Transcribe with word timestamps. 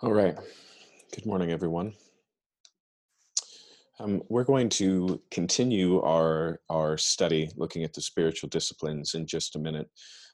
All 0.00 0.12
right. 0.12 0.36
Good 1.12 1.26
morning, 1.26 1.50
everyone. 1.50 1.92
Um, 3.98 4.22
we're 4.28 4.44
going 4.44 4.68
to 4.68 5.20
continue 5.32 6.00
our 6.02 6.60
our 6.70 6.96
study 6.96 7.50
looking 7.56 7.82
at 7.82 7.92
the 7.94 8.00
spiritual 8.00 8.48
disciplines 8.48 9.14
in 9.14 9.26
just 9.26 9.56
a 9.56 9.58
minute, 9.58 9.90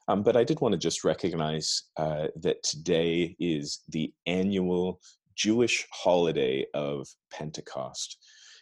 um, 0.07 0.21
but 0.21 0.37
I 0.37 0.43
did 0.43 0.61
want 0.61 0.73
to 0.73 0.77
just 0.77 1.03
recognize 1.03 1.85
uh, 1.97 2.27
that 2.41 2.61
today 2.61 3.35
is 3.39 3.81
the 3.89 4.13
annual 4.27 5.01
Jewish 5.33 5.87
holiday 5.91 6.67
of 6.75 7.07
Pentecost, 7.33 8.19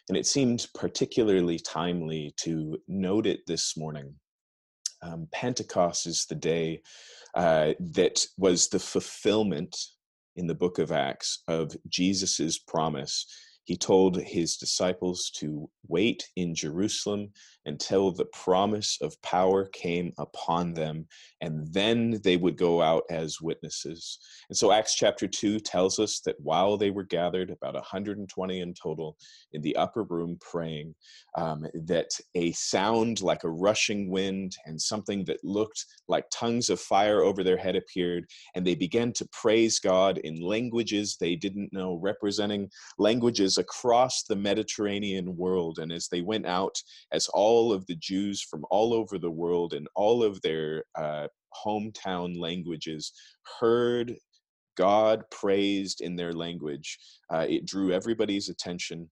and 0.08 0.16
it 0.16 0.24
seemed 0.24 0.68
particularly 0.74 1.58
timely 1.58 2.32
to 2.38 2.78
note 2.88 3.26
it 3.26 3.40
this 3.46 3.76
morning. 3.76 4.14
Um, 5.02 5.28
Pentecost 5.32 6.06
is 6.06 6.24
the 6.24 6.34
day 6.34 6.80
uh, 7.34 7.74
that 7.78 8.24
was 8.38 8.70
the 8.70 8.78
fulfillment 8.78 9.76
in 10.36 10.46
the 10.46 10.54
book 10.54 10.78
of 10.78 10.92
Acts 10.92 11.42
of 11.48 11.76
Jesus's 11.88 12.58
promise. 12.58 13.26
He 13.64 13.76
told 13.76 14.20
his 14.20 14.56
disciples 14.56 15.30
to 15.36 15.70
wait 15.88 16.28
in 16.36 16.54
Jerusalem 16.54 17.30
until 17.66 18.10
the 18.10 18.26
promise 18.26 18.98
of 19.00 19.20
power 19.22 19.66
came 19.66 20.12
upon 20.18 20.74
them, 20.74 21.06
and 21.40 21.66
then 21.72 22.20
they 22.22 22.36
would 22.36 22.56
go 22.56 22.82
out 22.82 23.04
as 23.10 23.40
witnesses. 23.40 24.18
And 24.48 24.56
so, 24.56 24.72
Acts 24.72 24.94
chapter 24.94 25.26
2 25.26 25.60
tells 25.60 25.98
us 25.98 26.20
that 26.20 26.36
while 26.40 26.76
they 26.76 26.90
were 26.90 27.04
gathered, 27.04 27.50
about 27.50 27.74
120 27.74 28.60
in 28.60 28.74
total, 28.74 29.16
in 29.52 29.62
the 29.62 29.76
upper 29.76 30.02
room 30.04 30.36
praying, 30.40 30.94
um, 31.36 31.66
that 31.86 32.10
a 32.34 32.52
sound 32.52 33.22
like 33.22 33.44
a 33.44 33.50
rushing 33.50 34.10
wind 34.10 34.56
and 34.66 34.80
something 34.80 35.24
that 35.24 35.42
looked 35.44 35.84
like 36.08 36.24
tongues 36.30 36.70
of 36.70 36.80
fire 36.80 37.22
over 37.22 37.42
their 37.42 37.56
head 37.56 37.76
appeared, 37.76 38.26
and 38.54 38.66
they 38.66 38.74
began 38.74 39.12
to 39.12 39.28
praise 39.32 39.78
God 39.78 40.18
in 40.18 40.40
languages 40.40 41.16
they 41.18 41.36
didn't 41.36 41.72
know, 41.72 41.98
representing 42.02 42.70
languages 42.98 43.58
across 43.58 44.24
the 44.24 44.36
Mediterranean 44.36 45.36
world. 45.36 45.78
And 45.78 45.92
as 45.92 46.08
they 46.08 46.20
went 46.20 46.46
out, 46.46 46.76
as 47.12 47.28
all 47.28 47.53
all 47.54 47.72
of 47.72 47.86
the 47.86 47.94
Jews 47.94 48.42
from 48.42 48.64
all 48.68 48.92
over 48.92 49.16
the 49.16 49.30
world 49.30 49.74
and 49.74 49.86
all 49.94 50.24
of 50.24 50.42
their 50.42 50.84
uh, 50.98 51.28
hometown 51.64 52.36
languages 52.36 53.12
heard 53.60 54.16
God 54.76 55.22
praised 55.30 56.00
in 56.00 56.16
their 56.16 56.32
language. 56.32 56.98
Uh, 57.32 57.46
it 57.48 57.64
drew 57.64 57.92
everybody's 57.92 58.48
attention. 58.48 59.08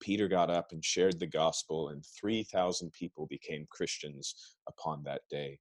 Peter 0.00 0.28
got 0.28 0.50
up 0.50 0.68
and 0.70 0.84
shared 0.84 1.18
the 1.18 1.26
gospel, 1.26 1.88
and 1.88 2.04
3,000 2.20 2.92
people 2.92 3.26
became 3.28 3.66
Christians 3.70 4.54
upon 4.68 5.02
that 5.04 5.22
day. 5.28 5.58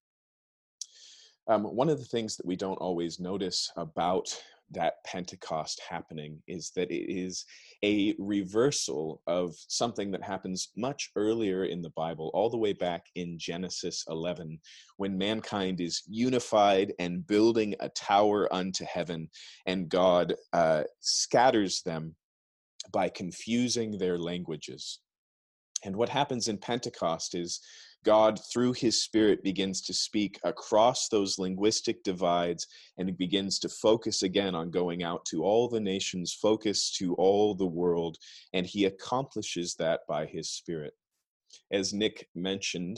Um, 1.48 1.64
one 1.64 1.90
of 1.90 1.98
the 1.98 2.06
things 2.06 2.38
that 2.38 2.46
we 2.46 2.56
don't 2.56 2.78
always 2.88 3.20
notice 3.20 3.72
about 3.76 4.28
that 4.74 5.04
Pentecost 5.06 5.82
happening 5.88 6.42
is 6.48 6.72
that 6.76 6.92
it 6.92 7.12
is 7.12 7.46
a 7.84 8.16
reversal 8.20 9.22
of 9.28 9.56
something 9.68 10.12
that 10.12 10.24
happens 10.24 10.70
much 10.76 11.10
earlier 11.16 11.66
in 11.66 11.82
the 11.82 11.92
Bible, 11.92 12.32
all 12.34 12.50
the 12.50 12.58
way 12.58 12.74
back 12.74 13.06
in 13.16 13.38
Genesis 13.38 14.04
11, 14.10 14.60
when 14.98 15.18
mankind 15.18 15.82
is 15.82 16.04
unified 16.08 16.94
and 17.00 17.26
building 17.26 17.76
a 17.80 17.90
tower 17.90 18.52
unto 18.54 18.86
heaven, 18.86 19.30
and 19.66 19.90
God 19.90 20.36
uh, 20.54 20.84
scatters 21.00 21.82
them 21.82 22.16
by 22.92 23.10
confusing 23.10 23.98
their 23.98 24.18
languages. 24.18 25.00
And 25.86 25.96
what 25.96 26.10
happens 26.10 26.48
in 26.48 26.58
Pentecost 26.58 27.36
is 27.36 27.60
God, 28.04 28.40
through 28.52 28.74
his 28.74 29.02
spirit, 29.02 29.44
begins 29.44 29.82
to 29.82 29.94
speak 29.94 30.40
across 30.44 31.08
those 31.08 31.40
linguistic 31.40 32.04
divides 32.04 32.68
and 32.98 33.18
begins 33.18 33.60
to 33.60 33.70
focus 33.70 34.24
again 34.24 34.56
on 34.56 34.72
going 34.72 35.04
out 35.04 35.26
to 35.28 35.44
all 35.44 35.70
the 35.70 35.80
nations, 35.80 36.34
focus 36.34 36.92
to 36.98 37.14
all 37.16 37.56
the 37.56 37.66
world. 37.66 38.18
And 38.54 38.66
he 38.66 38.86
accomplishes 38.86 39.76
that 39.76 40.02
by 40.08 40.26
his 40.26 40.50
spirit. 40.50 40.94
As 41.72 41.94
Nick 41.94 42.28
mentioned, 42.36 42.98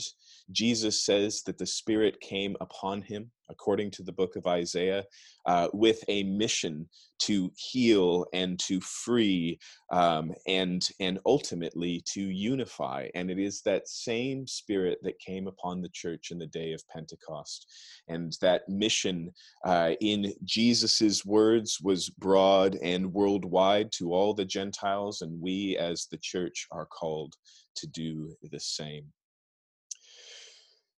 Jesus 0.50 1.04
says 1.04 1.42
that 1.42 1.58
the 1.58 1.66
Spirit 1.66 2.20
came 2.20 2.56
upon 2.60 3.02
him, 3.02 3.30
according 3.50 3.90
to 3.92 4.02
the 4.02 4.12
book 4.12 4.36
of 4.36 4.46
Isaiah, 4.46 5.04
uh, 5.46 5.68
with 5.72 6.02
a 6.08 6.24
mission 6.24 6.88
to 7.18 7.50
heal 7.56 8.26
and 8.32 8.58
to 8.58 8.80
free 8.80 9.58
um, 9.90 10.32
and, 10.46 10.86
and 11.00 11.18
ultimately 11.24 12.02
to 12.12 12.20
unify. 12.20 13.08
And 13.14 13.30
it 13.30 13.38
is 13.38 13.62
that 13.62 13.88
same 13.88 14.46
Spirit 14.46 14.98
that 15.02 15.18
came 15.18 15.46
upon 15.46 15.80
the 15.80 15.88
church 15.88 16.30
in 16.30 16.38
the 16.38 16.46
day 16.46 16.72
of 16.72 16.86
Pentecost. 16.88 17.72
And 18.08 18.36
that 18.40 18.68
mission, 18.68 19.32
uh, 19.64 19.92
in 20.00 20.34
Jesus's 20.44 21.24
words, 21.24 21.78
was 21.82 22.10
broad 22.10 22.76
and 22.82 23.12
worldwide 23.12 23.92
to 23.92 24.12
all 24.12 24.34
the 24.34 24.44
Gentiles, 24.44 25.22
and 25.22 25.40
we 25.40 25.76
as 25.78 26.06
the 26.10 26.18
church 26.18 26.66
are 26.70 26.86
called 26.86 27.34
to 27.76 27.86
do 27.86 28.34
the 28.42 28.60
same. 28.60 29.06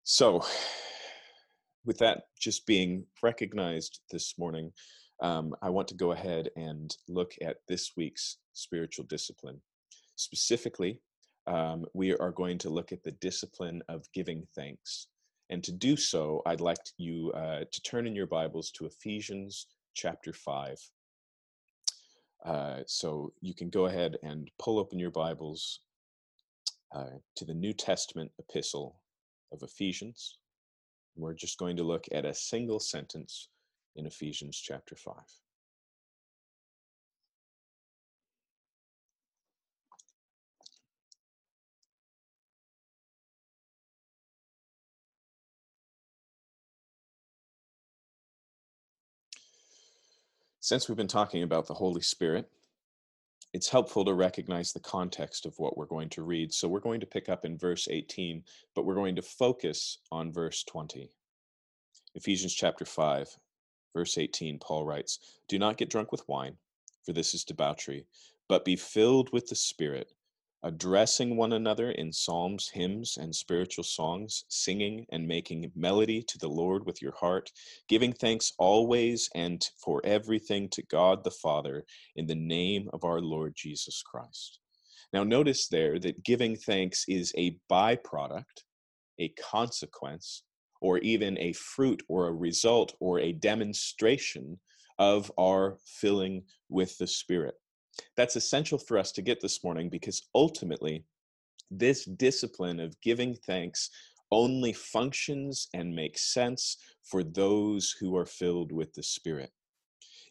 So, 0.03 0.43
with 1.89 1.97
that 1.97 2.25
just 2.39 2.67
being 2.67 3.03
recognized 3.23 4.01
this 4.11 4.37
morning, 4.37 4.71
um, 5.23 5.55
I 5.63 5.71
want 5.71 5.87
to 5.87 5.95
go 5.95 6.11
ahead 6.11 6.49
and 6.55 6.95
look 7.07 7.33
at 7.41 7.57
this 7.67 7.93
week's 7.97 8.37
spiritual 8.53 9.05
discipline. 9.05 9.59
Specifically, 10.15 11.01
um, 11.47 11.87
we 11.95 12.15
are 12.17 12.29
going 12.29 12.59
to 12.59 12.69
look 12.69 12.91
at 12.91 13.01
the 13.01 13.13
discipline 13.13 13.81
of 13.89 14.05
giving 14.13 14.45
thanks. 14.55 15.07
And 15.49 15.63
to 15.63 15.71
do 15.71 15.97
so, 15.97 16.43
I'd 16.45 16.61
like 16.61 16.77
you 16.99 17.31
uh, 17.31 17.61
to 17.71 17.81
turn 17.81 18.05
in 18.05 18.15
your 18.15 18.27
Bibles 18.27 18.69
to 18.73 18.85
Ephesians 18.85 19.65
chapter 19.95 20.31
5. 20.31 20.77
Uh, 22.45 22.79
so 22.85 23.33
you 23.41 23.55
can 23.55 23.71
go 23.71 23.87
ahead 23.87 24.15
and 24.21 24.51
pull 24.59 24.77
open 24.77 24.99
your 24.99 25.09
Bibles 25.09 25.79
uh, 26.95 27.17
to 27.35 27.45
the 27.45 27.55
New 27.55 27.73
Testament 27.73 28.29
epistle 28.37 29.01
of 29.51 29.63
Ephesians. 29.63 30.38
We're 31.15 31.33
just 31.33 31.57
going 31.57 31.77
to 31.77 31.83
look 31.83 32.05
at 32.11 32.25
a 32.25 32.33
single 32.33 32.79
sentence 32.79 33.49
in 33.95 34.05
Ephesians 34.05 34.57
chapter 34.57 34.95
5. 34.95 35.15
Since 50.61 50.87
we've 50.87 50.95
been 50.95 51.07
talking 51.07 51.41
about 51.41 51.67
the 51.67 51.73
Holy 51.73 52.01
Spirit, 52.01 52.49
it's 53.53 53.69
helpful 53.69 54.05
to 54.05 54.13
recognize 54.13 54.71
the 54.71 54.79
context 54.79 55.45
of 55.45 55.57
what 55.57 55.77
we're 55.77 55.85
going 55.85 56.09
to 56.09 56.23
read. 56.23 56.53
So 56.53 56.67
we're 56.67 56.79
going 56.79 56.99
to 56.99 57.07
pick 57.07 57.29
up 57.29 57.45
in 57.45 57.57
verse 57.57 57.87
18, 57.89 58.43
but 58.75 58.85
we're 58.85 58.95
going 58.95 59.15
to 59.15 59.21
focus 59.21 59.99
on 60.11 60.31
verse 60.31 60.63
20. 60.63 61.09
Ephesians 62.15 62.53
chapter 62.53 62.85
5, 62.85 63.27
verse 63.95 64.17
18, 64.17 64.59
Paul 64.59 64.85
writes, 64.85 65.19
Do 65.47 65.57
not 65.57 65.77
get 65.77 65.89
drunk 65.89 66.11
with 66.11 66.27
wine, 66.27 66.57
for 67.05 67.13
this 67.13 67.33
is 67.33 67.43
debauchery, 67.43 68.05
but 68.47 68.65
be 68.65 68.75
filled 68.75 69.31
with 69.33 69.47
the 69.47 69.55
Spirit 69.55 70.11
addressing 70.63 71.37
one 71.37 71.53
another 71.53 71.91
in 71.91 72.11
psalms, 72.11 72.69
hymns, 72.73 73.17
and 73.17 73.33
spiritual 73.33 73.83
songs, 73.83 74.43
singing 74.49 75.05
and 75.11 75.27
making 75.27 75.71
melody 75.75 76.21
to 76.23 76.37
the 76.37 76.49
Lord 76.49 76.85
with 76.85 77.01
your 77.01 77.13
heart, 77.13 77.49
giving 77.87 78.11
thanks 78.11 78.51
always 78.59 79.29
and 79.35 79.65
for 79.83 80.01
everything 80.03 80.67
to 80.69 80.83
God 80.83 81.23
the 81.23 81.31
Father 81.31 81.85
in 82.15 82.27
the 82.27 82.35
name 82.35 82.89
of 82.91 83.03
our 83.03 83.21
Lord 83.21 83.53
Jesus 83.55 84.01
Christ. 84.01 84.59
Now, 85.13 85.23
notice 85.23 85.67
there 85.67 85.97
that 85.99 86.23
giving 86.23 86.55
thanks 86.55 87.05
is 87.07 87.33
a 87.37 87.57
byproduct, 87.71 88.63
a 89.17 89.29
consequence, 89.29 90.43
or 90.81 90.99
even 90.99 91.37
a 91.39 91.53
fruit 91.53 92.03
or 92.07 92.27
a 92.27 92.33
result 92.33 92.95
or 92.99 93.19
a 93.19 93.33
demonstration 93.33 94.59
of 94.97 95.31
our 95.37 95.77
filling 95.85 96.43
with 96.69 96.97
the 96.97 97.07
Spirit. 97.07 97.55
That's 98.15 98.35
essential 98.35 98.77
for 98.77 98.97
us 98.97 99.11
to 99.13 99.21
get 99.21 99.41
this 99.41 99.63
morning 99.63 99.89
because 99.89 100.29
ultimately, 100.35 101.03
this 101.71 102.05
discipline 102.05 102.79
of 102.79 102.99
giving 103.01 103.35
thanks 103.35 103.89
only 104.31 104.73
functions 104.73 105.67
and 105.73 105.95
makes 105.95 106.33
sense 106.33 106.77
for 107.03 107.23
those 107.23 107.95
who 107.99 108.15
are 108.15 108.25
filled 108.25 108.71
with 108.71 108.93
the 108.93 109.03
Spirit. 109.03 109.51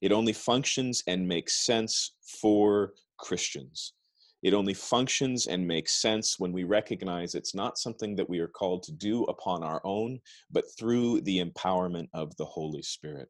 It 0.01 0.13
only 0.13 0.33
functions 0.33 1.03
and 1.07 1.27
makes 1.27 1.65
sense 1.65 2.15
for 2.41 2.95
Christians. 3.19 3.95
It 4.43 4.55
only 4.55 4.75
functions 4.75 5.49
and 5.49 5.67
makes 5.67 6.01
sense 6.01 6.39
when 6.39 6.53
we 6.53 6.63
recognize 6.63 7.35
it's 7.35 7.57
not 7.57 7.79
something 7.79 8.15
that 8.17 8.29
we 8.29 8.39
are 8.39 8.47
called 8.49 8.85
to 8.85 8.93
do 8.93 9.25
upon 9.25 9.65
our 9.65 9.81
own, 9.83 10.21
but 10.53 10.65
through 10.79 11.23
the 11.23 11.43
empowerment 11.45 12.07
of 12.15 12.37
the 12.37 12.45
Holy 12.45 12.83
Spirit. 12.83 13.29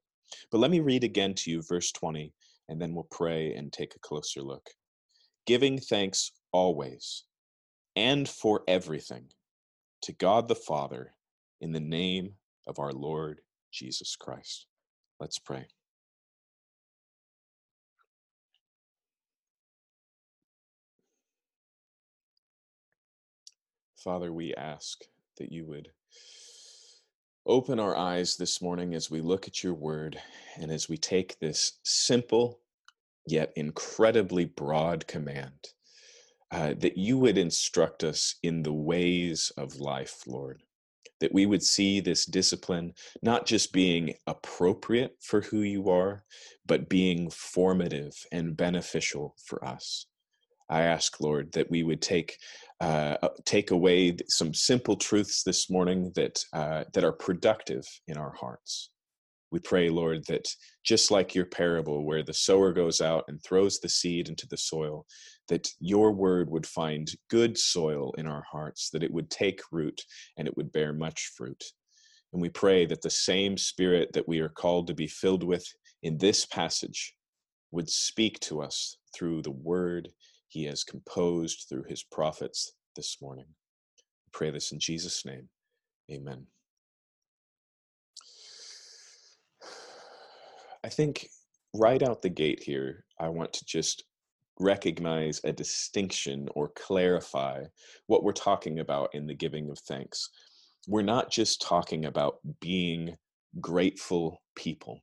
But 0.50 0.58
let 0.58 0.70
me 0.70 0.80
read 0.80 1.04
again 1.04 1.32
to 1.34 1.50
you 1.50 1.62
verse 1.62 1.90
20 1.92 2.32
and 2.68 2.80
then 2.80 2.94
we'll 2.94 3.08
pray 3.10 3.54
and 3.54 3.72
take 3.72 3.94
a 3.94 4.00
closer 4.00 4.42
look. 4.42 4.70
Giving 5.46 5.78
thanks 5.78 6.32
always 6.52 7.24
and 7.96 8.28
for 8.28 8.62
everything 8.68 9.24
to 10.02 10.12
God 10.12 10.48
the 10.48 10.54
Father 10.54 11.14
in 11.60 11.72
the 11.72 11.80
name 11.80 12.34
of 12.66 12.78
our 12.78 12.92
Lord 12.92 13.40
Jesus 13.72 14.14
Christ. 14.16 14.66
Let's 15.20 15.38
pray. 15.38 15.66
Father, 23.96 24.32
we 24.32 24.54
ask 24.54 25.02
that 25.38 25.50
you 25.50 25.66
would 25.66 25.88
open 27.48 27.80
our 27.80 27.96
eyes 27.96 28.36
this 28.36 28.60
morning 28.60 28.94
as 28.94 29.10
we 29.10 29.22
look 29.22 29.48
at 29.48 29.64
your 29.64 29.74
word 29.74 30.20
and 30.60 30.70
as 30.70 30.88
we 30.88 30.98
take 30.98 31.38
this 31.40 31.78
simple 31.82 32.60
yet 33.26 33.52
incredibly 33.56 34.44
broad 34.44 35.06
command 35.06 35.70
uh, 36.50 36.74
that 36.78 36.96
you 36.96 37.18
would 37.18 37.38
instruct 37.38 38.04
us 38.04 38.36
in 38.42 38.62
the 38.62 38.72
ways 38.72 39.52
of 39.56 39.76
life, 39.76 40.22
Lord. 40.26 40.62
That 41.20 41.32
we 41.34 41.46
would 41.46 41.62
see 41.62 42.00
this 42.00 42.24
discipline 42.24 42.94
not 43.22 43.44
just 43.44 43.72
being 43.72 44.14
appropriate 44.26 45.16
for 45.20 45.40
who 45.40 45.62
you 45.62 45.90
are, 45.90 46.24
but 46.66 46.88
being 46.88 47.28
formative 47.30 48.14
and 48.30 48.56
beneficial 48.56 49.34
for 49.44 49.64
us. 49.64 50.06
I 50.70 50.82
ask, 50.82 51.20
Lord, 51.20 51.52
that 51.52 51.70
we 51.70 51.82
would 51.82 52.02
take 52.02 52.36
uh, 52.80 53.16
uh 53.22 53.28
take 53.44 53.72
away 53.72 54.16
some 54.28 54.54
simple 54.54 54.96
truths 54.96 55.42
this 55.42 55.68
morning 55.68 56.12
that 56.14 56.42
uh, 56.52 56.84
that 56.92 57.04
are 57.04 57.12
productive 57.12 57.84
in 58.06 58.16
our 58.16 58.32
hearts. 58.32 58.90
We 59.50 59.60
pray, 59.60 59.88
Lord, 59.88 60.24
that 60.26 60.46
just 60.84 61.10
like 61.10 61.34
your 61.34 61.46
parable, 61.46 62.04
where 62.04 62.22
the 62.22 62.34
sower 62.34 62.72
goes 62.72 63.00
out 63.00 63.24
and 63.28 63.42
throws 63.42 63.80
the 63.80 63.88
seed 63.88 64.28
into 64.28 64.46
the 64.46 64.58
soil, 64.58 65.06
that 65.48 65.70
your 65.80 66.12
word 66.12 66.50
would 66.50 66.66
find 66.66 67.10
good 67.30 67.56
soil 67.56 68.12
in 68.18 68.26
our 68.26 68.44
hearts, 68.50 68.90
that 68.90 69.02
it 69.02 69.10
would 69.10 69.30
take 69.30 69.60
root 69.72 70.02
and 70.36 70.46
it 70.46 70.56
would 70.56 70.70
bear 70.70 70.92
much 70.92 71.32
fruit. 71.34 71.64
And 72.32 72.42
we 72.42 72.50
pray 72.50 72.84
that 72.86 73.00
the 73.00 73.10
same 73.10 73.56
spirit 73.56 74.12
that 74.12 74.28
we 74.28 74.40
are 74.40 74.50
called 74.50 74.86
to 74.88 74.94
be 74.94 75.06
filled 75.06 75.42
with 75.42 75.66
in 76.02 76.18
this 76.18 76.44
passage 76.44 77.14
would 77.70 77.88
speak 77.88 78.38
to 78.40 78.60
us 78.60 78.98
through 79.14 79.42
the 79.42 79.50
word 79.50 80.10
he 80.48 80.64
has 80.64 80.84
composed 80.84 81.66
through 81.68 81.84
his 81.84 82.02
prophets 82.02 82.72
this 82.96 83.18
morning. 83.20 83.46
We 83.46 84.30
pray 84.32 84.50
this 84.50 84.72
in 84.72 84.80
Jesus' 84.80 85.24
name. 85.24 85.48
Amen. 86.10 86.46
I 90.84 90.88
think 90.88 91.28
right 91.74 92.02
out 92.02 92.22
the 92.22 92.30
gate 92.30 92.62
here, 92.62 93.04
I 93.20 93.28
want 93.28 93.52
to 93.54 93.64
just 93.64 94.04
recognize 94.60 95.40
a 95.44 95.52
distinction 95.52 96.48
or 96.54 96.72
clarify 96.74 97.64
what 98.06 98.24
we're 98.24 98.32
talking 98.32 98.80
about 98.80 99.14
in 99.14 99.26
the 99.26 99.34
giving 99.34 99.70
of 99.70 99.78
thanks. 99.80 100.30
We're 100.86 101.02
not 101.02 101.30
just 101.30 101.62
talking 101.62 102.06
about 102.06 102.38
being 102.60 103.16
grateful 103.60 104.42
people. 104.56 105.00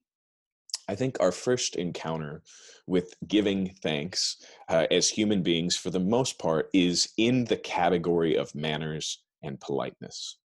I 0.87 0.95
think 0.95 1.17
our 1.19 1.31
first 1.31 1.75
encounter 1.75 2.43
with 2.87 3.13
giving 3.27 3.73
thanks 3.81 4.37
uh, 4.69 4.85
as 4.91 5.09
human 5.09 5.41
beings, 5.41 5.75
for 5.75 5.89
the 5.89 5.99
most 5.99 6.37
part, 6.37 6.69
is 6.73 7.09
in 7.17 7.45
the 7.45 7.57
category 7.57 8.35
of 8.35 8.53
manners 8.53 9.23
and 9.43 9.59
politeness. 9.59 10.37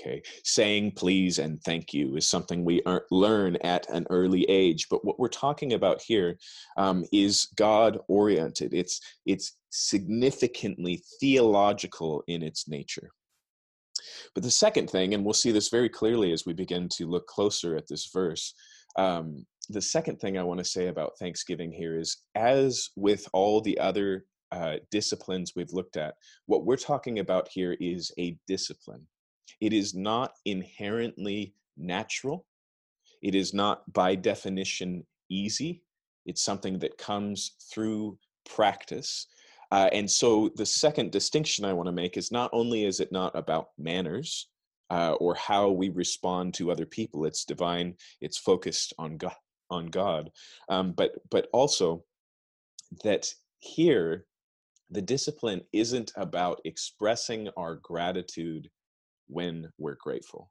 Okay, 0.00 0.22
saying 0.42 0.90
please 0.96 1.38
and 1.38 1.62
thank 1.62 1.94
you 1.94 2.16
is 2.16 2.26
something 2.26 2.64
we 2.64 2.82
learn 3.12 3.56
at 3.62 3.88
an 3.90 4.04
early 4.10 4.42
age. 4.48 4.88
But 4.88 5.04
what 5.04 5.20
we're 5.20 5.28
talking 5.28 5.74
about 5.74 6.02
here 6.02 6.36
um, 6.76 7.04
is 7.12 7.46
God 7.54 8.00
oriented. 8.08 8.74
It's 8.74 9.00
it's 9.24 9.56
significantly 9.70 11.04
theological 11.20 12.24
in 12.26 12.42
its 12.42 12.66
nature. 12.66 13.10
But 14.34 14.42
the 14.42 14.50
second 14.50 14.90
thing, 14.90 15.14
and 15.14 15.24
we'll 15.24 15.32
see 15.32 15.52
this 15.52 15.68
very 15.68 15.88
clearly 15.88 16.32
as 16.32 16.44
we 16.44 16.54
begin 16.54 16.88
to 16.94 17.06
look 17.06 17.28
closer 17.28 17.76
at 17.76 17.86
this 17.86 18.10
verse, 18.12 18.52
um, 18.96 19.46
the 19.66 19.82
second 19.82 20.20
thing 20.20 20.38
I 20.38 20.42
want 20.42 20.58
to 20.58 20.64
say 20.64 20.88
about 20.88 21.18
Thanksgiving 21.18 21.72
here 21.72 21.98
is 21.98 22.18
as 22.34 22.90
with 22.96 23.28
all 23.32 23.60
the 23.60 23.78
other 23.78 24.24
uh, 24.52 24.76
disciplines 24.90 25.52
we've 25.54 25.72
looked 25.72 25.96
at, 25.96 26.14
what 26.46 26.64
we're 26.64 26.76
talking 26.76 27.18
about 27.18 27.48
here 27.48 27.76
is 27.80 28.12
a 28.18 28.36
discipline. 28.46 29.06
It 29.60 29.72
is 29.72 29.94
not 29.94 30.32
inherently 30.44 31.54
natural. 31.76 32.46
It 33.22 33.34
is 33.34 33.54
not 33.54 33.90
by 33.92 34.14
definition 34.14 35.04
easy. 35.28 35.82
It's 36.26 36.42
something 36.42 36.78
that 36.78 36.98
comes 36.98 37.52
through 37.72 38.18
practice. 38.48 39.26
Uh, 39.70 39.88
and 39.92 40.10
so 40.10 40.50
the 40.56 40.66
second 40.66 41.10
distinction 41.10 41.64
I 41.64 41.72
want 41.72 41.88
to 41.88 41.92
make 41.92 42.16
is 42.16 42.30
not 42.30 42.50
only 42.52 42.84
is 42.84 43.00
it 43.00 43.10
not 43.10 43.34
about 43.34 43.68
manners 43.78 44.48
uh, 44.90 45.12
or 45.14 45.34
how 45.34 45.70
we 45.70 45.88
respond 45.88 46.54
to 46.54 46.70
other 46.70 46.86
people, 46.86 47.24
it's 47.24 47.44
divine, 47.44 47.94
it's 48.20 48.38
focused 48.38 48.92
on 48.98 49.16
God, 49.16 49.34
on 49.74 49.88
God. 49.88 50.30
Um, 50.68 50.92
but 50.92 51.12
but 51.30 51.48
also 51.52 52.04
that 53.04 53.32
here 53.58 54.26
the 54.90 55.02
discipline 55.02 55.62
isn't 55.72 56.12
about 56.16 56.60
expressing 56.64 57.48
our 57.56 57.76
gratitude 57.76 58.70
when 59.28 59.68
we're 59.78 59.96
grateful. 59.96 60.50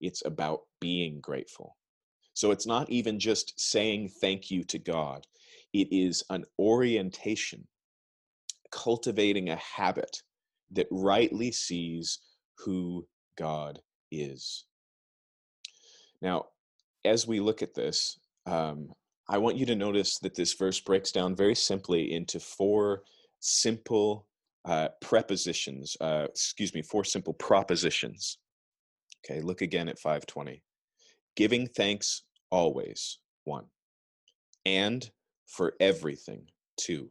It's 0.00 0.24
about 0.24 0.60
being 0.80 1.20
grateful. 1.20 1.76
So 2.34 2.52
it's 2.52 2.66
not 2.66 2.88
even 2.90 3.18
just 3.18 3.54
saying 3.58 4.10
thank 4.20 4.50
you 4.50 4.64
to 4.64 4.78
God, 4.78 5.26
it 5.72 5.88
is 5.90 6.24
an 6.30 6.44
orientation, 6.58 7.66
cultivating 8.70 9.50
a 9.50 9.56
habit 9.56 10.22
that 10.72 10.86
rightly 10.90 11.52
sees 11.52 12.20
who 12.58 13.06
God 13.36 13.80
is. 14.12 14.66
Now, 16.22 16.46
as 17.04 17.26
we 17.26 17.40
look 17.40 17.62
at 17.62 17.74
this, 17.74 18.19
um, 18.46 18.92
I 19.28 19.38
want 19.38 19.56
you 19.56 19.66
to 19.66 19.76
notice 19.76 20.18
that 20.18 20.34
this 20.34 20.54
verse 20.54 20.80
breaks 20.80 21.12
down 21.12 21.36
very 21.36 21.54
simply 21.54 22.12
into 22.12 22.40
four 22.40 23.02
simple 23.38 24.26
uh, 24.64 24.88
prepositions, 25.00 25.96
uh, 26.00 26.26
excuse 26.28 26.74
me, 26.74 26.82
four 26.82 27.04
simple 27.04 27.32
propositions. 27.34 28.38
Okay, 29.24 29.40
look 29.40 29.62
again 29.62 29.88
at 29.88 29.98
520. 29.98 30.62
Giving 31.36 31.66
thanks 31.66 32.22
always, 32.50 33.18
one. 33.44 33.66
And 34.66 35.08
for 35.46 35.74
everything, 35.80 36.46
two. 36.76 37.10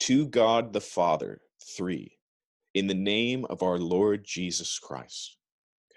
To 0.00 0.26
God 0.26 0.72
the 0.72 0.80
Father, 0.80 1.40
three. 1.76 2.18
In 2.74 2.86
the 2.86 2.94
name 2.94 3.46
of 3.48 3.62
our 3.62 3.78
Lord 3.78 4.24
Jesus 4.24 4.78
Christ. 4.78 5.36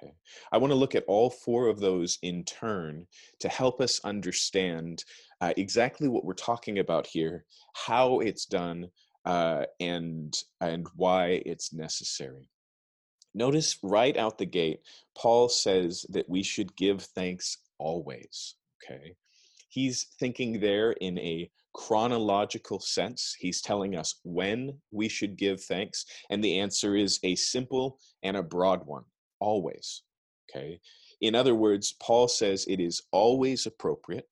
Okay. 0.02 0.14
I 0.52 0.58
want 0.58 0.72
to 0.72 0.76
look 0.76 0.96
at 0.96 1.06
all 1.08 1.30
four 1.30 1.68
of 1.68 1.80
those 1.80 2.20
in 2.22 2.44
turn 2.44 3.06
to 3.40 3.50
help 3.50 3.82
us 3.82 4.00
understand 4.04 5.04
uh, 5.42 5.54
exactly 5.58 6.08
what 6.08 6.24
we're 6.24 6.34
talking 6.34 6.80
about 6.80 7.08
here, 7.08 7.46
how 7.74 8.20
it's 8.20 8.46
done, 8.46 8.88
uh, 9.26 9.66
and 9.80 10.34
and 10.62 10.88
why 10.96 11.42
it's 11.46 11.74
necessary. 11.74 12.50
Notice 13.34 13.78
right 13.84 14.16
out 14.18 14.38
the 14.38 14.46
gate, 14.46 14.80
Paul 15.18 15.50
says 15.50 16.06
that 16.10 16.30
we 16.30 16.44
should 16.44 16.76
give 16.76 17.02
thanks 17.02 17.58
always. 17.78 18.56
Okay, 18.84 19.16
he's 19.68 20.08
thinking 20.20 20.60
there 20.60 20.94
in 20.94 21.18
a 21.20 21.50
chronological 21.74 22.80
sense. 22.80 23.36
He's 23.38 23.62
telling 23.62 23.96
us 23.96 24.20
when 24.24 24.80
we 24.92 25.10
should 25.10 25.38
give 25.38 25.62
thanks, 25.62 26.06
and 26.30 26.44
the 26.44 26.60
answer 26.60 26.96
is 26.96 27.20
a 27.24 27.36
simple 27.36 28.00
and 28.24 28.38
a 28.38 28.44
broad 28.44 28.86
one 28.86 29.04
always. 29.40 30.04
Okay. 30.50 30.80
In 31.22 31.36
other 31.36 31.56
words, 31.56 31.94
Paul 32.02 32.28
says 32.28 32.66
it 32.68 32.80
is 32.80 33.04
always 33.12 33.66
appropriate, 33.66 34.28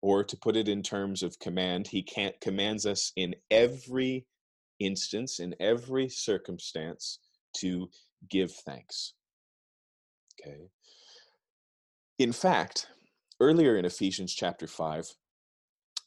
or 0.00 0.24
to 0.24 0.36
put 0.36 0.56
it 0.56 0.68
in 0.68 0.82
terms 0.82 1.22
of 1.22 1.38
command, 1.38 1.88
he 1.88 2.02
can't 2.02 2.40
commands 2.40 2.86
us 2.86 3.12
in 3.16 3.34
every 3.50 4.26
instance, 4.78 5.38
in 5.38 5.54
every 5.60 6.08
circumstance, 6.08 7.18
to 7.58 7.88
give 8.28 8.52
thanks. 8.52 9.14
Okay. 10.40 10.70
In 12.18 12.32
fact, 12.32 12.88
earlier 13.40 13.76
in 13.76 13.84
Ephesians 13.84 14.34
chapter 14.34 14.66
5, 14.66 15.14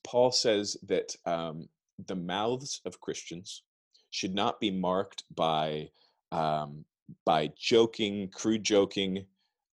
Paul 0.03 0.31
says 0.31 0.77
that 0.87 1.15
um, 1.25 1.69
the 2.07 2.15
mouths 2.15 2.81
of 2.85 2.99
Christians 2.99 3.63
should 4.09 4.33
not 4.33 4.59
be 4.59 4.71
marked 4.71 5.23
by 5.33 5.89
um, 6.31 6.85
by 7.25 7.51
joking, 7.57 8.29
crude 8.29 8.63
joking, 8.63 9.25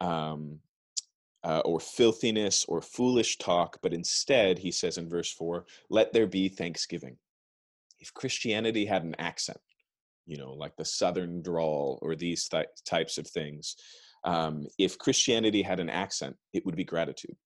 um, 0.01 0.59
uh, 1.45 1.61
or 1.65 1.79
filthiness 1.79 2.65
or 2.67 2.81
foolish 2.81 3.37
talk, 3.39 3.79
but 3.83 3.93
instead, 3.93 4.59
he 4.59 4.71
says 4.71 4.97
in 4.97 5.09
verse 5.09 5.31
4, 5.33 5.67
let 5.91 6.13
there 6.13 6.27
be 6.27 6.49
thanksgiving. 6.49 7.17
If 8.01 8.15
Christianity 8.15 8.87
had 8.87 9.05
an 9.05 9.15
accent, 9.19 9.59
you 10.27 10.39
know, 10.39 10.55
like 10.55 10.75
the 10.77 10.85
Southern 10.85 11.43
drawl 11.43 11.99
or 12.01 12.17
these 12.17 12.49
th- 12.49 12.67
types 12.87 13.19
of 13.19 13.27
things, 13.27 13.77
um, 14.25 14.67
if 14.79 14.97
Christianity 14.97 15.61
had 15.61 15.81
an 15.81 15.91
accent, 15.91 16.35
it 16.55 16.65
would 16.65 16.77
be 16.77 16.85
gratitude. 16.85 17.37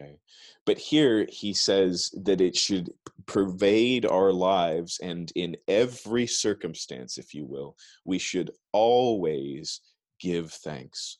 Okay. 0.00 0.18
But 0.64 0.78
here 0.78 1.26
he 1.30 1.52
says 1.52 2.10
that 2.24 2.40
it 2.40 2.56
should 2.56 2.92
pervade 3.26 4.06
our 4.06 4.32
lives, 4.32 4.98
and 5.02 5.32
in 5.34 5.56
every 5.66 6.26
circumstance, 6.26 7.18
if 7.18 7.34
you 7.34 7.44
will, 7.44 7.76
we 8.04 8.18
should 8.18 8.50
always 8.72 9.80
give 10.20 10.52
thanks. 10.52 11.18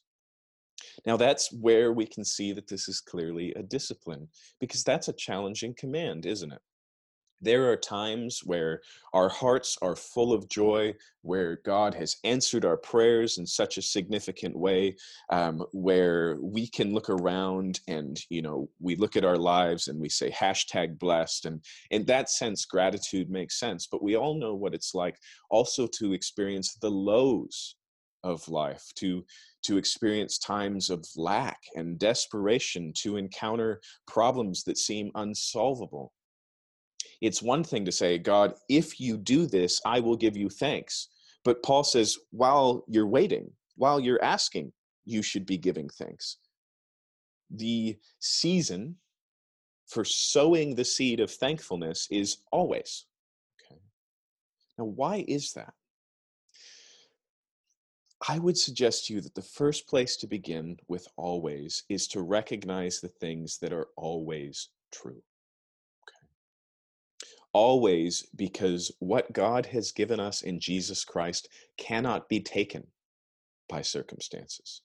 Now, 1.06 1.16
that's 1.16 1.52
where 1.52 1.92
we 1.92 2.06
can 2.06 2.24
see 2.24 2.52
that 2.52 2.68
this 2.68 2.88
is 2.88 3.00
clearly 3.00 3.52
a 3.54 3.62
discipline, 3.62 4.28
because 4.60 4.84
that's 4.84 5.08
a 5.08 5.12
challenging 5.12 5.74
command, 5.76 6.24
isn't 6.24 6.52
it? 6.52 6.60
There 7.40 7.70
are 7.70 7.76
times 7.76 8.40
where 8.44 8.82
our 9.12 9.28
hearts 9.28 9.78
are 9.80 9.94
full 9.94 10.32
of 10.32 10.48
joy, 10.48 10.94
where 11.22 11.60
God 11.64 11.94
has 11.94 12.16
answered 12.24 12.64
our 12.64 12.76
prayers 12.76 13.38
in 13.38 13.46
such 13.46 13.78
a 13.78 13.82
significant 13.82 14.56
way, 14.56 14.96
um, 15.30 15.64
where 15.72 16.36
we 16.40 16.66
can 16.66 16.92
look 16.92 17.10
around 17.10 17.80
and, 17.86 18.20
you 18.28 18.42
know, 18.42 18.68
we 18.80 18.96
look 18.96 19.16
at 19.16 19.24
our 19.24 19.36
lives 19.36 19.88
and 19.88 20.00
we 20.00 20.08
say 20.08 20.30
hashtag 20.30 20.98
blessed. 20.98 21.46
And 21.46 21.64
in 21.90 22.04
that 22.06 22.28
sense, 22.30 22.64
gratitude 22.64 23.30
makes 23.30 23.58
sense. 23.58 23.86
But 23.86 24.02
we 24.02 24.16
all 24.16 24.34
know 24.34 24.54
what 24.54 24.74
it's 24.74 24.94
like 24.94 25.16
also 25.50 25.86
to 25.98 26.12
experience 26.12 26.74
the 26.74 26.90
lows 26.90 27.76
of 28.24 28.46
life, 28.48 28.84
to 28.96 29.24
to 29.62 29.76
experience 29.76 30.38
times 30.38 30.88
of 30.90 31.04
lack 31.16 31.58
and 31.74 31.98
desperation, 31.98 32.92
to 32.94 33.16
encounter 33.16 33.80
problems 34.06 34.64
that 34.64 34.78
seem 34.78 35.10
unsolvable 35.14 36.12
it's 37.20 37.42
one 37.42 37.64
thing 37.64 37.84
to 37.84 37.92
say, 37.92 38.18
God, 38.18 38.54
if 38.68 39.00
you 39.00 39.16
do 39.16 39.46
this, 39.46 39.80
I 39.84 40.00
will 40.00 40.16
give 40.16 40.36
you 40.36 40.48
thanks. 40.48 41.08
But 41.44 41.62
Paul 41.62 41.84
says, 41.84 42.16
while 42.30 42.84
you're 42.88 43.06
waiting, 43.06 43.50
while 43.76 43.98
you're 43.98 44.22
asking, 44.22 44.72
you 45.04 45.22
should 45.22 45.46
be 45.46 45.56
giving 45.56 45.88
thanks. 45.88 46.36
The 47.50 47.96
season 48.20 48.96
for 49.86 50.04
sowing 50.04 50.74
the 50.74 50.84
seed 50.84 51.20
of 51.20 51.30
thankfulness 51.30 52.06
is 52.10 52.38
always. 52.52 53.06
Okay. 53.64 53.80
Now, 54.78 54.84
why 54.84 55.24
is 55.26 55.52
that? 55.54 55.72
I 58.28 58.38
would 58.38 58.58
suggest 58.58 59.06
to 59.06 59.14
you 59.14 59.20
that 59.22 59.34
the 59.34 59.42
first 59.42 59.86
place 59.86 60.16
to 60.16 60.26
begin 60.26 60.76
with 60.88 61.06
always 61.16 61.84
is 61.88 62.08
to 62.08 62.22
recognize 62.22 63.00
the 63.00 63.08
things 63.08 63.58
that 63.58 63.72
are 63.72 63.88
always 63.96 64.68
true 64.92 65.22
always 67.52 68.26
because 68.36 68.92
what 68.98 69.32
God 69.32 69.66
has 69.66 69.92
given 69.92 70.20
us 70.20 70.42
in 70.42 70.60
Jesus 70.60 71.04
Christ 71.04 71.48
cannot 71.76 72.28
be 72.28 72.40
taken 72.40 72.86
by 73.68 73.82
circumstances, 73.82 74.82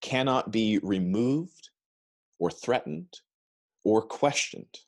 cannot 0.00 0.50
be 0.50 0.78
removed 0.82 1.70
or 2.38 2.50
threatened 2.50 3.20
or 3.84 4.02
questioned. 4.02 4.78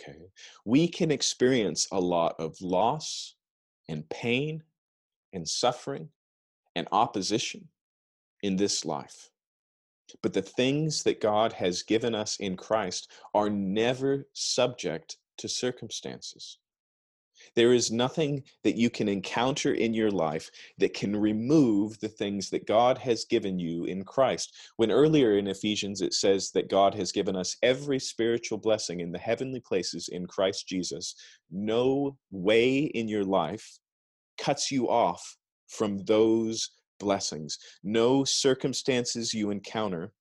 Okay. 0.00 0.18
We 0.64 0.88
can 0.88 1.10
experience 1.10 1.86
a 1.92 2.00
lot 2.00 2.34
of 2.38 2.60
loss 2.60 3.34
and 3.88 4.08
pain 4.08 4.62
and 5.32 5.48
suffering 5.48 6.08
and 6.74 6.88
opposition 6.90 7.68
in 8.42 8.56
this 8.56 8.84
life. 8.84 9.30
But 10.22 10.32
the 10.32 10.42
things 10.42 11.02
that 11.04 11.20
God 11.20 11.52
has 11.54 11.82
given 11.82 12.14
us 12.14 12.36
in 12.36 12.56
Christ 12.56 13.10
are 13.34 13.48
never 13.48 14.26
subject 14.32 15.16
to 15.38 15.48
circumstances. 15.48 16.58
There 17.56 17.72
is 17.72 17.90
nothing 17.90 18.44
that 18.62 18.76
you 18.76 18.90
can 18.90 19.08
encounter 19.08 19.74
in 19.74 19.92
your 19.92 20.10
life 20.10 20.50
that 20.78 20.94
can 20.94 21.16
remove 21.16 21.98
the 21.98 22.08
things 22.08 22.48
that 22.50 22.66
God 22.66 22.96
has 22.98 23.24
given 23.24 23.58
you 23.58 23.84
in 23.84 24.04
Christ. 24.04 24.54
When 24.76 24.90
earlier 24.90 25.36
in 25.36 25.48
Ephesians 25.48 26.00
it 26.00 26.14
says 26.14 26.50
that 26.52 26.70
God 26.70 26.94
has 26.94 27.12
given 27.12 27.36
us 27.36 27.56
every 27.62 27.98
spiritual 27.98 28.58
blessing 28.58 29.00
in 29.00 29.12
the 29.12 29.18
heavenly 29.18 29.60
places 29.60 30.08
in 30.08 30.26
Christ 30.26 30.68
Jesus, 30.68 31.16
no 31.50 32.16
way 32.30 32.78
in 32.78 33.08
your 33.08 33.24
life 33.24 33.78
cuts 34.38 34.70
you 34.70 34.88
off 34.88 35.36
from 35.68 35.98
those 36.04 36.70
blessings. 37.00 37.58
No 37.82 38.24
circumstances 38.24 39.34
you 39.34 39.50
encounter 39.50 40.12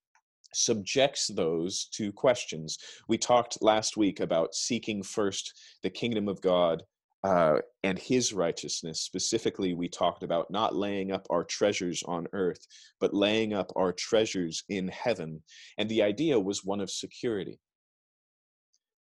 subjects 0.55 1.27
those 1.27 1.85
to 1.93 2.11
questions. 2.11 2.77
We 3.07 3.17
talked 3.17 3.61
last 3.61 3.97
week 3.97 4.19
about 4.19 4.55
seeking 4.55 5.03
first 5.03 5.53
the 5.83 5.89
kingdom 5.89 6.27
of 6.27 6.41
God 6.41 6.83
uh, 7.23 7.59
and 7.83 7.97
his 7.97 8.33
righteousness. 8.33 8.99
Specifically, 8.99 9.73
we 9.73 9.87
talked 9.87 10.23
about 10.23 10.51
not 10.51 10.75
laying 10.75 11.11
up 11.11 11.25
our 11.29 11.43
treasures 11.43 12.03
on 12.03 12.27
earth, 12.33 12.67
but 12.99 13.13
laying 13.13 13.53
up 13.53 13.71
our 13.75 13.93
treasures 13.93 14.63
in 14.69 14.89
heaven. 14.89 15.41
And 15.77 15.87
the 15.87 16.03
idea 16.03 16.39
was 16.39 16.65
one 16.65 16.81
of 16.81 16.89
security 16.89 17.59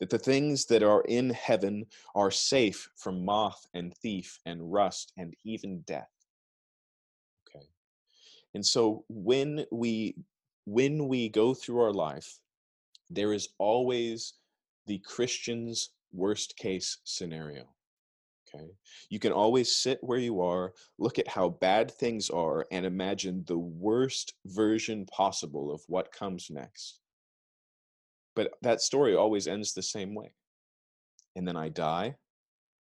that 0.01 0.09
the 0.09 0.17
things 0.17 0.65
that 0.65 0.81
are 0.81 1.01
in 1.01 1.29
heaven 1.29 1.85
are 2.15 2.31
safe 2.31 2.89
from 2.97 3.23
moth 3.23 3.63
and 3.75 3.95
thief 3.97 4.39
and 4.47 4.73
rust 4.73 5.13
and 5.15 5.35
even 5.45 5.81
death. 5.81 6.09
Okay. 7.47 7.65
And 8.55 8.65
so 8.65 9.05
when 9.09 9.63
we 9.71 10.15
when 10.65 11.07
we 11.07 11.29
go 11.29 11.53
through 11.53 11.81
our 11.81 11.93
life, 11.93 12.39
there 13.09 13.33
is 13.33 13.49
always 13.57 14.33
the 14.87 14.99
Christian's 14.99 15.89
worst 16.13 16.57
case 16.57 16.99
scenario. 17.03 17.65
Okay. 18.53 18.67
You 19.09 19.19
can 19.19 19.31
always 19.31 19.75
sit 19.75 19.99
where 20.01 20.19
you 20.19 20.41
are, 20.41 20.73
look 20.97 21.19
at 21.19 21.27
how 21.27 21.49
bad 21.49 21.91
things 21.91 22.29
are, 22.29 22.65
and 22.71 22.85
imagine 22.85 23.43
the 23.47 23.57
worst 23.57 24.33
version 24.45 25.05
possible 25.05 25.73
of 25.73 25.81
what 25.87 26.11
comes 26.11 26.49
next. 26.49 26.99
But 28.35 28.53
that 28.61 28.81
story 28.81 29.15
always 29.15 29.47
ends 29.47 29.73
the 29.73 29.81
same 29.81 30.13
way. 30.13 30.33
And 31.35 31.47
then 31.47 31.55
I 31.55 31.69
die, 31.69 32.15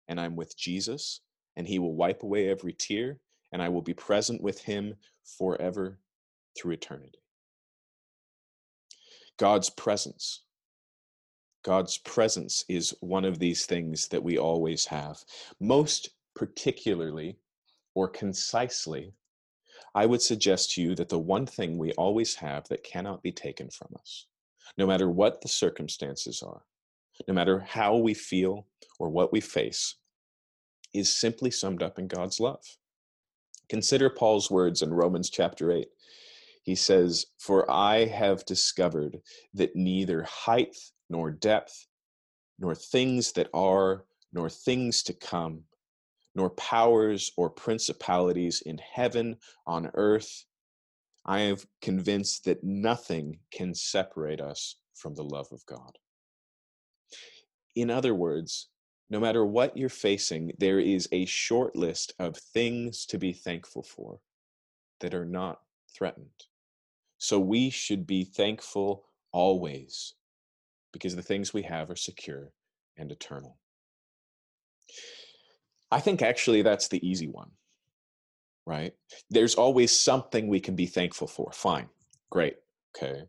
and 0.09 0.19
I'm 0.19 0.37
with 0.37 0.57
Jesus, 0.57 1.21
and 1.57 1.67
he 1.67 1.79
will 1.79 1.95
wipe 1.95 2.23
away 2.23 2.49
every 2.49 2.73
tear, 2.73 3.19
and 3.53 3.61
I 3.61 3.69
will 3.69 3.83
be 3.83 3.95
present 3.95 4.43
with 4.43 4.61
him 4.63 4.95
forever 5.39 5.99
through 6.57 6.73
eternity. 6.73 7.19
God's 9.39 9.71
presence. 9.71 10.43
God's 11.65 11.99
presence 11.99 12.65
is 12.69 12.95
one 13.01 13.25
of 13.25 13.39
these 13.39 13.67
things 13.67 14.09
that 14.09 14.23
we 14.23 14.37
always 14.37 14.85
have. 14.87 15.19
Most 15.61 16.11
particularly 16.35 17.39
or 17.95 18.09
concisely, 18.09 19.13
I 19.95 20.07
would 20.07 20.23
suggest 20.23 20.73
to 20.73 20.83
you 20.83 20.95
that 20.97 21.09
the 21.09 21.19
one 21.19 21.47
thing 21.47 21.79
we 21.79 21.93
always 21.93 22.35
have 22.37 22.69
that 22.69 22.85
cannot 22.85 23.23
be 23.23 23.33
taken 23.33 23.71
from 23.71 23.89
us, 23.99 24.27
no 24.77 24.87
matter 24.87 25.11
what 25.11 25.41
the 25.41 25.49
circumstances 25.49 26.43
are, 26.43 26.63
no 27.27 27.35
matter 27.35 27.61
how 27.61 27.97
we 27.97 28.15
feel 28.15 28.67
or 28.99 29.09
what 29.09 29.33
we 29.33 29.41
face, 29.41 29.97
is 30.93 31.15
simply 31.15 31.51
summed 31.51 31.83
up 31.83 31.99
in 31.99 32.07
God's 32.07 32.41
love. 32.41 32.65
Consider 33.69 34.11
Paul's 34.11 34.51
words 34.51 34.83
in 34.83 34.93
Romans 34.93 35.31
chapter 35.31 35.71
8 35.73 35.89
he 36.69 36.75
says, 36.75 37.25
For 37.39 37.71
I 37.71 38.05
have 38.05 38.45
discovered 38.45 39.23
that 39.55 39.75
neither 39.75 40.25
height 40.25 40.77
nor 41.09 41.31
depth, 41.31 41.87
nor 42.59 42.75
things 42.75 43.33
that 43.33 43.49
are, 43.55 44.05
nor 44.35 44.51
things 44.51 45.03
to 45.05 45.15
come, 45.15 45.63
nor 46.35 46.51
powers 46.51 47.33
or 47.39 47.49
principalities 47.49 48.61
in 48.67 48.77
heaven, 48.77 49.39
on 49.67 49.91
earth, 49.95 50.45
I 51.25 51.39
am 51.39 51.57
convinced 51.81 52.45
that 52.45 52.63
nothing 52.63 53.39
can 53.51 53.75
separate 53.75 54.43
us 54.43 54.77
from 54.93 55.15
the 55.15 55.25
love 55.25 55.49
of 55.53 55.65
God. 55.65 55.97
In 57.77 57.89
other 57.89 58.15
words, 58.15 58.69
no 59.09 59.19
matter 59.19 59.47
what 59.47 59.75
you're 59.75 59.89
facing, 59.89 60.53
there 60.59 60.81
is 60.81 61.09
a 61.13 61.25
short 61.25 61.75
list 61.75 62.13
of 62.19 62.37
things 62.37 63.07
to 63.07 63.17
be 63.17 63.33
thankful 63.33 63.83
for 63.83 64.21
that 65.01 65.15
are 65.15 65.25
not 65.25 65.63
threatened. 65.97 66.45
So 67.19 67.41
we 67.41 67.71
should 67.71 68.07
be 68.07 68.25
thankful 68.25 69.05
always 69.33 70.15
because 70.93 71.17
the 71.17 71.23
things 71.23 71.53
we 71.53 71.63
have 71.63 71.91
are 71.91 71.97
secure 71.97 72.53
and 72.97 73.11
eternal. 73.11 73.59
I 75.91 76.01
think 76.01 76.23
actually 76.23 76.63
that's 76.63 76.89
the 76.89 77.07
easy 77.07 77.29
one, 77.29 77.51
right? 78.67 78.95
There's 79.31 79.57
always 79.57 79.99
something 79.99 80.49
we 80.49 80.61
can 80.61 80.77
be 80.77 80.87
thankful 80.87 81.27
for. 81.27 81.51
Fine, 81.53 81.89
great, 82.31 82.57
okay. 82.97 83.23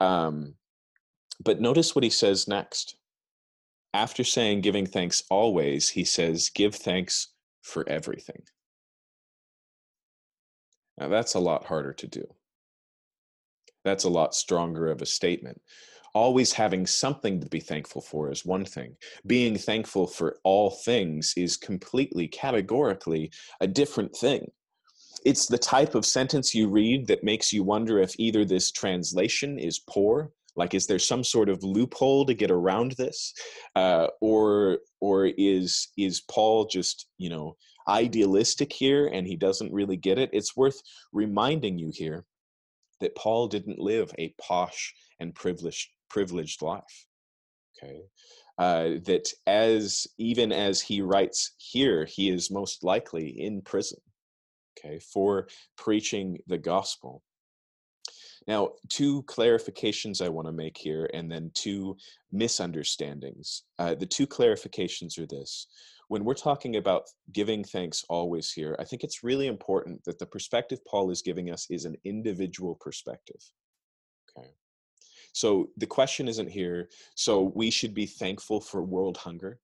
Um, 0.00 0.54
but 1.42 1.60
notice 1.60 1.94
what 1.94 2.04
he 2.04 2.10
says 2.10 2.48
next. 2.48 2.96
After 3.94 4.24
saying 4.24 4.62
giving 4.62 4.86
thanks 4.86 5.22
always, 5.30 5.90
he 5.90 6.04
says, 6.04 6.48
give 6.48 6.74
thanks 6.74 7.28
for 7.60 7.86
everything. 7.88 8.42
Now 10.98 11.08
that's 11.08 11.34
a 11.34 11.40
lot 11.40 11.66
harder 11.66 11.92
to 11.94 12.06
do 12.06 12.26
that's 13.84 14.04
a 14.04 14.10
lot 14.10 14.34
stronger 14.34 14.90
of 14.90 15.02
a 15.02 15.06
statement. 15.06 15.60
Always 16.14 16.52
having 16.52 16.86
something 16.86 17.40
to 17.40 17.48
be 17.48 17.60
thankful 17.60 18.02
for 18.02 18.30
is 18.30 18.44
one 18.44 18.64
thing. 18.64 18.96
Being 19.26 19.56
thankful 19.56 20.06
for 20.06 20.36
all 20.44 20.70
things 20.70 21.32
is 21.36 21.56
completely, 21.56 22.28
categorically 22.28 23.32
a 23.60 23.66
different 23.66 24.14
thing. 24.14 24.50
It's 25.24 25.46
the 25.46 25.58
type 25.58 25.94
of 25.94 26.04
sentence 26.04 26.54
you 26.54 26.68
read 26.68 27.06
that 27.06 27.24
makes 27.24 27.52
you 27.52 27.62
wonder 27.62 27.98
if 27.98 28.14
either 28.18 28.44
this 28.44 28.70
translation 28.72 29.58
is 29.58 29.78
poor, 29.88 30.32
like 30.54 30.74
is 30.74 30.86
there 30.86 30.98
some 30.98 31.24
sort 31.24 31.48
of 31.48 31.62
loophole 31.62 32.26
to 32.26 32.34
get 32.34 32.50
around 32.50 32.92
this, 32.92 33.32
uh, 33.74 34.08
or 34.20 34.78
or 35.00 35.26
is 35.38 35.88
is 35.96 36.20
Paul 36.20 36.66
just 36.66 37.06
you 37.16 37.30
know 37.30 37.56
idealistic 37.88 38.72
here 38.72 39.06
and 39.06 39.26
he 39.26 39.36
doesn't 39.36 39.72
really 39.72 39.96
get 39.96 40.18
it? 40.18 40.30
It's 40.32 40.56
worth 40.56 40.80
reminding 41.12 41.78
you 41.78 41.90
here 41.94 42.26
that 43.02 43.16
Paul 43.16 43.48
didn't 43.48 43.78
live 43.78 44.10
a 44.18 44.34
posh 44.40 44.94
and 45.20 45.34
privileged 45.34 45.90
privileged 46.08 46.62
life. 46.62 47.06
Okay, 47.76 48.02
uh, 48.58 49.00
that 49.04 49.28
as 49.46 50.06
even 50.18 50.52
as 50.52 50.80
he 50.80 51.02
writes 51.02 51.52
here, 51.58 52.04
he 52.04 52.30
is 52.30 52.50
most 52.50 52.84
likely 52.84 53.28
in 53.28 53.60
prison, 53.62 53.98
okay, 54.78 54.98
for 54.98 55.48
preaching 55.76 56.38
the 56.46 56.58
gospel. 56.58 57.22
Now, 58.48 58.70
two 58.88 59.22
clarifications 59.24 60.20
I 60.20 60.28
want 60.28 60.48
to 60.48 60.52
make 60.52 60.76
here, 60.76 61.08
and 61.14 61.30
then 61.30 61.50
two 61.54 61.96
misunderstandings. 62.32 63.62
Uh, 63.78 63.94
the 63.94 64.06
two 64.06 64.26
clarifications 64.26 65.18
are 65.18 65.26
this. 65.26 65.68
When 66.12 66.24
we're 66.26 66.34
talking 66.34 66.76
about 66.76 67.04
giving 67.32 67.64
thanks 67.64 68.04
always 68.06 68.52
here, 68.52 68.76
I 68.78 68.84
think 68.84 69.02
it's 69.02 69.24
really 69.24 69.46
important 69.46 70.04
that 70.04 70.18
the 70.18 70.26
perspective 70.26 70.78
Paul 70.84 71.10
is 71.10 71.22
giving 71.22 71.50
us 71.50 71.66
is 71.70 71.86
an 71.86 71.96
individual 72.04 72.74
perspective. 72.74 73.40
Okay. 74.28 74.48
So 75.32 75.70
the 75.78 75.86
question 75.86 76.28
isn't 76.28 76.50
here, 76.50 76.90
so 77.14 77.50
we 77.54 77.70
should 77.70 77.94
be 77.94 78.04
thankful 78.04 78.60
for 78.60 78.82
world 78.82 79.16
hunger. 79.16 79.58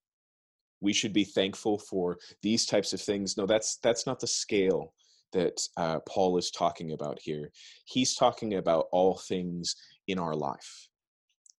We 0.80 0.94
should 0.94 1.12
be 1.12 1.24
thankful 1.24 1.76
for 1.80 2.16
these 2.42 2.64
types 2.64 2.94
of 2.94 3.02
things. 3.02 3.36
No, 3.36 3.44
that's 3.44 3.76
that's 3.82 4.06
not 4.06 4.18
the 4.18 4.26
scale 4.26 4.94
that 5.34 5.60
uh, 5.76 5.98
Paul 6.08 6.38
is 6.38 6.50
talking 6.50 6.92
about 6.92 7.18
here. 7.20 7.50
He's 7.84 8.14
talking 8.14 8.54
about 8.54 8.86
all 8.90 9.18
things 9.28 9.76
in 10.06 10.18
our 10.18 10.34
life. 10.34 10.88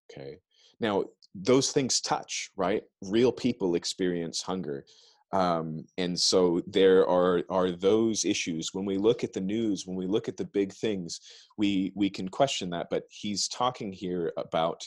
Okay. 0.10 0.40
Now, 0.80 1.04
those 1.36 1.72
things 1.72 2.02
touch, 2.02 2.50
right? 2.56 2.84
Real 3.02 3.32
people 3.32 3.76
experience 3.76 4.42
hunger. 4.42 4.86
Um, 5.32 5.86
and 5.98 6.20
so 6.20 6.62
there 6.66 7.08
are 7.08 7.44
are 7.50 7.72
those 7.72 8.26
issues 8.26 8.74
when 8.74 8.86
we 8.86 8.98
look 8.98 9.24
at 9.24 9.32
the 9.32 9.42
news 9.42 9.86
when 9.86 9.96
we 9.96 10.08
look 10.08 10.28
at 10.28 10.38
the 10.38 10.46
big 10.46 10.74
things 10.74 11.20
we 11.56 11.92
we 11.94 12.10
can 12.10 12.28
question 12.28 12.72
that 12.72 12.88
but 12.90 13.04
he's 13.12 13.48
talking 13.48 13.94
here 13.94 14.34
about 14.38 14.82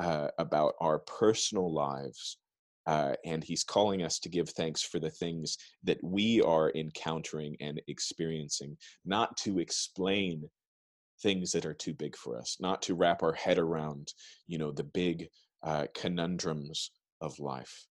uh, 0.00 0.28
about 0.38 0.72
our 0.80 1.00
personal 1.00 1.70
lives 1.70 2.38
uh, 2.86 3.14
and 3.24 3.42
he's 3.42 3.64
calling 3.64 4.02
us 4.02 4.18
to 4.18 4.28
give 4.28 4.48
thanks 4.50 4.82
for 4.82 4.98
the 4.98 5.10
things 5.10 5.58
that 5.82 6.02
we 6.02 6.40
are 6.42 6.70
encountering 6.74 7.56
and 7.60 7.80
experiencing, 7.88 8.76
not 9.04 9.36
to 9.38 9.58
explain 9.58 10.48
things 11.22 11.52
that 11.52 11.64
are 11.64 11.74
too 11.74 11.94
big 11.94 12.16
for 12.16 12.36
us, 12.36 12.58
not 12.60 12.82
to 12.82 12.94
wrap 12.94 13.22
our 13.22 13.32
head 13.32 13.58
around, 13.58 14.12
you 14.46 14.58
know, 14.58 14.70
the 14.70 14.84
big 14.84 15.28
uh, 15.64 15.86
conundrums 15.94 16.90
of 17.20 17.38
life. 17.40 17.86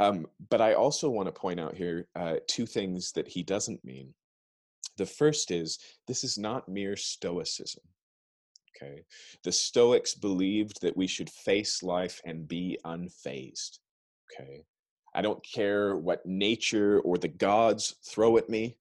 Um, 0.00 0.26
but 0.50 0.60
I 0.60 0.74
also 0.74 1.08
want 1.08 1.26
to 1.28 1.32
point 1.32 1.60
out 1.60 1.76
here 1.76 2.06
uh, 2.14 2.36
two 2.46 2.66
things 2.66 3.12
that 3.12 3.28
he 3.28 3.42
doesn't 3.42 3.84
mean. 3.84 4.12
The 4.96 5.06
first 5.06 5.50
is 5.50 5.78
this 6.06 6.24
is 6.24 6.38
not 6.38 6.68
mere 6.68 6.96
stoicism. 6.96 7.82
Okay. 8.76 9.02
The 9.44 9.52
Stoics 9.52 10.14
believed 10.14 10.80
that 10.82 10.96
we 10.96 11.06
should 11.06 11.30
face 11.30 11.82
life 11.82 12.20
and 12.24 12.48
be 12.48 12.78
unfazed. 12.84 13.78
Okay. 14.32 14.64
I 15.14 15.22
don't 15.22 15.44
care 15.44 15.96
what 15.96 16.26
nature 16.26 17.00
or 17.00 17.16
the 17.16 17.28
gods 17.28 17.94
throw 18.04 18.36
at 18.36 18.48
me. 18.48 18.76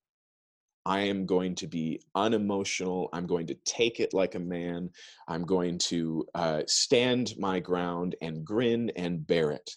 I 0.85 1.01
am 1.01 1.25
going 1.25 1.55
to 1.55 1.67
be 1.67 2.01
unemotional. 2.13 3.09
I'm 3.13 3.25
going 3.25 3.47
to 3.47 3.57
take 3.65 3.99
it 3.99 4.13
like 4.13 4.35
a 4.35 4.39
man. 4.39 4.89
I'm 5.27 5.45
going 5.45 5.77
to 5.89 6.25
uh, 6.35 6.63
stand 6.67 7.33
my 7.37 7.59
ground 7.59 8.15
and 8.21 8.43
grin 8.45 8.91
and 8.95 9.25
bear 9.25 9.51
it. 9.51 9.71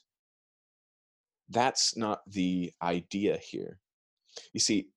That's 1.48 1.96
not 1.96 2.20
the 2.28 2.72
idea 2.82 3.38
here. 3.38 3.78
You 4.52 4.60
see, 4.60 4.88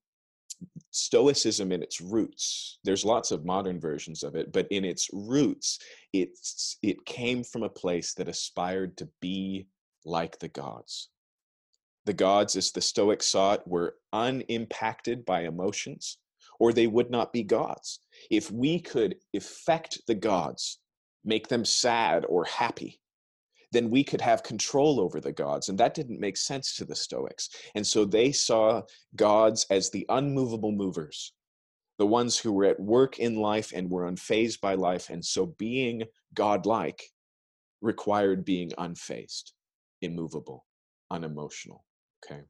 stoicism 0.91 1.71
in 1.71 1.81
its 1.81 2.01
roots 2.01 2.79
there's 2.83 3.05
lots 3.05 3.31
of 3.31 3.45
modern 3.45 3.79
versions 3.79 4.23
of 4.23 4.35
it 4.35 4.51
but 4.51 4.67
in 4.71 4.83
its 4.83 5.09
roots 5.13 5.79
it's 6.11 6.77
it 6.81 7.05
came 7.05 7.43
from 7.43 7.63
a 7.63 7.69
place 7.69 8.13
that 8.13 8.27
aspired 8.27 8.97
to 8.97 9.07
be 9.21 9.67
like 10.03 10.37
the 10.39 10.49
gods 10.49 11.09
the 12.05 12.13
gods 12.13 12.55
as 12.55 12.71
the 12.71 12.81
stoics 12.81 13.27
saw 13.27 13.53
it 13.53 13.61
were 13.65 13.95
unimpacted 14.13 15.25
by 15.25 15.43
emotions 15.43 16.17
or 16.59 16.73
they 16.73 16.87
would 16.87 17.09
not 17.09 17.31
be 17.31 17.43
gods 17.43 17.99
if 18.29 18.51
we 18.51 18.79
could 18.79 19.15
affect 19.35 19.99
the 20.07 20.15
gods 20.15 20.79
make 21.23 21.47
them 21.47 21.65
sad 21.65 22.25
or 22.27 22.45
happy 22.45 22.99
then 23.71 23.89
we 23.89 24.03
could 24.03 24.21
have 24.21 24.43
control 24.43 24.99
over 24.99 25.19
the 25.19 25.31
gods. 25.31 25.69
And 25.69 25.77
that 25.77 25.93
didn't 25.93 26.19
make 26.19 26.37
sense 26.37 26.75
to 26.75 26.85
the 26.85 26.95
Stoics. 26.95 27.49
And 27.75 27.85
so 27.85 28.05
they 28.05 28.31
saw 28.31 28.81
gods 29.15 29.65
as 29.69 29.89
the 29.89 30.05
unmovable 30.09 30.71
movers, 30.71 31.33
the 31.97 32.07
ones 32.07 32.37
who 32.37 32.51
were 32.51 32.65
at 32.65 32.79
work 32.79 33.19
in 33.19 33.35
life 33.35 33.71
and 33.75 33.89
were 33.89 34.09
unfazed 34.09 34.59
by 34.61 34.75
life. 34.75 35.09
And 35.09 35.23
so 35.23 35.45
being 35.57 36.03
godlike 36.33 37.03
required 37.81 38.43
being 38.43 38.71
unfazed, 38.71 39.51
immovable, 40.01 40.65
unemotional. 41.11 41.85
Okay. 42.29 42.41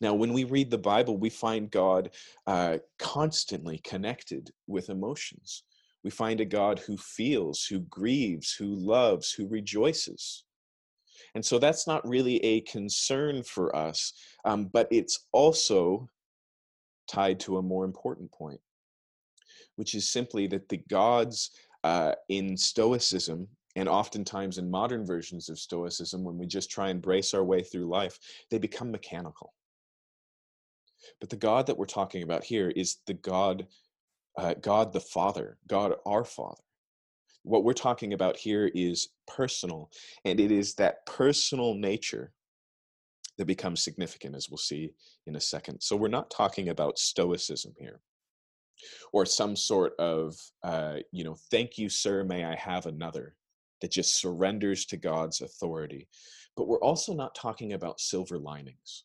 Now, 0.00 0.14
when 0.14 0.32
we 0.32 0.44
read 0.44 0.70
the 0.70 0.78
Bible, 0.78 1.16
we 1.16 1.30
find 1.30 1.70
God 1.70 2.10
uh, 2.46 2.78
constantly 2.98 3.78
connected 3.78 4.50
with 4.66 4.90
emotions. 4.90 5.64
We 6.04 6.10
find 6.10 6.40
a 6.40 6.44
God 6.44 6.78
who 6.78 6.96
feels, 6.96 7.64
who 7.64 7.80
grieves, 7.80 8.54
who 8.54 8.74
loves, 8.74 9.32
who 9.32 9.48
rejoices. 9.48 10.44
And 11.34 11.44
so 11.44 11.58
that's 11.58 11.86
not 11.86 12.06
really 12.06 12.44
a 12.44 12.60
concern 12.62 13.42
for 13.42 13.74
us, 13.74 14.12
um, 14.44 14.66
but 14.72 14.86
it's 14.90 15.26
also 15.32 16.08
tied 17.08 17.40
to 17.40 17.58
a 17.58 17.62
more 17.62 17.84
important 17.84 18.30
point, 18.32 18.60
which 19.76 19.94
is 19.94 20.10
simply 20.10 20.46
that 20.48 20.68
the 20.68 20.82
gods 20.88 21.50
uh, 21.82 22.14
in 22.28 22.56
Stoicism, 22.56 23.48
and 23.76 23.88
oftentimes 23.88 24.58
in 24.58 24.70
modern 24.70 25.04
versions 25.04 25.48
of 25.48 25.58
Stoicism, 25.58 26.22
when 26.22 26.38
we 26.38 26.46
just 26.46 26.70
try 26.70 26.90
and 26.90 27.02
brace 27.02 27.34
our 27.34 27.44
way 27.44 27.62
through 27.62 27.88
life, 27.88 28.18
they 28.50 28.58
become 28.58 28.90
mechanical. 28.90 29.52
But 31.20 31.30
the 31.30 31.36
God 31.36 31.66
that 31.66 31.76
we're 31.76 31.86
talking 31.86 32.22
about 32.22 32.44
here 32.44 32.70
is 32.70 32.98
the 33.06 33.14
God 33.14 33.66
uh, 34.36 34.54
God 34.54 34.92
the 34.92 35.00
Father, 35.00 35.58
God 35.68 35.94
our 36.04 36.24
Father. 36.24 36.62
What 37.44 37.62
we're 37.62 37.72
talking 37.72 38.14
about 38.14 38.36
here 38.36 38.70
is 38.74 39.10
personal, 39.28 39.90
and 40.24 40.40
it 40.40 40.50
is 40.50 40.74
that 40.74 41.06
personal 41.06 41.74
nature 41.74 42.32
that 43.38 43.44
becomes 43.44 43.84
significant, 43.84 44.34
as 44.34 44.48
we'll 44.48 44.58
see 44.58 44.92
in 45.26 45.36
a 45.36 45.40
second. 45.40 45.80
So 45.80 45.94
we're 45.94 46.08
not 46.08 46.30
talking 46.30 46.68
about 46.68 46.98
stoicism 46.98 47.74
here 47.78 48.00
or 49.12 49.26
some 49.26 49.56
sort 49.56 49.94
of, 49.98 50.36
uh, 50.62 50.96
you 51.12 51.24
know, 51.24 51.36
thank 51.50 51.78
you, 51.78 51.88
sir, 51.88 52.24
may 52.24 52.44
I 52.44 52.54
have 52.56 52.86
another 52.86 53.36
that 53.84 53.90
just 53.90 54.18
surrenders 54.18 54.86
to 54.86 54.96
God's 54.96 55.42
authority. 55.42 56.08
But 56.56 56.68
we're 56.68 56.80
also 56.80 57.12
not 57.12 57.34
talking 57.34 57.74
about 57.74 58.00
silver 58.00 58.38
linings. 58.38 59.04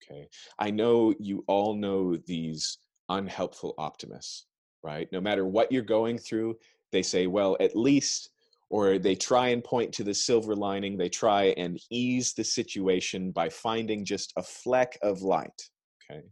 Okay. 0.00 0.28
I 0.56 0.70
know 0.70 1.12
you 1.18 1.42
all 1.48 1.74
know 1.74 2.16
these 2.16 2.78
unhelpful 3.08 3.74
optimists, 3.76 4.46
right? 4.84 5.08
No 5.10 5.20
matter 5.20 5.46
what 5.46 5.72
you're 5.72 5.82
going 5.82 6.16
through, 6.16 6.58
they 6.92 7.02
say, 7.02 7.26
well, 7.26 7.56
at 7.58 7.74
least, 7.74 8.30
or 8.70 9.00
they 9.00 9.16
try 9.16 9.48
and 9.48 9.64
point 9.64 9.92
to 9.94 10.04
the 10.04 10.14
silver 10.14 10.54
lining. 10.54 10.96
They 10.96 11.08
try 11.08 11.46
and 11.56 11.80
ease 11.90 12.34
the 12.34 12.44
situation 12.44 13.32
by 13.32 13.48
finding 13.48 14.04
just 14.04 14.32
a 14.36 14.44
fleck 14.44 14.96
of 15.02 15.22
light, 15.22 15.60
okay? 16.08 16.22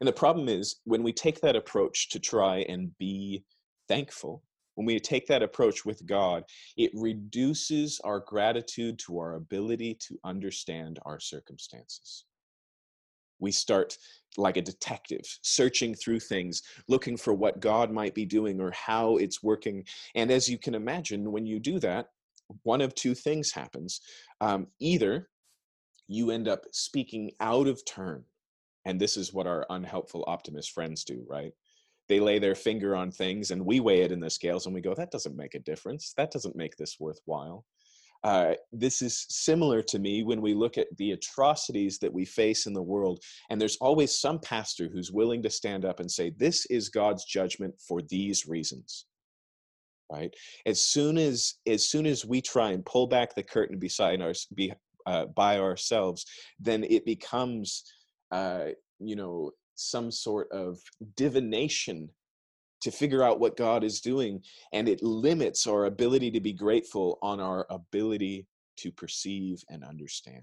And 0.00 0.08
the 0.08 0.12
problem 0.12 0.48
is 0.48 0.80
when 0.86 1.04
we 1.04 1.12
take 1.12 1.40
that 1.42 1.54
approach 1.54 2.08
to 2.08 2.18
try 2.18 2.62
and 2.68 2.90
be 2.98 3.44
thankful, 3.86 4.42
when 4.80 4.86
we 4.86 4.98
take 4.98 5.26
that 5.26 5.42
approach 5.42 5.84
with 5.84 6.06
God, 6.06 6.42
it 6.78 6.90
reduces 6.94 8.00
our 8.02 8.18
gratitude 8.18 8.98
to 9.00 9.18
our 9.18 9.34
ability 9.34 9.98
to 10.08 10.18
understand 10.24 10.98
our 11.04 11.20
circumstances. 11.20 12.24
We 13.40 13.52
start 13.52 13.98
like 14.38 14.56
a 14.56 14.62
detective 14.62 15.26
searching 15.42 15.94
through 15.94 16.20
things 16.20 16.62
looking 16.88 17.18
for 17.18 17.34
what 17.34 17.60
god 17.60 17.90
might 17.90 18.14
be 18.14 18.24
doing 18.24 18.58
or 18.58 18.70
how 18.70 19.18
it's 19.18 19.42
working. 19.42 19.84
And 20.14 20.30
as 20.30 20.48
you 20.48 20.56
can 20.56 20.74
imagine 20.74 21.30
when 21.30 21.44
you 21.44 21.60
do 21.60 21.78
that 21.80 22.06
one 22.62 22.80
of 22.80 22.94
two 22.94 23.14
things 23.14 23.52
happens. 23.52 24.00
Um, 24.40 24.66
either 24.78 25.28
you 26.08 26.30
end 26.30 26.48
up 26.48 26.64
speaking 26.72 27.32
out 27.38 27.66
of 27.66 27.84
turn 27.84 28.24
and 28.86 28.98
this 28.98 29.18
is 29.18 29.34
what 29.34 29.46
our 29.46 29.66
unhelpful 29.68 30.24
optimist 30.26 30.70
friends 30.70 31.04
do 31.04 31.22
right 31.28 31.52
they 32.10 32.20
lay 32.20 32.38
their 32.38 32.54
finger 32.54 32.94
on 32.94 33.10
things 33.10 33.50
and 33.52 33.64
we 33.64 33.80
weigh 33.80 34.02
it 34.02 34.12
in 34.12 34.20
the 34.20 34.28
scales 34.28 34.66
and 34.66 34.74
we 34.74 34.82
go 34.82 34.94
that 34.94 35.10
doesn't 35.10 35.36
make 35.36 35.54
a 35.54 35.60
difference 35.60 36.12
that 36.16 36.30
doesn't 36.30 36.56
make 36.56 36.76
this 36.76 36.96
worthwhile 37.00 37.64
uh, 38.22 38.52
this 38.72 39.00
is 39.00 39.26
similar 39.30 39.82
to 39.82 39.98
me 39.98 40.22
when 40.22 40.42
we 40.42 40.52
look 40.52 40.76
at 40.76 40.94
the 40.98 41.12
atrocities 41.12 41.98
that 41.98 42.12
we 42.12 42.24
face 42.24 42.66
in 42.66 42.74
the 42.74 42.82
world. 42.82 43.22
And 43.48 43.60
there's 43.60 43.78
always 43.78 44.18
some 44.18 44.38
pastor 44.38 44.90
who's 44.92 45.10
willing 45.10 45.42
to 45.42 45.50
stand 45.50 45.84
up 45.84 46.00
and 46.00 46.10
say, 46.10 46.30
This 46.36 46.66
is 46.66 46.90
God's 46.90 47.24
judgment 47.24 47.74
for 47.80 48.02
these 48.02 48.46
reasons. 48.46 49.06
Right? 50.12 50.34
As 50.66 50.82
soon 50.82 51.16
as 51.16 51.54
as 51.66 51.88
soon 51.88 52.04
as 52.04 52.26
we 52.26 52.42
try 52.42 52.72
and 52.72 52.84
pull 52.84 53.06
back 53.06 53.34
the 53.34 53.42
curtain 53.42 53.78
beside 53.78 54.20
our 54.20 54.34
be, 54.54 54.72
uh, 55.06 55.26
by 55.26 55.58
ourselves, 55.58 56.26
then 56.58 56.84
it 56.84 57.06
becomes 57.06 57.84
uh, 58.32 58.66
you 58.98 59.16
know 59.16 59.52
some 59.80 60.10
sort 60.10 60.50
of 60.52 60.78
divination 61.16 62.10
to 62.82 62.90
figure 62.90 63.22
out 63.22 63.40
what 63.40 63.56
God 63.56 63.84
is 63.84 64.00
doing. 64.00 64.42
And 64.72 64.88
it 64.88 65.02
limits 65.02 65.66
our 65.66 65.86
ability 65.86 66.30
to 66.32 66.40
be 66.40 66.52
grateful 66.52 67.18
on 67.22 67.40
our 67.40 67.66
ability 67.70 68.46
to 68.78 68.90
perceive 68.90 69.62
and 69.68 69.84
understand. 69.84 70.42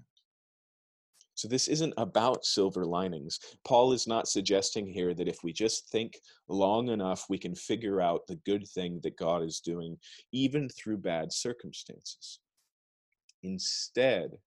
So, 1.34 1.46
this 1.46 1.68
isn't 1.68 1.94
about 1.96 2.44
silver 2.44 2.84
linings. 2.84 3.38
Paul 3.64 3.92
is 3.92 4.08
not 4.08 4.26
suggesting 4.26 4.88
here 4.88 5.14
that 5.14 5.28
if 5.28 5.44
we 5.44 5.52
just 5.52 5.88
think 5.88 6.18
long 6.48 6.88
enough, 6.88 7.26
we 7.28 7.38
can 7.38 7.54
figure 7.54 8.00
out 8.00 8.26
the 8.26 8.40
good 8.44 8.66
thing 8.66 8.98
that 9.04 9.16
God 9.16 9.44
is 9.44 9.60
doing, 9.60 9.98
even 10.32 10.68
through 10.68 10.98
bad 10.98 11.32
circumstances. 11.32 12.40
Instead, 13.44 14.38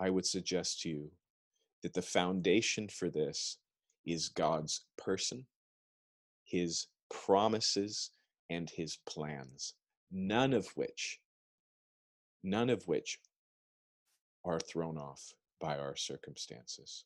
I 0.00 0.08
would 0.08 0.24
suggest 0.24 0.80
to 0.82 0.88
you 0.88 1.10
that 1.82 1.92
the 1.92 2.00
foundation 2.00 2.88
for 2.88 3.10
this 3.10 3.58
is 4.12 4.28
God's 4.28 4.82
person, 4.96 5.46
his 6.44 6.86
promises, 7.10 8.10
and 8.50 8.70
his 8.70 8.98
plans, 9.06 9.74
none 10.10 10.54
of 10.54 10.68
which, 10.74 11.20
none 12.42 12.70
of 12.70 12.88
which 12.88 13.18
are 14.44 14.60
thrown 14.60 14.96
off 14.96 15.34
by 15.60 15.78
our 15.78 15.96
circumstances. 15.96 17.04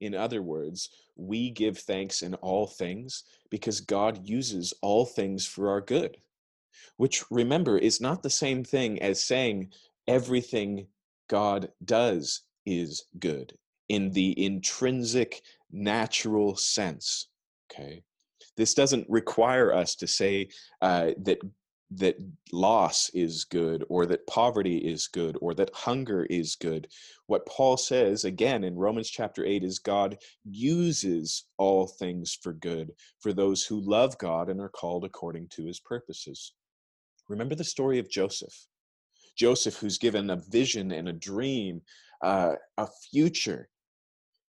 In 0.00 0.14
other 0.14 0.42
words, 0.42 0.90
we 1.16 1.50
give 1.50 1.78
thanks 1.78 2.22
in 2.22 2.34
all 2.34 2.66
things 2.68 3.24
because 3.50 3.80
God 3.80 4.28
uses 4.28 4.72
all 4.80 5.04
things 5.04 5.44
for 5.44 5.70
our 5.70 5.80
good, 5.80 6.18
which 6.96 7.24
remember 7.30 7.76
is 7.78 8.00
not 8.00 8.22
the 8.22 8.30
same 8.30 8.62
thing 8.62 9.02
as 9.02 9.22
saying 9.22 9.72
everything 10.06 10.86
God 11.28 11.70
does 11.84 12.42
is 12.64 13.04
good 13.18 13.58
in 13.92 14.10
the 14.10 14.42
intrinsic 14.42 15.42
natural 15.70 16.56
sense. 16.56 17.28
Okay. 17.70 18.02
This 18.56 18.72
doesn't 18.72 19.06
require 19.10 19.72
us 19.74 19.94
to 19.96 20.06
say 20.06 20.48
uh, 20.80 21.10
that 21.18 21.38
that 21.96 22.16
loss 22.52 23.10
is 23.10 23.44
good 23.44 23.84
or 23.90 24.06
that 24.06 24.26
poverty 24.26 24.78
is 24.78 25.08
good 25.08 25.36
or 25.42 25.52
that 25.52 25.74
hunger 25.74 26.24
is 26.30 26.56
good. 26.56 26.88
What 27.26 27.44
Paul 27.44 27.76
says 27.76 28.24
again 28.24 28.64
in 28.64 28.76
Romans 28.76 29.10
chapter 29.10 29.44
8 29.44 29.62
is 29.62 29.78
God 29.78 30.16
uses 30.42 31.44
all 31.58 31.86
things 31.86 32.38
for 32.42 32.54
good 32.54 32.92
for 33.20 33.34
those 33.34 33.62
who 33.62 33.78
love 33.78 34.16
God 34.16 34.48
and 34.48 34.58
are 34.58 34.70
called 34.70 35.04
according 35.04 35.48
to 35.48 35.66
his 35.66 35.80
purposes. 35.80 36.54
Remember 37.28 37.54
the 37.54 37.62
story 37.62 37.98
of 37.98 38.08
Joseph. 38.08 38.54
Joseph, 39.36 39.76
who's 39.76 39.98
given 39.98 40.30
a 40.30 40.42
vision 40.48 40.92
and 40.92 41.10
a 41.10 41.12
dream, 41.12 41.82
uh, 42.22 42.54
a 42.78 42.86
future. 43.10 43.68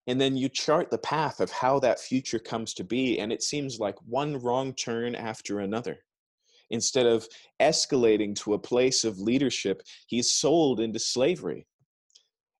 And 0.07 0.21
then 0.21 0.37
you 0.37 0.49
chart 0.49 0.91
the 0.91 0.99
path 0.99 1.41
of 1.41 1.51
how 1.51 1.79
that 1.81 2.01
future 2.01 2.41
comes 2.41 2.75
to 2.75 2.85
be, 2.85 3.21
and 3.21 3.33
it 3.33 3.43
seems 3.43 3.79
like 3.79 3.97
one 4.05 4.39
wrong 4.39 4.75
turn 4.75 5.15
after 5.15 5.61
another 5.61 5.99
Instead 6.73 7.05
of 7.05 7.29
escalating 7.61 8.35
to 8.35 8.55
a 8.55 8.59
place 8.59 9.05
of 9.05 9.21
leadership, 9.21 9.83
he's 10.07 10.33
sold 10.33 10.81
into 10.81 10.99
slavery. 10.99 11.67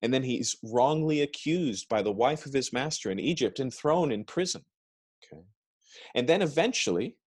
And 0.03 0.13
then 0.13 0.21
he's 0.21 0.55
wrongly 0.63 1.21
accused 1.21 1.89
by 1.89 2.03
the 2.03 2.11
wife 2.11 2.45
of 2.45 2.53
his 2.53 2.71
master 2.71 3.09
in 3.09 3.19
Egypt 3.19 3.59
and 3.59 3.73
thrown 3.73 4.11
in 4.11 4.23
prison. 4.23 4.63
Okay. 5.25 5.41
And 6.13 6.29
then 6.29 6.43
eventually, 6.43 7.17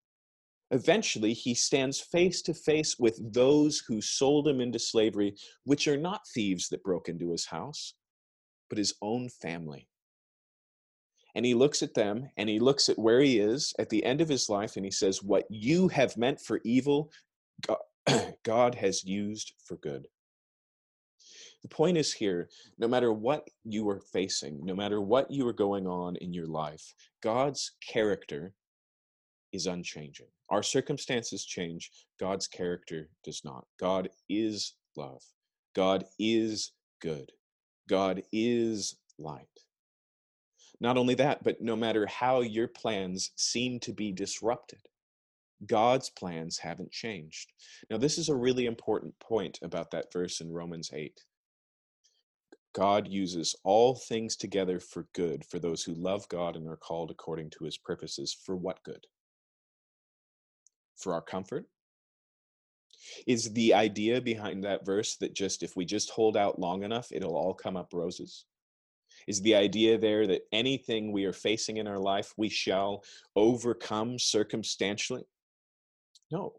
eventually 0.70 1.32
he 1.32 1.54
stands 1.54 2.00
face 2.00 2.40
to 2.42 2.54
face 2.54 3.00
with 3.00 3.18
those 3.32 3.82
who 3.88 4.00
sold 4.00 4.46
him 4.46 4.60
into 4.60 4.78
slavery, 4.78 5.34
which 5.64 5.88
are 5.88 5.96
not 5.96 6.28
thieves 6.32 6.68
that 6.68 6.84
broke 6.84 7.08
into 7.08 7.32
his 7.32 7.46
house, 7.46 7.94
but 8.68 8.78
his 8.78 8.94
own 9.02 9.28
family 9.28 9.88
and 11.36 11.44
he 11.44 11.52
looks 11.52 11.82
at 11.82 11.92
them 11.92 12.30
and 12.38 12.48
he 12.48 12.58
looks 12.58 12.88
at 12.88 12.98
where 12.98 13.20
he 13.20 13.38
is 13.38 13.74
at 13.78 13.90
the 13.90 14.02
end 14.04 14.22
of 14.22 14.28
his 14.28 14.48
life 14.48 14.76
and 14.76 14.86
he 14.86 14.90
says, 14.90 15.22
What 15.22 15.44
you 15.50 15.86
have 15.88 16.16
meant 16.16 16.40
for 16.40 16.62
evil, 16.64 17.12
God 18.42 18.74
has 18.74 19.04
used 19.04 19.52
for 19.62 19.76
good. 19.76 20.08
The 21.62 21.68
point 21.68 21.98
is 21.98 22.10
here 22.10 22.48
no 22.78 22.88
matter 22.88 23.12
what 23.12 23.46
you 23.64 23.86
are 23.90 24.00
facing, 24.00 24.64
no 24.64 24.74
matter 24.74 25.02
what 25.02 25.30
you 25.30 25.46
are 25.46 25.52
going 25.52 25.86
on 25.86 26.16
in 26.16 26.32
your 26.32 26.46
life, 26.46 26.94
God's 27.22 27.72
character 27.86 28.54
is 29.52 29.66
unchanging. 29.66 30.28
Our 30.48 30.62
circumstances 30.62 31.44
change, 31.44 31.90
God's 32.18 32.48
character 32.48 33.10
does 33.24 33.42
not. 33.44 33.66
God 33.78 34.08
is 34.30 34.74
love, 34.96 35.22
God 35.74 36.04
is 36.18 36.72
good, 37.02 37.30
God 37.90 38.22
is 38.32 38.96
light. 39.18 39.65
Not 40.80 40.98
only 40.98 41.14
that, 41.14 41.42
but 41.42 41.60
no 41.60 41.76
matter 41.76 42.06
how 42.06 42.40
your 42.40 42.68
plans 42.68 43.30
seem 43.36 43.80
to 43.80 43.92
be 43.92 44.12
disrupted, 44.12 44.80
God's 45.64 46.10
plans 46.10 46.58
haven't 46.58 46.92
changed. 46.92 47.52
Now, 47.88 47.96
this 47.96 48.18
is 48.18 48.28
a 48.28 48.36
really 48.36 48.66
important 48.66 49.18
point 49.18 49.58
about 49.62 49.90
that 49.92 50.12
verse 50.12 50.40
in 50.40 50.52
Romans 50.52 50.90
8. 50.92 51.18
God 52.74 53.08
uses 53.08 53.56
all 53.64 53.94
things 53.94 54.36
together 54.36 54.78
for 54.80 55.08
good 55.14 55.46
for 55.46 55.58
those 55.58 55.82
who 55.82 55.94
love 55.94 56.28
God 56.28 56.56
and 56.56 56.68
are 56.68 56.76
called 56.76 57.10
according 57.10 57.50
to 57.50 57.64
his 57.64 57.78
purposes. 57.78 58.36
For 58.44 58.54
what 58.54 58.82
good? 58.82 59.06
For 60.98 61.14
our 61.14 61.22
comfort? 61.22 61.66
Is 63.26 63.52
the 63.52 63.72
idea 63.72 64.20
behind 64.20 64.64
that 64.64 64.84
verse 64.84 65.16
that 65.16 65.34
just 65.34 65.62
if 65.62 65.74
we 65.74 65.86
just 65.86 66.10
hold 66.10 66.36
out 66.36 66.58
long 66.58 66.82
enough, 66.82 67.08
it'll 67.12 67.36
all 67.36 67.54
come 67.54 67.78
up 67.78 67.94
roses? 67.94 68.44
Is 69.26 69.42
the 69.42 69.54
idea 69.54 69.98
there 69.98 70.26
that 70.26 70.46
anything 70.52 71.12
we 71.12 71.24
are 71.24 71.32
facing 71.32 71.78
in 71.78 71.86
our 71.86 71.98
life 71.98 72.32
we 72.36 72.48
shall 72.48 73.02
overcome 73.34 74.18
circumstantially? 74.18 75.24
No. 76.30 76.54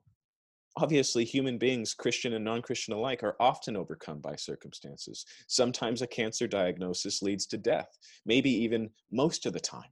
Obviously, 0.76 1.26
human 1.26 1.58
beings, 1.58 1.94
Christian 1.94 2.34
and 2.34 2.46
non 2.46 2.62
Christian 2.62 2.94
alike, 2.94 3.24
are 3.24 3.36
often 3.40 3.76
overcome 3.76 4.20
by 4.20 4.36
circumstances. 4.36 5.26
Sometimes 5.48 6.02
a 6.02 6.08
cancer 6.08 6.48
diagnosis 6.48 7.24
leads 7.24 7.48
to 7.48 7.58
death, 7.58 7.98
maybe 8.26 8.52
even 8.52 8.92
most 9.12 9.46
of 9.46 9.54
the 9.54 9.60
time. 9.60 9.90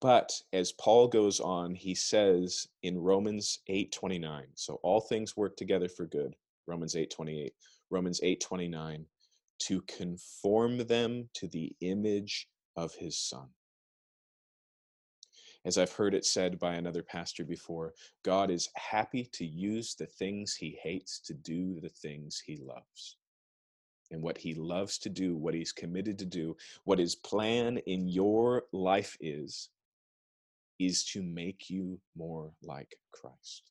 But 0.00 0.32
as 0.52 0.72
Paul 0.72 1.08
goes 1.08 1.40
on, 1.40 1.74
he 1.74 1.94
says 1.94 2.66
in 2.82 2.98
Romans 2.98 3.60
8:29, 3.68 4.48
so 4.54 4.74
all 4.82 5.00
things 5.00 5.36
work 5.36 5.56
together 5.56 5.88
for 5.88 6.04
good. 6.04 6.34
Romans 6.66 6.94
8:28, 6.94 7.52
Romans 7.88 8.20
8:29, 8.22 9.06
to 9.66 9.82
conform 9.82 10.78
them 10.78 11.28
to 11.34 11.48
the 11.48 11.74
image 11.80 12.48
of 12.76 12.94
his 12.94 13.18
son. 13.18 13.48
As 15.64 15.78
I've 15.78 15.92
heard 15.92 16.14
it 16.14 16.26
said 16.26 16.58
by 16.58 16.74
another 16.74 17.02
pastor 17.02 17.44
before, 17.44 17.94
God 18.22 18.50
is 18.50 18.68
happy 18.74 19.24
to 19.32 19.46
use 19.46 19.94
the 19.94 20.06
things 20.06 20.54
he 20.54 20.78
hates 20.82 21.20
to 21.20 21.32
do 21.32 21.80
the 21.80 21.88
things 21.88 22.42
he 22.44 22.58
loves. 22.58 23.16
And 24.10 24.20
what 24.20 24.36
he 24.36 24.54
loves 24.54 24.98
to 24.98 25.08
do, 25.08 25.36
what 25.36 25.54
he's 25.54 25.72
committed 25.72 26.18
to 26.18 26.26
do, 26.26 26.56
what 26.84 26.98
his 26.98 27.14
plan 27.14 27.78
in 27.86 28.08
your 28.08 28.64
life 28.72 29.16
is, 29.20 29.70
is 30.78 31.04
to 31.04 31.22
make 31.22 31.70
you 31.70 31.98
more 32.14 32.52
like 32.62 32.96
Christ, 33.12 33.70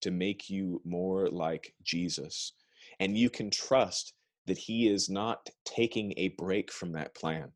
to 0.00 0.10
make 0.10 0.50
you 0.50 0.80
more 0.84 1.28
like 1.28 1.72
Jesus. 1.84 2.54
And 2.98 3.16
you 3.16 3.30
can 3.30 3.50
trust 3.50 4.14
that 4.46 4.58
he 4.58 4.88
is 4.88 5.08
not 5.08 5.48
taking 5.64 6.12
a 6.16 6.28
break 6.28 6.72
from 6.72 6.92
that 6.92 7.14
plan. 7.14 7.52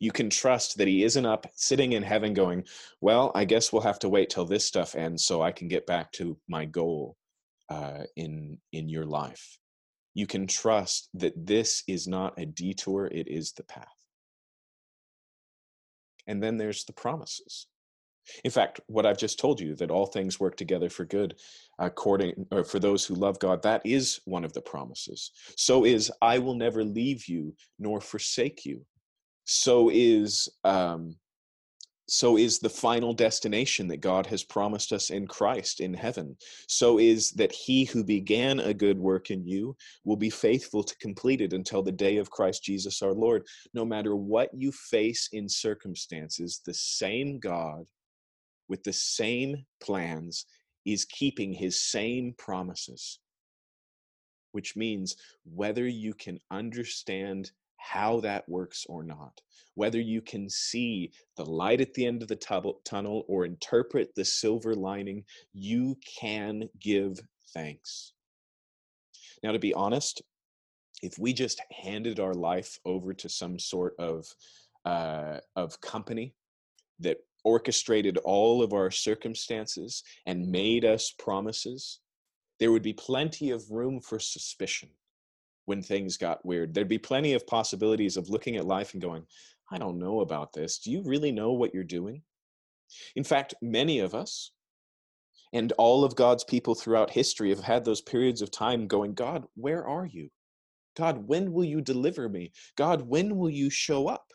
You 0.00 0.12
can 0.12 0.28
trust 0.28 0.76
that 0.78 0.88
he 0.88 1.04
isn't 1.04 1.24
up 1.24 1.46
sitting 1.54 1.92
in 1.92 2.02
heaven 2.02 2.34
going, 2.34 2.64
Well, 3.00 3.32
I 3.34 3.44
guess 3.44 3.72
we'll 3.72 3.82
have 3.82 3.98
to 4.00 4.08
wait 4.08 4.30
till 4.30 4.44
this 4.44 4.64
stuff 4.64 4.94
ends 4.94 5.24
so 5.24 5.42
I 5.42 5.52
can 5.52 5.68
get 5.68 5.86
back 5.86 6.12
to 6.12 6.38
my 6.48 6.66
goal 6.66 7.16
uh, 7.70 8.04
in, 8.16 8.58
in 8.72 8.88
your 8.88 9.06
life. 9.06 9.58
You 10.14 10.26
can 10.26 10.46
trust 10.46 11.08
that 11.14 11.46
this 11.46 11.82
is 11.86 12.06
not 12.06 12.38
a 12.38 12.46
detour, 12.46 13.06
it 13.06 13.28
is 13.28 13.52
the 13.52 13.62
path. 13.62 13.86
And 16.26 16.42
then 16.42 16.58
there's 16.58 16.84
the 16.84 16.92
promises. 16.92 17.66
In 18.44 18.50
fact, 18.50 18.80
what 18.86 19.06
I've 19.06 19.18
just 19.18 19.38
told 19.38 19.60
you, 19.60 19.74
that 19.76 19.90
all 19.90 20.06
things 20.06 20.40
work 20.40 20.56
together 20.56 20.88
for 20.88 21.04
good 21.04 21.36
according 21.78 22.46
or 22.50 22.64
for 22.64 22.78
those 22.78 23.04
who 23.04 23.14
love 23.14 23.38
God, 23.38 23.62
that 23.62 23.82
is 23.84 24.20
one 24.24 24.44
of 24.44 24.52
the 24.52 24.60
promises. 24.60 25.32
So 25.56 25.84
is 25.84 26.10
I 26.22 26.38
will 26.38 26.54
never 26.54 26.84
leave 26.84 27.26
you 27.26 27.54
nor 27.78 28.00
forsake 28.00 28.64
you. 28.64 28.84
So 29.44 29.90
is 29.92 30.48
um, 30.64 31.16
so 32.10 32.38
is 32.38 32.58
the 32.58 32.70
final 32.70 33.12
destination 33.12 33.86
that 33.88 34.00
God 34.00 34.26
has 34.26 34.42
promised 34.42 34.92
us 34.92 35.10
in 35.10 35.26
Christ 35.26 35.80
in 35.80 35.92
heaven. 35.92 36.36
So 36.66 36.98
is 36.98 37.32
that 37.32 37.52
he 37.52 37.84
who 37.84 38.02
began 38.02 38.60
a 38.60 38.72
good 38.72 38.98
work 38.98 39.30
in 39.30 39.46
you 39.46 39.76
will 40.04 40.16
be 40.16 40.30
faithful 40.30 40.82
to 40.82 40.96
complete 40.96 41.42
it 41.42 41.52
until 41.52 41.82
the 41.82 41.92
day 41.92 42.16
of 42.16 42.30
Christ 42.30 42.64
Jesus 42.64 43.02
our 43.02 43.12
Lord. 43.12 43.46
No 43.74 43.84
matter 43.84 44.16
what 44.16 44.48
you 44.54 44.72
face 44.72 45.28
in 45.32 45.48
circumstances, 45.48 46.62
the 46.64 46.72
same 46.72 47.38
God 47.38 47.84
with 48.68 48.84
the 48.84 48.92
same 48.92 49.64
plans 49.82 50.46
is 50.84 51.04
keeping 51.04 51.52
his 51.52 51.82
same 51.82 52.34
promises, 52.38 53.18
which 54.52 54.76
means 54.76 55.16
whether 55.44 55.86
you 55.86 56.14
can 56.14 56.38
understand 56.50 57.50
how 57.76 58.20
that 58.20 58.48
works 58.48 58.84
or 58.88 59.02
not, 59.02 59.40
whether 59.74 60.00
you 60.00 60.20
can 60.20 60.48
see 60.50 61.12
the 61.36 61.44
light 61.44 61.80
at 61.80 61.94
the 61.94 62.04
end 62.04 62.22
of 62.22 62.28
the 62.28 62.74
tunnel 62.84 63.24
or 63.28 63.44
interpret 63.44 64.14
the 64.14 64.24
silver 64.24 64.74
lining, 64.74 65.24
you 65.52 65.96
can 66.20 66.68
give 66.80 67.18
thanks. 67.54 68.12
Now, 69.42 69.52
to 69.52 69.58
be 69.58 69.74
honest, 69.74 70.22
if 71.02 71.18
we 71.18 71.32
just 71.32 71.60
handed 71.70 72.18
our 72.18 72.34
life 72.34 72.78
over 72.84 73.14
to 73.14 73.28
some 73.28 73.58
sort 73.58 73.94
of 73.98 74.26
uh, 74.84 75.38
of 75.54 75.80
company 75.80 76.34
that 77.00 77.18
orchestrated 77.48 78.18
all 78.18 78.62
of 78.62 78.74
our 78.74 78.90
circumstances 78.90 80.02
and 80.26 80.52
made 80.52 80.84
us 80.84 81.14
promises, 81.18 82.00
there 82.60 82.70
would 82.70 82.82
be 82.82 82.92
plenty 82.92 83.50
of 83.50 83.70
room 83.70 84.00
for 84.00 84.18
suspicion 84.18 84.90
when 85.64 85.80
things 85.80 86.18
got 86.18 86.44
weird. 86.44 86.74
There'd 86.74 86.88
be 86.88 86.98
plenty 86.98 87.32
of 87.32 87.46
possibilities 87.46 88.18
of 88.18 88.28
looking 88.28 88.56
at 88.56 88.66
life 88.66 88.92
and 88.92 89.02
going, 89.02 89.24
I 89.72 89.78
don't 89.78 89.98
know 89.98 90.20
about 90.20 90.52
this. 90.52 90.78
Do 90.78 90.90
you 90.90 91.02
really 91.02 91.32
know 91.32 91.52
what 91.52 91.72
you're 91.72 91.84
doing? 91.84 92.22
In 93.16 93.24
fact, 93.24 93.54
many 93.62 94.00
of 94.00 94.14
us 94.14 94.52
and 95.54 95.72
all 95.72 96.04
of 96.04 96.16
God's 96.16 96.44
people 96.44 96.74
throughout 96.74 97.10
history 97.10 97.48
have 97.48 97.60
had 97.60 97.84
those 97.84 98.02
periods 98.02 98.42
of 98.42 98.50
time 98.50 98.86
going, 98.86 99.14
God, 99.14 99.46
where 99.54 99.86
are 99.86 100.06
you? 100.06 100.28
God, 100.96 101.26
when 101.26 101.52
will 101.52 101.64
you 101.64 101.80
deliver 101.80 102.28
me? 102.28 102.52
God, 102.76 103.02
when 103.02 103.36
will 103.36 103.50
you 103.50 103.70
show 103.70 104.08
up? 104.08 104.26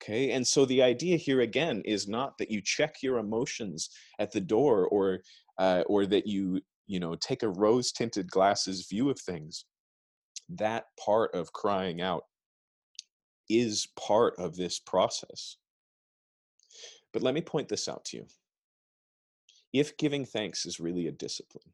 Okay, 0.00 0.30
and 0.30 0.46
so 0.46 0.64
the 0.64 0.82
idea 0.82 1.16
here 1.16 1.40
again 1.40 1.82
is 1.84 2.06
not 2.06 2.38
that 2.38 2.50
you 2.50 2.60
check 2.60 3.02
your 3.02 3.18
emotions 3.18 3.90
at 4.20 4.30
the 4.30 4.40
door 4.40 4.86
or 4.88 5.20
uh, 5.58 5.82
or 5.86 6.06
that 6.06 6.26
you 6.26 6.60
you 6.86 7.00
know 7.00 7.16
take 7.16 7.42
a 7.42 7.48
rose 7.48 7.90
tinted 7.90 8.30
glasses 8.30 8.86
view 8.88 9.10
of 9.10 9.18
things. 9.18 9.64
That 10.48 10.84
part 11.04 11.34
of 11.34 11.52
crying 11.52 12.00
out 12.00 12.24
is 13.48 13.88
part 13.96 14.34
of 14.38 14.56
this 14.56 14.78
process. 14.78 15.56
But 17.12 17.22
let 17.22 17.34
me 17.34 17.40
point 17.40 17.68
this 17.68 17.88
out 17.88 18.04
to 18.06 18.18
you. 18.18 18.26
If 19.72 19.96
giving 19.96 20.24
thanks 20.24 20.64
is 20.64 20.80
really 20.80 21.08
a 21.08 21.12
discipline, 21.12 21.72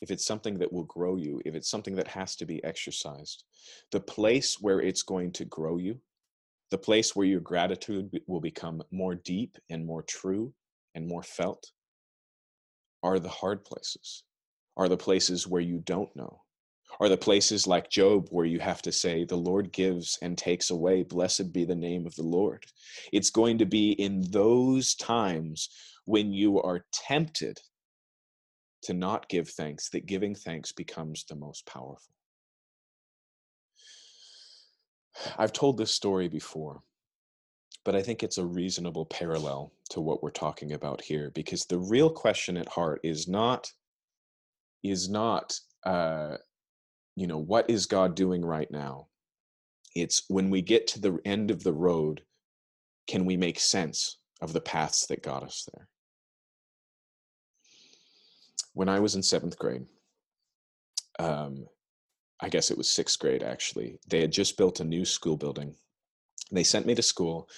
if 0.00 0.10
it's 0.10 0.24
something 0.24 0.58
that 0.58 0.72
will 0.72 0.84
grow 0.84 1.16
you, 1.16 1.40
if 1.44 1.54
it's 1.54 1.70
something 1.70 1.96
that 1.96 2.08
has 2.08 2.36
to 2.36 2.46
be 2.46 2.62
exercised, 2.64 3.44
the 3.92 4.00
place 4.00 4.58
where 4.60 4.80
it's 4.80 5.02
going 5.02 5.32
to 5.32 5.44
grow 5.44 5.78
you, 5.78 6.00
the 6.70 6.78
place 6.78 7.14
where 7.14 7.26
your 7.26 7.40
gratitude 7.40 8.10
will 8.26 8.40
become 8.40 8.82
more 8.90 9.14
deep 9.14 9.56
and 9.70 9.86
more 9.86 10.02
true 10.02 10.52
and 10.94 11.06
more 11.06 11.22
felt, 11.22 11.70
are 13.02 13.18
the 13.18 13.28
hard 13.28 13.64
places, 13.64 14.24
are 14.76 14.88
the 14.88 14.96
places 14.96 15.46
where 15.46 15.60
you 15.60 15.78
don't 15.78 16.14
know, 16.16 16.42
are 17.00 17.08
the 17.08 17.16
places 17.16 17.66
like 17.66 17.90
Job 17.90 18.28
where 18.30 18.46
you 18.46 18.58
have 18.58 18.82
to 18.82 18.92
say, 18.92 19.24
The 19.24 19.36
Lord 19.36 19.72
gives 19.72 20.18
and 20.22 20.36
takes 20.36 20.70
away. 20.70 21.02
Blessed 21.02 21.52
be 21.52 21.64
the 21.64 21.74
name 21.74 22.06
of 22.06 22.14
the 22.14 22.22
Lord. 22.22 22.64
It's 23.12 23.30
going 23.30 23.58
to 23.58 23.66
be 23.66 23.92
in 23.92 24.22
those 24.30 24.94
times 24.94 25.68
when 26.04 26.32
you 26.32 26.60
are 26.62 26.84
tempted 26.92 27.58
to 28.82 28.94
not 28.94 29.28
give 29.28 29.48
thanks 29.50 29.90
that 29.90 30.06
giving 30.06 30.34
thanks 30.34 30.72
becomes 30.72 31.24
the 31.24 31.34
most 31.34 31.66
powerful. 31.66 32.14
I've 35.38 35.52
told 35.52 35.78
this 35.78 35.90
story 35.90 36.28
before, 36.28 36.82
but 37.84 37.94
I 37.94 38.02
think 38.02 38.22
it's 38.22 38.38
a 38.38 38.44
reasonable 38.44 39.06
parallel 39.06 39.72
to 39.90 40.00
what 40.00 40.22
we're 40.22 40.30
talking 40.30 40.72
about 40.72 41.00
here 41.00 41.30
because 41.34 41.64
the 41.64 41.78
real 41.78 42.10
question 42.10 42.56
at 42.56 42.68
heart 42.68 43.00
is 43.02 43.28
not 43.28 43.70
is 44.82 45.08
not 45.08 45.58
uh, 45.84 46.36
you 47.14 47.26
know 47.26 47.38
what 47.38 47.70
is 47.70 47.86
God 47.86 48.14
doing 48.14 48.44
right 48.44 48.70
now. 48.70 49.08
It's 49.94 50.24
when 50.28 50.50
we 50.50 50.62
get 50.62 50.86
to 50.88 51.00
the 51.00 51.18
end 51.24 51.50
of 51.50 51.62
the 51.62 51.72
road, 51.72 52.22
can 53.06 53.24
we 53.24 53.36
make 53.36 53.58
sense 53.58 54.18
of 54.40 54.52
the 54.52 54.60
paths 54.60 55.06
that 55.06 55.22
got 55.22 55.42
us 55.42 55.66
there? 55.72 55.88
When 58.74 58.90
I 58.90 59.00
was 59.00 59.14
in 59.14 59.22
seventh 59.22 59.58
grade, 59.58 59.86
um, 61.18 61.66
I 62.40 62.48
guess 62.48 62.70
it 62.70 62.78
was 62.78 62.88
sixth 62.88 63.18
grade 63.18 63.42
actually. 63.42 63.98
They 64.08 64.20
had 64.20 64.32
just 64.32 64.56
built 64.56 64.80
a 64.80 64.84
new 64.84 65.04
school 65.04 65.36
building. 65.36 65.74
They 66.52 66.64
sent 66.64 66.86
me 66.86 66.94
to 66.94 67.02
school, 67.02 67.48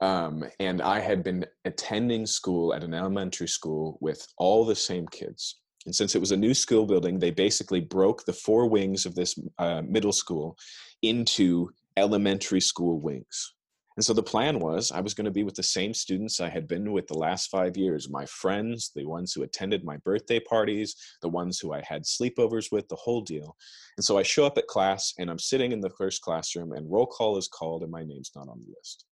um, 0.00 0.44
and 0.60 0.82
I 0.82 1.00
had 1.00 1.24
been 1.24 1.46
attending 1.64 2.26
school 2.26 2.74
at 2.74 2.84
an 2.84 2.94
elementary 2.94 3.48
school 3.48 3.98
with 4.00 4.26
all 4.36 4.64
the 4.64 4.76
same 4.76 5.08
kids. 5.08 5.56
And 5.86 5.94
since 5.94 6.14
it 6.14 6.20
was 6.20 6.32
a 6.32 6.36
new 6.36 6.52
school 6.52 6.84
building, 6.86 7.18
they 7.18 7.30
basically 7.30 7.80
broke 7.80 8.24
the 8.24 8.32
four 8.32 8.68
wings 8.68 9.06
of 9.06 9.14
this 9.14 9.38
uh, 9.58 9.82
middle 9.82 10.12
school 10.12 10.58
into 11.02 11.70
elementary 11.96 12.60
school 12.60 13.00
wings. 13.00 13.54
And 13.96 14.04
so 14.04 14.12
the 14.12 14.22
plan 14.22 14.58
was 14.58 14.92
I 14.92 15.00
was 15.00 15.14
going 15.14 15.24
to 15.24 15.30
be 15.30 15.42
with 15.42 15.54
the 15.54 15.62
same 15.62 15.94
students 15.94 16.40
I 16.40 16.50
had 16.50 16.68
been 16.68 16.92
with 16.92 17.06
the 17.06 17.16
last 17.16 17.48
five 17.48 17.76
years 17.76 18.10
my 18.10 18.26
friends, 18.26 18.90
the 18.94 19.06
ones 19.06 19.32
who 19.32 19.42
attended 19.42 19.84
my 19.84 19.96
birthday 19.98 20.38
parties, 20.38 20.94
the 21.22 21.28
ones 21.28 21.58
who 21.58 21.72
I 21.72 21.82
had 21.82 22.04
sleepovers 22.04 22.70
with, 22.70 22.86
the 22.88 22.96
whole 22.96 23.22
deal. 23.22 23.56
And 23.96 24.04
so 24.04 24.18
I 24.18 24.22
show 24.22 24.44
up 24.44 24.58
at 24.58 24.66
class 24.66 25.14
and 25.18 25.30
I'm 25.30 25.38
sitting 25.38 25.72
in 25.72 25.80
the 25.80 25.90
first 25.90 26.20
classroom 26.20 26.72
and 26.72 26.90
roll 26.90 27.06
call 27.06 27.38
is 27.38 27.48
called 27.48 27.82
and 27.82 27.90
my 27.90 28.04
name's 28.04 28.32
not 28.36 28.48
on 28.48 28.60
the 28.60 28.74
list. 28.76 29.06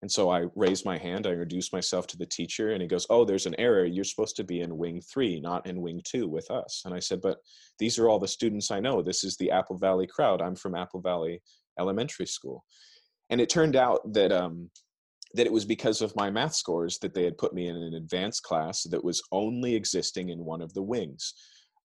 And 0.00 0.10
so 0.10 0.30
I 0.30 0.46
raise 0.56 0.84
my 0.84 0.98
hand, 0.98 1.28
I 1.28 1.30
introduce 1.30 1.72
myself 1.72 2.08
to 2.08 2.18
the 2.18 2.26
teacher, 2.26 2.72
and 2.72 2.82
he 2.82 2.88
goes, 2.88 3.06
Oh, 3.08 3.24
there's 3.24 3.46
an 3.46 3.54
error. 3.56 3.84
You're 3.84 4.02
supposed 4.02 4.34
to 4.34 4.42
be 4.42 4.60
in 4.60 4.76
wing 4.76 5.00
three, 5.00 5.38
not 5.38 5.64
in 5.64 5.80
wing 5.80 6.00
two 6.02 6.26
with 6.26 6.50
us. 6.50 6.82
And 6.84 6.92
I 6.92 6.98
said, 6.98 7.20
But 7.20 7.38
these 7.78 8.00
are 8.00 8.08
all 8.08 8.18
the 8.18 8.26
students 8.26 8.72
I 8.72 8.80
know. 8.80 9.00
This 9.00 9.22
is 9.22 9.36
the 9.36 9.52
Apple 9.52 9.78
Valley 9.78 10.08
crowd. 10.08 10.42
I'm 10.42 10.56
from 10.56 10.74
Apple 10.74 11.00
Valley 11.00 11.40
Elementary 11.78 12.26
School 12.26 12.64
and 13.32 13.40
it 13.40 13.48
turned 13.48 13.76
out 13.76 14.00
that 14.12 14.30
um, 14.30 14.70
that 15.34 15.46
it 15.46 15.52
was 15.52 15.64
because 15.64 16.02
of 16.02 16.14
my 16.14 16.30
math 16.30 16.54
scores 16.54 16.98
that 16.98 17.14
they 17.14 17.24
had 17.24 17.38
put 17.38 17.54
me 17.54 17.66
in 17.66 17.76
an 17.76 17.94
advanced 17.94 18.42
class 18.42 18.82
that 18.84 19.02
was 19.02 19.22
only 19.32 19.74
existing 19.74 20.28
in 20.28 20.44
one 20.44 20.60
of 20.60 20.74
the 20.74 20.82
wings. 20.82 21.32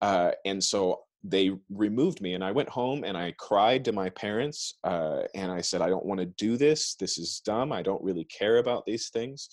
Uh, 0.02 0.32
and 0.44 0.62
so 0.62 1.02
they 1.22 1.50
removed 1.70 2.20
me 2.20 2.34
and 2.34 2.44
i 2.44 2.52
went 2.52 2.68
home 2.68 3.02
and 3.02 3.16
i 3.16 3.32
cried 3.38 3.84
to 3.84 3.90
my 3.90 4.08
parents 4.10 4.74
uh, 4.84 5.22
and 5.34 5.50
i 5.50 5.60
said 5.60 5.80
i 5.80 5.88
don't 5.88 6.04
want 6.04 6.20
to 6.20 6.26
do 6.26 6.56
this. 6.56 6.94
This 6.96 7.16
is 7.16 7.40
dumb. 7.44 7.72
I 7.72 7.82
don't 7.82 8.04
really 8.04 8.24
care 8.24 8.58
about 8.58 8.84
these 8.84 9.08
things. 9.08 9.48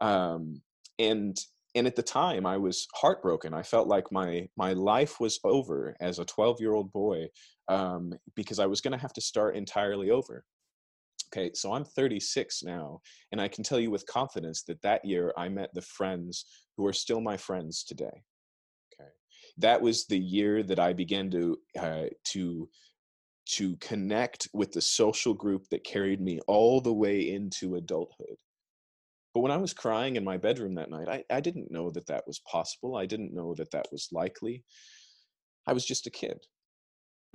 Um, 0.00 0.60
and 0.98 1.36
and 1.74 1.86
at 1.86 1.96
the 1.96 2.02
time 2.02 2.46
i 2.46 2.56
was 2.56 2.86
heartbroken. 2.94 3.52
I 3.52 3.62
felt 3.62 3.88
like 3.88 4.10
my 4.10 4.48
my 4.56 4.72
life 4.72 5.20
was 5.20 5.38
over 5.44 5.94
as 6.00 6.18
a 6.18 6.24
12 6.24 6.60
year 6.60 6.72
old 6.72 6.92
boy 6.92 7.26
um, 7.68 8.12
because 8.34 8.58
i 8.58 8.66
was 8.66 8.80
going 8.80 8.96
to 8.96 9.04
have 9.06 9.12
to 9.14 9.20
start 9.20 9.56
entirely 9.56 10.10
over 10.10 10.44
Okay, 11.28 11.50
so 11.54 11.72
I'm 11.72 11.84
36 11.84 12.62
now, 12.62 13.00
and 13.32 13.40
I 13.40 13.48
can 13.48 13.64
tell 13.64 13.80
you 13.80 13.90
with 13.90 14.06
confidence 14.06 14.62
that 14.64 14.80
that 14.82 15.04
year 15.04 15.32
I 15.36 15.48
met 15.48 15.70
the 15.74 15.82
friends 15.82 16.46
who 16.76 16.86
are 16.86 16.92
still 16.92 17.20
my 17.20 17.36
friends 17.36 17.84
today. 17.84 18.22
Okay, 18.94 19.10
that 19.58 19.80
was 19.80 20.06
the 20.06 20.18
year 20.18 20.62
that 20.62 20.78
I 20.78 20.92
began 20.92 21.30
to 21.30 21.58
uh, 21.78 22.04
to 22.32 22.68
to 23.46 23.76
connect 23.76 24.48
with 24.52 24.72
the 24.72 24.80
social 24.80 25.32
group 25.32 25.68
that 25.70 25.84
carried 25.84 26.20
me 26.20 26.40
all 26.46 26.80
the 26.80 26.92
way 26.92 27.30
into 27.30 27.76
adulthood. 27.76 28.36
But 29.34 29.40
when 29.40 29.52
I 29.52 29.56
was 29.56 29.72
crying 29.72 30.16
in 30.16 30.24
my 30.24 30.36
bedroom 30.36 30.74
that 30.76 30.90
night, 30.90 31.08
I, 31.08 31.24
I 31.30 31.40
didn't 31.40 31.70
know 31.70 31.90
that 31.90 32.06
that 32.06 32.26
was 32.26 32.40
possible. 32.50 32.96
I 32.96 33.06
didn't 33.06 33.34
know 33.34 33.54
that 33.54 33.70
that 33.70 33.86
was 33.92 34.08
likely. 34.10 34.64
I 35.66 35.74
was 35.74 35.84
just 35.84 36.06
a 36.06 36.10
kid. 36.10 36.38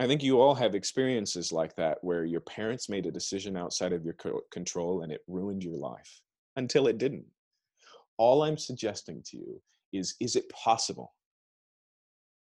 I 0.01 0.07
think 0.07 0.23
you 0.23 0.41
all 0.41 0.55
have 0.55 0.73
experiences 0.73 1.51
like 1.51 1.75
that 1.75 1.99
where 2.01 2.25
your 2.25 2.39
parents 2.39 2.89
made 2.89 3.05
a 3.05 3.11
decision 3.11 3.55
outside 3.55 3.93
of 3.93 4.03
your 4.03 4.15
control 4.49 5.03
and 5.03 5.11
it 5.11 5.21
ruined 5.27 5.63
your 5.63 5.77
life 5.77 6.21
until 6.55 6.87
it 6.87 6.97
didn't. 6.97 7.27
All 8.17 8.41
I'm 8.41 8.57
suggesting 8.57 9.21
to 9.27 9.37
you 9.37 9.61
is 9.93 10.15
is 10.19 10.35
it 10.35 10.49
possible? 10.49 11.13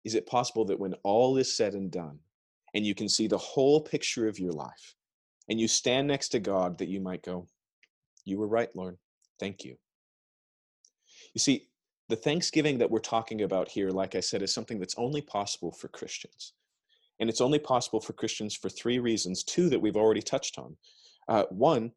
Is 0.04 0.16
it 0.16 0.26
possible 0.26 0.64
that 0.64 0.80
when 0.80 0.94
all 1.04 1.36
is 1.36 1.56
said 1.56 1.74
and 1.74 1.92
done 1.92 2.18
and 2.74 2.84
you 2.84 2.92
can 2.92 3.08
see 3.08 3.28
the 3.28 3.38
whole 3.38 3.80
picture 3.80 4.26
of 4.26 4.40
your 4.40 4.52
life 4.52 4.96
and 5.48 5.60
you 5.60 5.68
stand 5.68 6.08
next 6.08 6.30
to 6.30 6.40
God 6.40 6.76
that 6.78 6.88
you 6.88 7.00
might 7.00 7.22
go, 7.22 7.46
You 8.24 8.38
were 8.38 8.48
right, 8.48 8.74
Lord. 8.74 8.98
Thank 9.38 9.64
you. 9.64 9.76
You 11.34 11.38
see, 11.38 11.68
the 12.08 12.16
thanksgiving 12.16 12.78
that 12.78 12.90
we're 12.90 12.98
talking 12.98 13.42
about 13.42 13.68
here, 13.68 13.90
like 13.90 14.16
I 14.16 14.20
said, 14.20 14.42
is 14.42 14.52
something 14.52 14.80
that's 14.80 14.98
only 14.98 15.20
possible 15.20 15.70
for 15.70 15.86
Christians. 15.86 16.54
And 17.20 17.31
it's 17.31 17.40
only 17.40 17.59
possible 17.59 18.00
for 18.00 18.12
Christians 18.12 18.55
for 18.55 18.68
three 18.68 18.98
reasons, 18.98 19.44
two 19.44 19.68
that 19.70 19.81
we've 19.81 19.96
already 19.96 20.22
touched 20.22 20.59
on. 20.59 20.77
Uh, 21.29 21.44
one, 21.50 21.92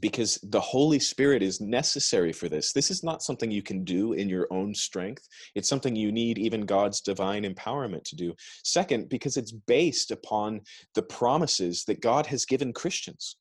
because 0.00 0.38
the 0.42 0.60
Holy 0.60 0.98
Spirit 0.98 1.42
is 1.42 1.60
necessary 1.60 2.32
for 2.32 2.48
this. 2.48 2.72
This 2.72 2.90
is 2.90 3.02
not 3.02 3.22
something 3.22 3.50
you 3.50 3.62
can 3.62 3.84
do 3.84 4.12
in 4.12 4.28
your 4.28 4.46
own 4.50 4.74
strength. 4.74 5.26
It's 5.54 5.68
something 5.68 5.96
you 5.96 6.12
need 6.12 6.38
even 6.38 6.66
God's 6.66 7.00
divine 7.00 7.44
empowerment 7.44 8.04
to 8.04 8.16
do. 8.16 8.34
Second, 8.64 9.08
because 9.08 9.36
it's 9.36 9.52
based 9.52 10.10
upon 10.10 10.60
the 10.94 11.02
promises 11.02 11.84
that 11.86 12.00
God 12.00 12.26
has 12.26 12.44
given 12.44 12.72
Christians. 12.72 13.36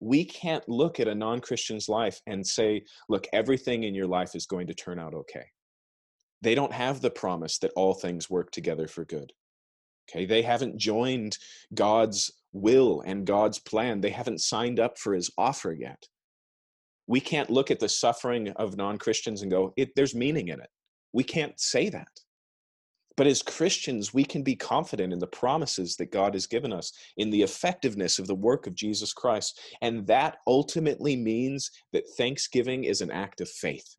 We 0.00 0.24
can't 0.24 0.68
look 0.68 1.00
at 1.00 1.08
a 1.08 1.14
non 1.14 1.40
Christian's 1.40 1.88
life 1.88 2.20
and 2.26 2.46
say, 2.46 2.84
look, 3.08 3.26
everything 3.32 3.84
in 3.84 3.94
your 3.94 4.06
life 4.06 4.34
is 4.34 4.46
going 4.46 4.66
to 4.66 4.74
turn 4.74 4.98
out 4.98 5.14
okay. 5.14 5.46
They 6.42 6.54
don't 6.54 6.72
have 6.72 7.00
the 7.00 7.10
promise 7.10 7.58
that 7.58 7.72
all 7.74 7.94
things 7.94 8.28
work 8.28 8.50
together 8.50 8.86
for 8.86 9.06
good. 9.06 9.32
Okay, 10.08 10.26
they 10.26 10.42
haven't 10.42 10.78
joined 10.78 11.38
God's 11.72 12.30
will 12.52 13.02
and 13.04 13.26
God's 13.26 13.58
plan. 13.58 14.00
They 14.00 14.10
haven't 14.10 14.40
signed 14.40 14.78
up 14.78 14.98
for 14.98 15.14
his 15.14 15.30
offer 15.36 15.72
yet. 15.72 16.06
We 17.06 17.20
can't 17.20 17.50
look 17.50 17.70
at 17.70 17.80
the 17.80 17.88
suffering 17.88 18.48
of 18.50 18.76
non 18.76 18.98
Christians 18.98 19.42
and 19.42 19.50
go, 19.50 19.74
there's 19.96 20.14
meaning 20.14 20.48
in 20.48 20.60
it. 20.60 20.70
We 21.12 21.24
can't 21.24 21.58
say 21.58 21.88
that. 21.90 22.08
But 23.16 23.26
as 23.28 23.42
Christians, 23.42 24.12
we 24.12 24.24
can 24.24 24.42
be 24.42 24.56
confident 24.56 25.12
in 25.12 25.20
the 25.20 25.26
promises 25.26 25.96
that 25.96 26.10
God 26.10 26.34
has 26.34 26.46
given 26.46 26.72
us, 26.72 26.92
in 27.16 27.30
the 27.30 27.42
effectiveness 27.42 28.18
of 28.18 28.26
the 28.26 28.34
work 28.34 28.66
of 28.66 28.74
Jesus 28.74 29.12
Christ. 29.12 29.60
And 29.82 30.06
that 30.08 30.38
ultimately 30.46 31.14
means 31.14 31.70
that 31.92 32.08
thanksgiving 32.16 32.84
is 32.84 33.00
an 33.00 33.12
act 33.12 33.40
of 33.40 33.48
faith. 33.48 33.94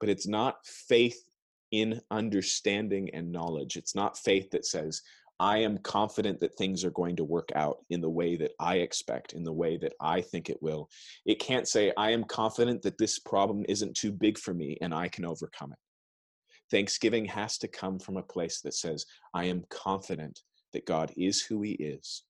But 0.00 0.08
it's 0.08 0.26
not 0.26 0.64
faith 0.64 1.27
in 1.70 2.00
understanding 2.10 3.10
and 3.14 3.32
knowledge. 3.32 3.76
It's 3.76 3.94
not 3.94 4.18
faith 4.18 4.50
that 4.50 4.66
says, 4.66 5.02
I 5.40 5.58
am 5.58 5.78
confident 5.78 6.40
that 6.40 6.56
things 6.56 6.84
are 6.84 6.90
going 6.90 7.14
to 7.16 7.24
work 7.24 7.50
out 7.54 7.78
in 7.90 8.00
the 8.00 8.10
way 8.10 8.36
that 8.36 8.52
I 8.58 8.76
expect, 8.76 9.34
in 9.34 9.44
the 9.44 9.52
way 9.52 9.76
that 9.76 9.92
I 10.00 10.20
think 10.20 10.50
it 10.50 10.60
will. 10.60 10.90
It 11.26 11.38
can't 11.38 11.68
say, 11.68 11.92
I 11.96 12.10
am 12.10 12.24
confident 12.24 12.82
that 12.82 12.98
this 12.98 13.20
problem 13.20 13.64
isn't 13.68 13.96
too 13.96 14.10
big 14.10 14.36
for 14.36 14.52
me 14.52 14.76
and 14.80 14.92
I 14.92 15.06
can 15.08 15.24
overcome 15.24 15.72
it. 15.72 15.78
Thanksgiving 16.70 17.24
has 17.26 17.56
to 17.58 17.68
come 17.68 17.98
from 17.98 18.16
a 18.16 18.22
place 18.22 18.60
that 18.62 18.74
says, 18.74 19.06
I 19.32 19.44
am 19.44 19.64
confident 19.70 20.42
that 20.72 20.86
God 20.86 21.12
is 21.16 21.40
who 21.40 21.62
he 21.62 21.72
is, 21.72 22.24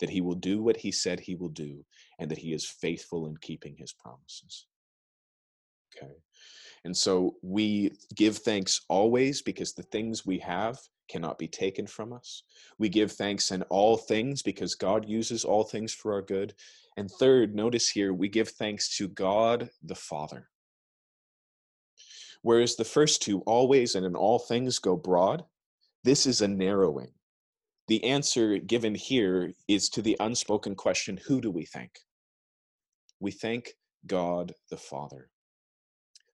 that 0.00 0.10
he 0.10 0.20
will 0.20 0.34
do 0.34 0.62
what 0.62 0.76
he 0.76 0.90
said 0.90 1.20
he 1.20 1.36
will 1.36 1.48
do, 1.48 1.84
and 2.18 2.30
that 2.30 2.38
he 2.38 2.52
is 2.52 2.68
faithful 2.68 3.28
in 3.28 3.36
keeping 3.38 3.76
his 3.76 3.92
promises. 3.92 4.66
Okay. 5.96 6.12
And 6.88 6.96
so 6.96 7.36
we 7.42 7.92
give 8.14 8.38
thanks 8.38 8.80
always 8.88 9.42
because 9.42 9.74
the 9.74 9.82
things 9.82 10.24
we 10.24 10.38
have 10.38 10.78
cannot 11.10 11.36
be 11.36 11.46
taken 11.46 11.86
from 11.86 12.14
us. 12.14 12.44
We 12.78 12.88
give 12.88 13.12
thanks 13.12 13.50
in 13.50 13.60
all 13.64 13.98
things 13.98 14.40
because 14.40 14.74
God 14.74 15.06
uses 15.06 15.44
all 15.44 15.64
things 15.64 15.92
for 15.92 16.14
our 16.14 16.22
good. 16.22 16.54
And 16.96 17.10
third, 17.10 17.54
notice 17.54 17.90
here, 17.90 18.14
we 18.14 18.30
give 18.30 18.48
thanks 18.48 18.96
to 18.96 19.06
God 19.06 19.68
the 19.82 19.94
Father. 19.94 20.48
Whereas 22.40 22.76
the 22.76 22.84
first 22.84 23.20
two, 23.20 23.40
always 23.40 23.94
and 23.94 24.06
in 24.06 24.16
all 24.16 24.38
things, 24.38 24.78
go 24.78 24.96
broad, 24.96 25.44
this 26.04 26.24
is 26.24 26.40
a 26.40 26.48
narrowing. 26.48 27.12
The 27.88 28.02
answer 28.02 28.56
given 28.56 28.94
here 28.94 29.52
is 29.68 29.90
to 29.90 30.00
the 30.00 30.16
unspoken 30.20 30.74
question 30.74 31.20
who 31.26 31.42
do 31.42 31.50
we 31.50 31.66
thank? 31.66 31.98
We 33.20 33.30
thank 33.30 33.74
God 34.06 34.54
the 34.70 34.78
Father. 34.78 35.28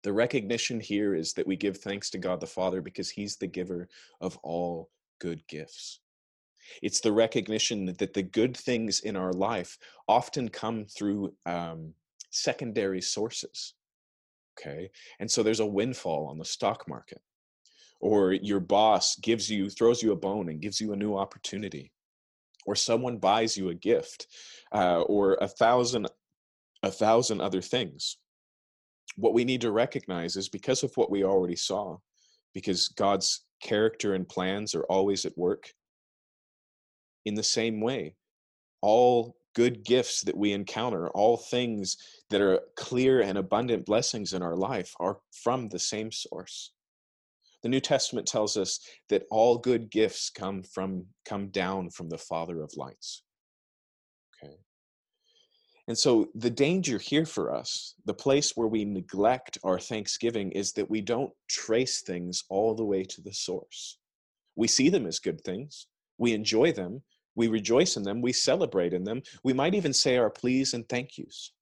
The 0.04 0.12
recognition 0.12 0.80
here 0.80 1.14
is 1.14 1.32
that 1.32 1.46
we 1.46 1.56
give 1.56 1.78
thanks 1.78 2.10
to 2.10 2.18
God 2.18 2.38
the 2.38 2.46
Father 2.46 2.82
because 2.82 3.08
He's 3.08 3.36
the 3.36 3.46
giver 3.46 3.88
of 4.20 4.38
all 4.42 4.90
good 5.18 5.42
gifts. 5.48 6.00
It's 6.82 7.00
the 7.00 7.12
recognition 7.12 7.86
that 7.86 8.12
the 8.12 8.22
good 8.22 8.54
things 8.54 9.00
in 9.00 9.16
our 9.16 9.32
life 9.32 9.78
often 10.06 10.50
come 10.50 10.84
through 10.84 11.34
um, 11.46 11.94
secondary 12.30 13.00
sources. 13.00 13.74
Okay. 14.58 14.90
And 15.20 15.30
so 15.30 15.42
there's 15.42 15.60
a 15.60 15.66
windfall 15.66 16.26
on 16.26 16.38
the 16.38 16.44
stock 16.44 16.86
market, 16.86 17.22
or 17.98 18.32
your 18.34 18.60
boss 18.60 19.16
gives 19.16 19.50
you, 19.50 19.70
throws 19.70 20.02
you 20.02 20.12
a 20.12 20.16
bone 20.16 20.50
and 20.50 20.60
gives 20.60 20.82
you 20.82 20.92
a 20.92 20.96
new 20.96 21.16
opportunity, 21.16 21.92
or 22.66 22.76
someone 22.76 23.16
buys 23.16 23.56
you 23.56 23.70
a 23.70 23.74
gift, 23.74 24.26
uh, 24.72 25.00
or 25.00 25.38
a 25.40 25.48
thousand, 25.48 26.08
a 26.82 26.90
thousand 26.90 27.40
other 27.40 27.62
things 27.62 28.18
what 29.16 29.34
we 29.34 29.44
need 29.44 29.60
to 29.62 29.70
recognize 29.70 30.36
is 30.36 30.48
because 30.48 30.82
of 30.82 30.96
what 30.96 31.10
we 31.10 31.24
already 31.24 31.56
saw, 31.56 31.96
because 32.52 32.88
God's 32.88 33.44
character 33.62 34.14
and 34.14 34.28
plans 34.28 34.74
are 34.74 34.84
always 34.84 35.24
at 35.24 35.36
work, 35.38 35.72
in 37.24 37.34
the 37.34 37.42
same 37.42 37.80
way, 37.80 38.14
all 38.82 39.36
good 39.54 39.84
gifts 39.84 40.22
that 40.22 40.36
we 40.36 40.52
encounter, 40.52 41.08
all 41.10 41.36
things 41.36 41.96
that 42.30 42.40
are 42.40 42.60
clear 42.76 43.20
and 43.20 43.38
abundant 43.38 43.86
blessings 43.86 44.32
in 44.32 44.42
our 44.42 44.56
life 44.56 44.92
are 45.00 45.18
from 45.42 45.68
the 45.68 45.78
same 45.78 46.10
source. 46.12 46.72
The 47.62 47.68
New 47.70 47.80
Testament 47.80 48.26
tells 48.26 48.56
us 48.58 48.80
that 49.08 49.24
all 49.30 49.56
good 49.56 49.90
gifts 49.90 50.28
come 50.28 50.62
from 50.62 51.06
come 51.24 51.48
down 51.48 51.88
from 51.90 52.10
the 52.10 52.18
Father 52.18 52.60
of 52.60 52.76
lights. 52.76 53.22
And 55.86 55.98
so 55.98 56.28
the 56.34 56.50
danger 56.50 56.98
here 56.98 57.26
for 57.26 57.54
us, 57.54 57.94
the 58.06 58.14
place 58.14 58.52
where 58.56 58.68
we 58.68 58.84
neglect 58.84 59.58
our 59.64 59.78
thanksgiving, 59.78 60.50
is 60.52 60.72
that 60.72 60.88
we 60.88 61.02
don't 61.02 61.32
trace 61.48 62.00
things 62.00 62.44
all 62.48 62.74
the 62.74 62.84
way 62.84 63.04
to 63.04 63.20
the 63.20 63.34
source. 63.34 63.98
We 64.56 64.66
see 64.66 64.88
them 64.88 65.06
as 65.06 65.18
good 65.18 65.42
things, 65.42 65.86
we 66.16 66.32
enjoy 66.32 66.72
them, 66.72 67.02
we 67.34 67.48
rejoice 67.48 67.96
in 67.96 68.02
them, 68.02 68.22
we 68.22 68.32
celebrate 68.32 68.94
in 68.94 69.04
them, 69.04 69.22
we 69.42 69.52
might 69.52 69.74
even 69.74 69.92
say 69.92 70.16
our 70.16 70.30
pleas 70.30 70.72
and 70.72 70.88
thank 70.88 71.18
yous. 71.18 71.52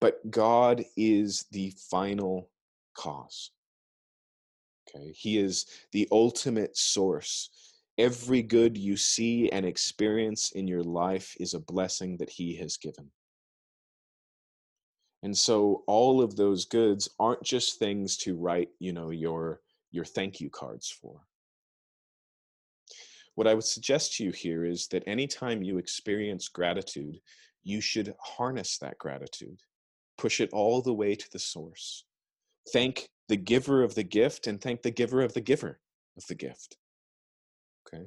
But 0.00 0.30
God 0.30 0.84
is 0.96 1.46
the 1.52 1.72
final 1.90 2.50
cause. 2.94 3.50
Okay, 4.88 5.12
He 5.12 5.38
is 5.38 5.66
the 5.92 6.08
ultimate 6.10 6.76
source 6.76 7.50
Every 7.98 8.42
good 8.42 8.76
you 8.76 8.96
see 8.96 9.50
and 9.50 9.64
experience 9.64 10.52
in 10.52 10.68
your 10.68 10.82
life 10.82 11.34
is 11.40 11.54
a 11.54 11.60
blessing 11.60 12.18
that 12.18 12.30
He 12.30 12.56
has 12.56 12.76
given. 12.76 13.10
And 15.22 15.36
so 15.36 15.82
all 15.86 16.22
of 16.22 16.36
those 16.36 16.66
goods 16.66 17.08
aren't 17.18 17.42
just 17.42 17.78
things 17.78 18.16
to 18.18 18.36
write, 18.36 18.68
you 18.78 18.92
know, 18.92 19.10
your 19.10 19.60
your 19.90 20.04
thank 20.04 20.40
you 20.40 20.50
cards 20.50 20.90
for. 20.90 21.20
What 23.34 23.46
I 23.46 23.54
would 23.54 23.64
suggest 23.64 24.14
to 24.14 24.24
you 24.24 24.30
here 24.30 24.64
is 24.64 24.88
that 24.88 25.04
anytime 25.06 25.62
you 25.62 25.78
experience 25.78 26.48
gratitude, 26.48 27.18
you 27.64 27.80
should 27.80 28.14
harness 28.20 28.78
that 28.78 28.98
gratitude, 28.98 29.60
push 30.16 30.40
it 30.40 30.50
all 30.52 30.82
the 30.82 30.94
way 30.94 31.14
to 31.14 31.26
the 31.32 31.38
source. 31.38 32.04
Thank 32.72 33.08
the 33.28 33.36
giver 33.36 33.82
of 33.82 33.94
the 33.94 34.04
gift 34.04 34.46
and 34.46 34.60
thank 34.60 34.82
the 34.82 34.90
giver 34.90 35.22
of 35.22 35.34
the 35.34 35.40
giver 35.40 35.80
of 36.16 36.26
the 36.26 36.34
gift. 36.34 36.76
Okay. 37.86 38.04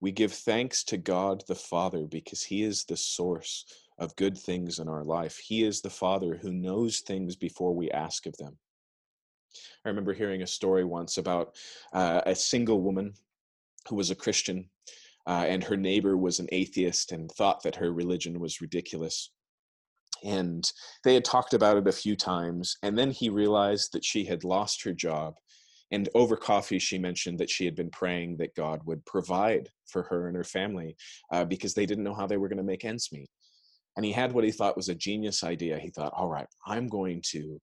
We 0.00 0.12
give 0.12 0.32
thanks 0.32 0.84
to 0.84 0.96
God 0.96 1.42
the 1.48 1.54
Father 1.54 2.04
because 2.04 2.42
He 2.42 2.62
is 2.62 2.84
the 2.84 2.96
source 2.96 3.64
of 3.98 4.16
good 4.16 4.36
things 4.36 4.78
in 4.78 4.88
our 4.88 5.04
life. 5.04 5.38
He 5.38 5.64
is 5.64 5.80
the 5.80 5.90
Father 5.90 6.38
who 6.40 6.52
knows 6.52 7.00
things 7.00 7.34
before 7.34 7.74
we 7.74 7.90
ask 7.90 8.26
of 8.26 8.36
them. 8.36 8.58
I 9.84 9.88
remember 9.88 10.12
hearing 10.12 10.42
a 10.42 10.46
story 10.46 10.84
once 10.84 11.16
about 11.16 11.56
uh, 11.92 12.20
a 12.26 12.34
single 12.34 12.82
woman 12.82 13.14
who 13.88 13.96
was 13.96 14.10
a 14.10 14.14
Christian, 14.16 14.68
uh, 15.26 15.46
and 15.48 15.64
her 15.64 15.76
neighbor 15.76 16.16
was 16.16 16.40
an 16.40 16.48
atheist 16.52 17.12
and 17.12 17.30
thought 17.30 17.62
that 17.62 17.76
her 17.76 17.92
religion 17.92 18.38
was 18.38 18.60
ridiculous. 18.60 19.30
And 20.24 20.70
they 21.04 21.14
had 21.14 21.24
talked 21.24 21.54
about 21.54 21.76
it 21.76 21.88
a 21.88 21.92
few 21.92 22.16
times, 22.16 22.76
and 22.82 22.98
then 22.98 23.10
he 23.10 23.28
realized 23.28 23.92
that 23.92 24.04
she 24.04 24.24
had 24.24 24.44
lost 24.44 24.82
her 24.82 24.92
job 24.92 25.36
and 25.90 26.08
over 26.14 26.36
coffee, 26.36 26.78
she 26.78 26.98
mentioned 26.98 27.38
that 27.38 27.50
she 27.50 27.64
had 27.64 27.76
been 27.76 27.90
praying 27.90 28.38
that 28.38 28.54
God 28.54 28.80
would 28.84 29.04
provide 29.06 29.68
for 29.86 30.02
her 30.04 30.26
and 30.26 30.36
her 30.36 30.44
family 30.44 30.96
uh, 31.32 31.44
because 31.44 31.74
they 31.74 31.86
didn't 31.86 32.04
know 32.04 32.14
how 32.14 32.26
they 32.26 32.36
were 32.36 32.48
going 32.48 32.56
to 32.58 32.64
make 32.64 32.84
ends 32.84 33.10
meet. 33.12 33.28
And 33.96 34.04
he 34.04 34.12
had 34.12 34.32
what 34.32 34.44
he 34.44 34.50
thought 34.50 34.76
was 34.76 34.88
a 34.88 34.94
genius 34.94 35.44
idea. 35.44 35.78
He 35.78 35.90
thought, 35.90 36.12
all 36.14 36.28
right, 36.28 36.48
I'm 36.66 36.88
going 36.88 37.22
to 37.30 37.58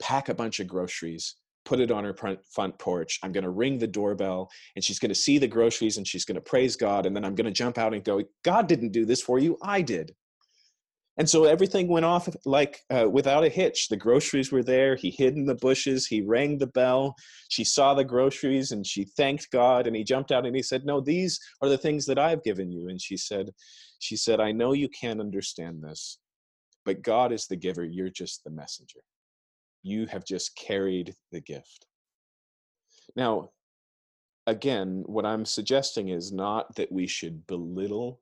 pack 0.00 0.28
a 0.28 0.34
bunch 0.34 0.60
of 0.60 0.66
groceries, 0.66 1.36
put 1.64 1.78
it 1.78 1.90
on 1.90 2.04
her 2.04 2.16
front 2.50 2.78
porch. 2.78 3.18
I'm 3.22 3.32
going 3.32 3.44
to 3.44 3.50
ring 3.50 3.78
the 3.78 3.86
doorbell 3.86 4.50
and 4.74 4.84
she's 4.84 4.98
going 4.98 5.10
to 5.10 5.14
see 5.14 5.38
the 5.38 5.46
groceries 5.46 5.98
and 5.98 6.06
she's 6.06 6.24
going 6.24 6.36
to 6.36 6.40
praise 6.40 6.74
God. 6.74 7.06
And 7.06 7.14
then 7.14 7.24
I'm 7.24 7.34
going 7.34 7.44
to 7.44 7.52
jump 7.52 7.78
out 7.78 7.94
and 7.94 8.02
go, 8.02 8.22
God 8.44 8.66
didn't 8.66 8.92
do 8.92 9.04
this 9.04 9.22
for 9.22 9.38
you. 9.38 9.58
I 9.62 9.82
did. 9.82 10.14
And 11.18 11.28
so 11.28 11.44
everything 11.44 11.88
went 11.88 12.06
off 12.06 12.28
like 12.44 12.80
uh, 12.90 13.08
without 13.10 13.42
a 13.42 13.48
hitch. 13.48 13.88
The 13.88 13.96
groceries 13.96 14.52
were 14.52 14.62
there. 14.62 14.94
He 14.94 15.10
hid 15.10 15.34
in 15.34 15.46
the 15.46 15.56
bushes. 15.56 16.06
He 16.06 16.22
rang 16.22 16.58
the 16.58 16.68
bell. 16.68 17.16
She 17.48 17.64
saw 17.64 17.92
the 17.92 18.04
groceries 18.04 18.70
and 18.70 18.86
she 18.86 19.04
thanked 19.04 19.50
God. 19.50 19.88
And 19.88 19.96
he 19.96 20.04
jumped 20.04 20.30
out 20.30 20.46
and 20.46 20.54
he 20.54 20.62
said, 20.62 20.86
"No, 20.86 21.00
these 21.00 21.40
are 21.60 21.68
the 21.68 21.76
things 21.76 22.06
that 22.06 22.20
I've 22.20 22.44
given 22.44 22.70
you." 22.70 22.88
And 22.88 23.02
she 23.02 23.16
said, 23.16 23.50
"She 23.98 24.16
said, 24.16 24.38
I 24.38 24.52
know 24.52 24.72
you 24.72 24.88
can't 24.88 25.20
understand 25.20 25.82
this, 25.82 26.20
but 26.84 27.02
God 27.02 27.32
is 27.32 27.48
the 27.48 27.56
giver. 27.56 27.84
You're 27.84 28.10
just 28.10 28.44
the 28.44 28.50
messenger. 28.50 29.00
You 29.82 30.06
have 30.06 30.24
just 30.24 30.54
carried 30.54 31.16
the 31.32 31.40
gift." 31.40 31.86
Now, 33.16 33.50
again, 34.46 35.02
what 35.06 35.26
I'm 35.26 35.44
suggesting 35.44 36.10
is 36.10 36.30
not 36.30 36.76
that 36.76 36.92
we 36.92 37.08
should 37.08 37.44
belittle 37.48 38.20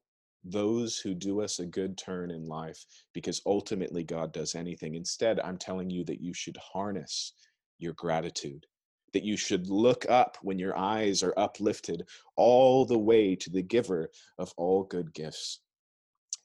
those 0.50 0.98
who 0.98 1.14
do 1.14 1.40
us 1.40 1.58
a 1.58 1.66
good 1.66 1.98
turn 1.98 2.30
in 2.30 2.46
life 2.46 2.84
because 3.12 3.42
ultimately 3.46 4.04
God 4.04 4.32
does 4.32 4.54
anything. 4.54 4.94
Instead, 4.94 5.40
I'm 5.40 5.58
telling 5.58 5.90
you 5.90 6.04
that 6.04 6.20
you 6.20 6.32
should 6.32 6.56
harness 6.56 7.32
your 7.78 7.94
gratitude, 7.94 8.66
that 9.12 9.24
you 9.24 9.36
should 9.36 9.68
look 9.68 10.08
up 10.08 10.38
when 10.42 10.58
your 10.58 10.76
eyes 10.76 11.22
are 11.22 11.34
uplifted 11.36 12.06
all 12.36 12.84
the 12.84 12.98
way 12.98 13.34
to 13.36 13.50
the 13.50 13.62
giver 13.62 14.10
of 14.38 14.52
all 14.56 14.84
good 14.84 15.12
gifts. 15.12 15.60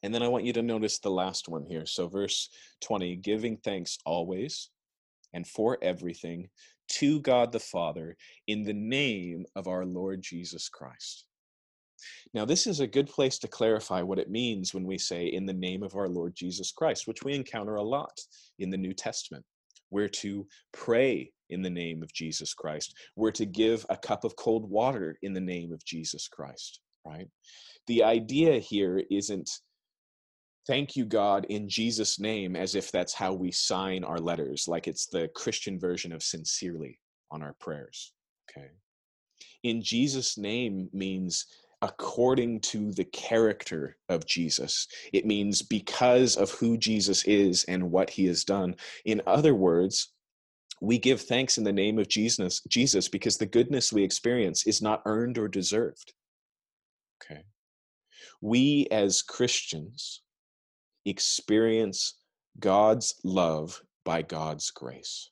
And 0.04 0.14
then 0.14 0.24
I 0.24 0.28
want 0.28 0.46
you 0.46 0.54
to 0.54 0.64
notice 0.64 1.00
the 1.00 1.12
last 1.12 1.48
one 1.48 1.66
here. 1.66 1.86
So, 1.86 2.08
verse 2.08 2.50
20 2.82 3.18
giving 3.18 3.58
thanks 3.58 4.00
always 4.06 4.70
and 5.34 5.48
for 5.48 5.78
everything 5.82 6.50
to 6.90 7.22
God 7.22 7.52
the 7.52 7.60
Father 7.60 8.18
in 8.48 8.64
the 8.64 8.74
name 8.74 9.46
of 9.56 9.68
our 9.68 9.86
Lord 9.86 10.22
Jesus 10.22 10.70
Christ. 10.70 11.26
Now, 12.34 12.46
this 12.46 12.68
is 12.68 12.80
a 12.80 12.88
good 12.88 13.08
place 13.08 13.38
to 13.40 13.48
clarify 13.48 14.02
what 14.02 14.20
it 14.20 14.30
means 14.30 14.74
when 14.74 14.86
we 14.86 14.98
say 14.98 15.26
in 15.28 15.46
the 15.46 15.54
name 15.54 15.84
of 15.84 15.96
our 15.96 16.10
Lord 16.10 16.36
Jesus 16.36 16.72
Christ, 16.72 17.08
which 17.08 17.24
we 17.24 17.34
encounter 17.34 17.76
a 17.76 17.84
lot 17.84 18.18
in 18.60 18.70
the 18.70 18.78
New 18.78 18.94
Testament. 18.94 19.46
We're 19.90 20.10
to 20.10 20.48
pray 20.72 21.32
in 21.50 21.62
the 21.62 21.70
name 21.70 22.02
of 22.02 22.14
Jesus 22.14 22.54
Christ. 22.54 22.96
We're 23.16 23.32
to 23.32 23.46
give 23.46 23.86
a 23.90 23.98
cup 23.98 24.24
of 24.24 24.36
cold 24.36 24.70
water 24.70 25.18
in 25.22 25.34
the 25.34 25.42
name 25.42 25.74
of 25.74 25.84
Jesus 25.84 26.28
Christ, 26.28 26.80
right? 27.06 27.28
The 27.88 28.04
idea 28.04 28.60
here 28.60 29.04
isn't 29.12 29.50
thank 30.68 30.96
you, 30.96 31.06
God, 31.06 31.46
in 31.50 31.68
Jesus' 31.68 32.20
name, 32.20 32.56
as 32.56 32.76
if 32.76 32.92
that's 32.92 33.14
how 33.14 33.34
we 33.34 33.52
sign 33.52 34.04
our 34.04 34.20
letters, 34.20 34.68
like 34.68 34.88
it's 34.88 35.08
the 35.08 35.30
Christian 35.36 35.80
version 35.80 36.14
of 36.14 36.24
sincerely 36.24 37.00
on 37.32 37.42
our 37.42 37.56
prayers, 37.60 38.14
okay? 38.50 38.70
In 39.64 39.82
Jesus' 39.82 40.38
name 40.38 40.90
means 40.94 41.48
according 41.82 42.60
to 42.60 42.92
the 42.92 43.06
character 43.06 43.98
of 44.08 44.26
Jesus. 44.26 44.88
It 45.14 45.26
means 45.26 45.62
because 45.62 46.38
of 46.38 46.52
who 46.52 46.78
Jesus 46.78 47.24
is 47.26 47.64
and 47.66 47.92
what 47.92 48.10
he 48.10 48.26
has 48.26 48.44
done. 48.44 48.76
In 49.06 49.22
other 49.26 49.56
words, 49.56 50.12
we 50.80 51.00
give 51.00 51.22
thanks 51.22 51.58
in 51.58 51.64
the 51.64 51.72
name 51.72 51.98
of 51.98 52.08
Jesus, 52.08 52.62
Jesus 52.70 53.08
because 53.08 53.38
the 53.38 53.46
goodness 53.46 53.92
we 53.92 54.04
experience 54.04 54.68
is 54.68 54.82
not 54.82 55.02
earned 55.06 55.38
or 55.38 55.48
deserved. 55.48 56.14
Okay. 57.24 57.44
We 58.42 58.88
as 58.92 59.22
Christians 59.22 60.22
experience 61.06 62.16
God's 62.60 63.16
love 63.24 63.82
by 64.06 64.22
God's 64.22 64.70
grace 64.70 65.31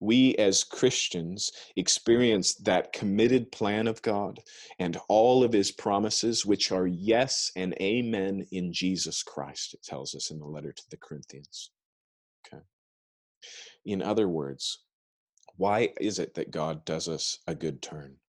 we 0.00 0.34
as 0.36 0.64
Christians 0.64 1.50
experience 1.76 2.54
that 2.56 2.92
committed 2.92 3.52
plan 3.52 3.86
of 3.86 4.02
God 4.02 4.40
and 4.78 4.98
all 5.08 5.44
of 5.44 5.52
his 5.52 5.70
promises, 5.70 6.46
which 6.46 6.72
are 6.72 6.86
yes 6.86 7.50
and 7.56 7.74
amen 7.80 8.46
in 8.52 8.72
Jesus 8.72 9.22
Christ, 9.22 9.74
it 9.74 9.82
tells 9.82 10.14
us 10.14 10.30
in 10.30 10.38
the 10.38 10.46
letter 10.46 10.72
to 10.72 10.82
the 10.90 10.96
Corinthians. 10.96 11.70
Okay. 12.46 12.62
In 13.84 14.02
other 14.02 14.28
words, 14.28 14.78
why 15.56 15.92
is 16.00 16.18
it 16.18 16.34
that 16.34 16.50
God 16.50 16.84
does 16.84 17.08
us 17.08 17.38
a 17.46 17.54
good 17.54 17.82
turn? 17.82 18.19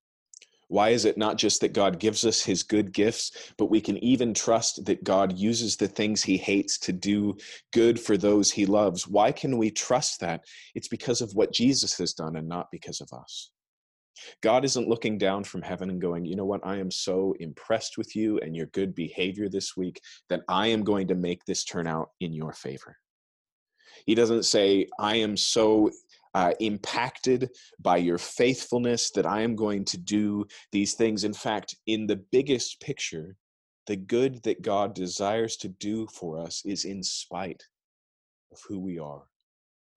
Why 0.72 0.92
is 0.92 1.04
it 1.04 1.18
not 1.18 1.38
just 1.38 1.60
that 1.62 1.74
God 1.74 2.00
gives 2.00 2.24
us 2.24 2.42
his 2.42 2.64
good 2.64 2.94
gifts, 2.94 3.52
but 3.58 3.66
we 3.66 3.82
can 3.82 4.02
even 4.02 4.34
trust 4.34 4.86
that 4.86 5.04
God 5.04 5.38
uses 5.38 5.76
the 5.76 5.90
things 5.90 6.24
he 6.24 6.38
hates 6.38 6.80
to 6.80 6.94
do 6.94 7.36
good 7.74 8.00
for 8.00 8.16
those 8.16 8.50
he 8.50 8.66
loves? 8.66 9.06
Why 9.06 9.34
can 9.34 9.58
we 9.58 9.70
trust 9.70 10.22
that? 10.22 10.46
It's 10.74 10.88
because 10.88 11.20
of 11.20 11.36
what 11.36 11.52
Jesus 11.52 11.98
has 11.98 12.14
done 12.14 12.38
and 12.38 12.48
not 12.48 12.72
because 12.72 13.02
of 13.02 13.12
us. 13.12 13.52
God 14.42 14.64
isn't 14.64 14.88
looking 14.88 15.18
down 15.18 15.44
from 15.44 15.62
heaven 15.62 15.90
and 15.90 16.00
going, 16.00 16.24
you 16.24 16.38
know 16.38 16.46
what, 16.46 16.66
I 16.66 16.78
am 16.78 16.90
so 16.90 17.36
impressed 17.42 17.98
with 17.98 18.16
you 18.16 18.40
and 18.40 18.56
your 18.56 18.68
good 18.68 18.96
behavior 18.96 19.50
this 19.50 19.76
week 19.76 20.00
that 20.30 20.44
I 20.48 20.68
am 20.68 20.86
going 20.86 21.10
to 21.10 21.16
make 21.16 21.44
this 21.44 21.66
turn 21.66 21.86
out 21.86 22.12
in 22.22 22.32
your 22.32 22.54
favor. 22.54 22.96
He 24.06 24.16
doesn't 24.16 24.44
say, 24.44 24.88
I 24.98 25.18
am 25.18 25.36
so 25.36 25.92
uh, 26.34 26.54
impacted 26.60 27.50
by 27.80 27.98
your 27.98 28.18
faithfulness 28.18 29.12
that 29.12 29.26
I 29.26 29.42
am 29.42 29.56
going 29.56 29.86
to 29.86 29.98
do 29.98 30.46
these 30.72 30.94
things. 30.94 31.24
In 31.24 31.34
fact, 31.34 31.76
in 31.88 32.08
the 32.08 32.24
biggest 32.32 32.80
picture, 32.80 33.36
the 33.88 33.96
good 33.96 34.42
that 34.44 34.62
God 34.62 34.94
desires 34.94 35.58
to 35.58 35.68
do 35.68 36.08
for 36.08 36.40
us 36.40 36.64
is 36.66 36.86
in 36.86 37.04
spite 37.04 37.64
of 38.52 38.60
who 38.68 38.80
we 38.80 39.00
are 39.00 39.24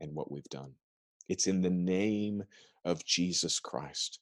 and 0.01 0.15
what 0.15 0.31
we've 0.31 0.43
done. 0.45 0.73
It's 1.29 1.47
in 1.47 1.61
the 1.61 1.71
name 1.71 2.43
of 2.85 3.05
Jesus 3.05 3.61
Christ. 3.61 4.21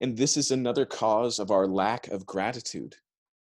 And 0.00 0.16
this 0.16 0.36
is 0.36 0.50
another 0.50 0.84
cause 0.84 1.38
of 1.38 1.50
our 1.50 1.66
lack 1.66 2.08
of 2.08 2.26
gratitude. 2.26 2.96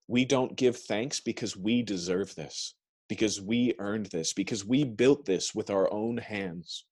We 0.06 0.24
don't 0.24 0.56
give 0.56 0.76
thanks 0.76 1.20
because 1.20 1.56
we 1.56 1.82
deserve 1.82 2.34
this, 2.34 2.74
because 3.08 3.40
we 3.40 3.74
earned 3.78 4.06
this, 4.06 4.32
because 4.32 4.64
we 4.64 4.84
built 4.84 5.26
this 5.26 5.54
with 5.54 5.68
our 5.68 5.92
own 5.92 6.16
hands 6.16 6.84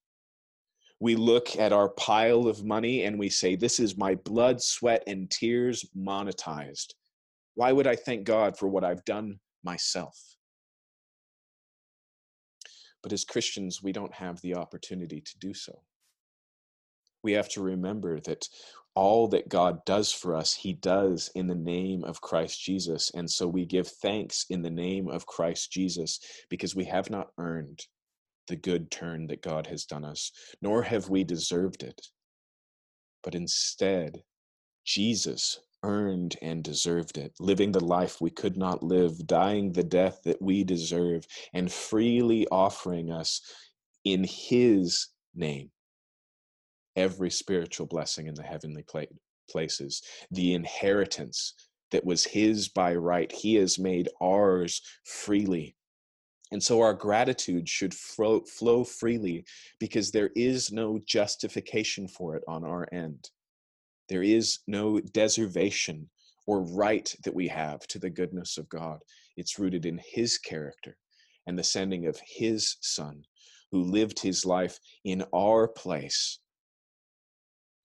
we 1.01 1.15
look 1.15 1.57
at 1.57 1.73
our 1.73 1.91
pile 1.91 2.47
of 2.47 2.65
money 2.65 3.05
and 3.05 3.19
we 3.19 3.29
say, 3.29 3.55
This 3.57 3.79
is 3.79 3.97
my 3.97 4.15
blood, 4.15 4.63
sweat, 4.63 5.03
and 5.07 5.31
tears 5.31 5.85
monetized. 5.97 6.95
Why 7.55 7.73
would 7.73 7.87
I 7.87 7.97
thank 7.97 8.25
God 8.25 8.59
for 8.59 8.69
what 8.69 8.85
I've 8.85 9.05
done 9.05 9.39
myself? 9.63 10.19
But 13.03 13.13
as 13.13 13.25
Christians, 13.25 13.83
we 13.83 13.93
don't 13.93 14.15
have 14.15 14.41
the 14.41 14.57
opportunity 14.57 15.21
to 15.21 15.39
do 15.39 15.55
so. 15.55 15.83
We 17.23 17.33
have 17.33 17.49
to 17.51 17.63
remember 17.63 18.21
that 18.21 18.49
all 18.95 19.29
that 19.29 19.49
God 19.49 19.85
does 19.85 20.11
for 20.11 20.35
us, 20.35 20.55
He 20.55 20.73
does 20.73 21.31
in 21.35 21.47
the 21.47 21.55
name 21.55 22.05
of 22.05 22.23
Christ 22.23 22.63
Jesus. 22.63 23.11
And 23.15 23.31
so 23.31 23.47
we 23.47 23.67
give 23.67 23.89
thanks 23.89 24.47
in 24.49 24.63
the 24.63 24.71
name 24.71 25.09
of 25.09 25.27
Christ 25.27 25.71
Jesus 25.71 26.21
because 26.49 26.75
we 26.75 26.85
have 26.87 27.11
not 27.11 27.29
earned 27.39 27.87
the 28.49 28.57
good 28.57 28.91
turn 28.91 29.27
that 29.29 29.43
God 29.43 29.67
has 29.67 29.85
done 29.85 30.05
us, 30.05 30.33
nor 30.63 30.83
have 30.83 31.09
we 31.09 31.25
deserved 31.25 31.83
it. 31.83 32.01
But 33.23 33.35
instead, 33.35 34.23
Jesus 34.85 35.61
earned 35.83 36.37
and 36.43 36.63
deserved 36.63 37.19
it, 37.19 37.33
living 37.39 37.73
the 37.73 37.85
life 37.85 38.21
we 38.21 38.31
could 38.31 38.57
not 38.57 38.83
live, 38.83 39.27
dying 39.27 39.73
the 39.73 39.85
death 39.85 40.21
that 40.25 40.41
we 40.41 40.65
deserve, 40.65 41.27
and 41.53 41.73
freely 41.73 42.47
offering 42.49 43.11
us 43.11 43.41
in 44.05 44.25
His 44.25 45.09
name 45.35 45.71
every 46.97 47.31
spiritual 47.31 47.87
blessing 47.87 48.27
in 48.27 48.35
the 48.35 48.43
heavenly 48.43 48.85
places, 49.51 50.03
the 50.31 50.55
inheritance 50.55 51.55
that 51.91 52.05
was 52.05 52.25
His 52.25 52.69
by 52.69 52.95
right, 52.95 53.31
He 53.31 53.57
has 53.57 53.79
made 53.79 54.09
ours 54.21 54.81
freely 55.05 55.77
and 56.53 56.63
so 56.63 56.81
our 56.81 56.95
gratitude 56.95 57.69
should 57.69 57.93
flow, 57.93 58.41
flow 58.41 58.85
freely 58.85 59.45
because 59.81 60.11
there 60.11 60.31
is 60.37 60.71
no 60.71 61.01
justification 61.05 62.07
for 62.07 62.37
it 62.37 62.45
on 62.47 62.65
our 62.65 62.87
end. 62.93 63.31
There 64.09 64.23
is 64.23 64.61
no 64.67 65.01
deservation 65.01 66.09
or 66.47 66.63
right 66.63 67.13
that 67.25 67.35
we 67.35 67.49
have 67.49 67.81
to 67.89 67.99
the 67.99 68.11
goodness 68.11 68.59
of 68.59 68.69
God. 68.69 69.01
It's 69.37 69.59
rooted 69.59 69.85
in 69.87 70.01
His 70.05 70.39
character 70.39 70.97
and 71.47 71.59
the 71.59 71.65
sending 71.65 72.07
of 72.07 72.21
His 72.25 72.77
Son, 72.81 73.25
who 73.73 73.83
lived 73.83 74.21
His 74.21 74.47
life 74.47 74.79
in 75.05 75.25
our 75.35 75.67
place. 75.67 76.39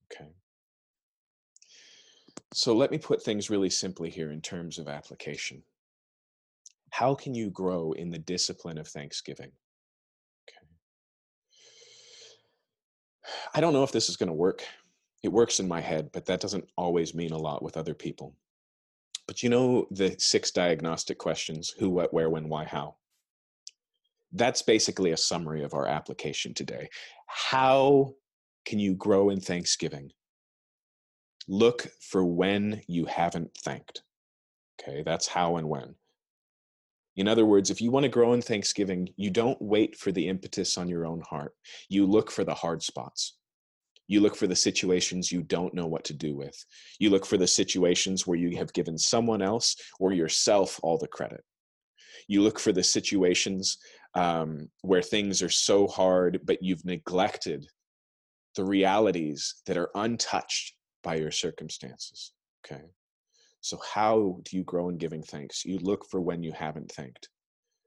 Okay. 0.04 0.30
So 2.54 2.74
let 2.74 2.92
me 2.92 2.98
put 2.98 3.22
things 3.22 3.50
really 3.50 3.70
simply 3.70 4.10
here 4.10 4.30
in 4.30 4.40
terms 4.40 4.78
of 4.78 4.86
application 4.86 5.64
how 6.92 7.14
can 7.14 7.34
you 7.34 7.48
grow 7.48 7.92
in 7.92 8.10
the 8.10 8.18
discipline 8.18 8.76
of 8.76 8.86
thanksgiving? 8.86 9.50
Okay. 10.46 10.66
I 13.54 13.62
don't 13.62 13.72
know 13.72 13.82
if 13.82 13.92
this 13.92 14.10
is 14.10 14.18
going 14.18 14.28
to 14.28 14.34
work. 14.34 14.62
It 15.22 15.32
works 15.32 15.58
in 15.58 15.66
my 15.66 15.80
head, 15.80 16.10
but 16.12 16.26
that 16.26 16.40
doesn't 16.40 16.68
always 16.76 17.14
mean 17.14 17.32
a 17.32 17.38
lot 17.38 17.62
with 17.62 17.78
other 17.78 17.94
people. 17.94 18.36
But 19.26 19.42
you 19.42 19.48
know 19.48 19.86
the 19.90 20.14
six 20.18 20.50
diagnostic 20.50 21.16
questions 21.16 21.74
who, 21.78 21.88
what, 21.88 22.12
where, 22.12 22.28
when, 22.28 22.50
why, 22.50 22.66
how? 22.66 22.96
That's 24.32 24.60
basically 24.60 25.12
a 25.12 25.16
summary 25.16 25.62
of 25.64 25.72
our 25.72 25.86
application 25.86 26.52
today. 26.52 26.90
How 27.26 28.12
can 28.66 28.78
you 28.78 28.94
grow 28.94 29.30
in 29.30 29.40
thanksgiving? 29.40 30.12
Look 31.48 31.86
for 32.00 32.22
when 32.22 32.82
you 32.86 33.06
haven't 33.06 33.56
thanked. 33.56 34.02
Okay, 34.78 35.02
that's 35.02 35.26
how 35.26 35.56
and 35.56 35.70
when. 35.70 35.94
In 37.16 37.28
other 37.28 37.44
words, 37.44 37.70
if 37.70 37.80
you 37.80 37.90
want 37.90 38.04
to 38.04 38.08
grow 38.08 38.32
in 38.32 38.40
Thanksgiving, 38.40 39.08
you 39.16 39.30
don't 39.30 39.60
wait 39.60 39.96
for 39.96 40.12
the 40.12 40.28
impetus 40.28 40.78
on 40.78 40.88
your 40.88 41.04
own 41.04 41.20
heart. 41.28 41.54
You 41.88 42.06
look 42.06 42.30
for 42.30 42.44
the 42.44 42.54
hard 42.54 42.82
spots. 42.82 43.36
You 44.08 44.20
look 44.20 44.34
for 44.34 44.46
the 44.46 44.56
situations 44.56 45.30
you 45.30 45.42
don't 45.42 45.74
know 45.74 45.86
what 45.86 46.04
to 46.04 46.14
do 46.14 46.34
with. 46.36 46.64
You 46.98 47.10
look 47.10 47.26
for 47.26 47.36
the 47.36 47.46
situations 47.46 48.26
where 48.26 48.38
you 48.38 48.56
have 48.56 48.72
given 48.72 48.98
someone 48.98 49.42
else 49.42 49.76
or 50.00 50.12
yourself 50.12 50.80
all 50.82 50.98
the 50.98 51.08
credit. 51.08 51.42
You 52.28 52.42
look 52.42 52.58
for 52.58 52.72
the 52.72 52.82
situations 52.82 53.78
um, 54.14 54.68
where 54.82 55.02
things 55.02 55.42
are 55.42 55.48
so 55.48 55.86
hard, 55.86 56.40
but 56.44 56.62
you've 56.62 56.84
neglected 56.84 57.66
the 58.56 58.64
realities 58.64 59.56
that 59.66 59.76
are 59.76 59.90
untouched 59.94 60.74
by 61.02 61.16
your 61.16 61.30
circumstances. 61.30 62.32
Okay. 62.64 62.82
So, 63.62 63.78
how 63.94 64.40
do 64.42 64.56
you 64.56 64.64
grow 64.64 64.88
in 64.88 64.98
giving 64.98 65.22
thanks? 65.22 65.64
You 65.64 65.78
look 65.78 66.04
for 66.10 66.20
when 66.20 66.42
you 66.42 66.52
haven't 66.52 66.90
thanked. 66.90 67.28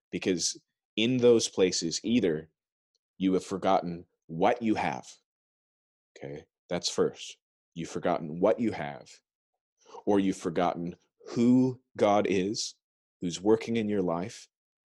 Because 0.10 0.58
in 0.96 1.18
those 1.18 1.50
places, 1.50 2.00
either 2.04 2.50
you 3.18 3.34
have 3.34 3.44
forgotten 3.44 4.06
what 4.28 4.62
you 4.62 4.76
have. 4.76 5.06
Okay, 6.18 6.46
that's 6.70 6.90
first. 6.90 7.38
You've 7.74 7.90
forgotten 7.90 8.40
what 8.40 8.58
you 8.58 8.72
have, 8.72 9.10
or 10.06 10.18
you've 10.18 10.38
forgotten 10.38 10.96
who 11.28 11.82
God 11.98 12.26
is, 12.30 12.76
who's 13.20 13.42
working 13.42 13.76
in 13.76 13.90
your 13.90 14.02
life 14.02 14.48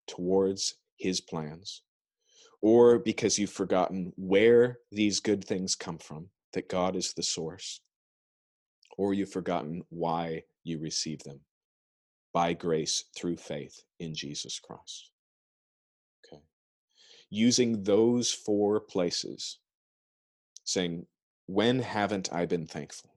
towards 0.08 0.76
his 0.98 1.20
plans, 1.20 1.82
or 2.62 3.00
because 3.00 3.40
you've 3.40 3.50
forgotten 3.50 4.14
where 4.18 4.78
these 4.92 5.20
good 5.20 5.44
things 5.44 5.76
come 5.76 5.98
from, 5.98 6.30
that 6.54 6.70
God 6.70 6.96
is 6.96 7.14
the 7.14 7.24
source, 7.24 7.82
or 9.00 9.16
you've 9.16 9.32
forgotten 9.32 9.84
why 9.90 10.44
you 10.66 10.80
receive 10.80 11.24
them 11.24 11.40
by 12.34 12.52
grace 12.52 13.06
through 13.16 13.38
faith 13.38 13.82
in 14.02 14.14
Jesus 14.14 14.60
Christ. 14.60 15.12
Okay. 16.26 16.42
Using 17.30 17.84
those 17.84 18.34
four 18.34 18.82
places 18.82 19.60
saying, 20.66 21.06
When 21.46 21.80
haven't 21.80 22.34
I 22.34 22.46
been 22.46 22.68
thankful? 22.68 23.12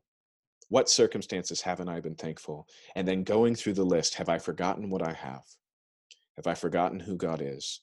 What 0.68 0.88
circumstances 0.88 1.62
haven't 1.62 1.88
I 1.88 1.98
been 2.00 2.14
thankful? 2.14 2.68
And 2.94 3.08
then 3.08 3.24
going 3.24 3.54
through 3.56 3.72
the 3.72 3.84
list, 3.84 4.14
have 4.14 4.28
I 4.28 4.38
forgotten 4.38 4.90
what 4.90 5.02
I 5.02 5.14
have? 5.14 5.44
Have 6.36 6.46
I 6.46 6.54
forgotten 6.54 7.00
who 7.00 7.16
God 7.16 7.40
is? 7.42 7.80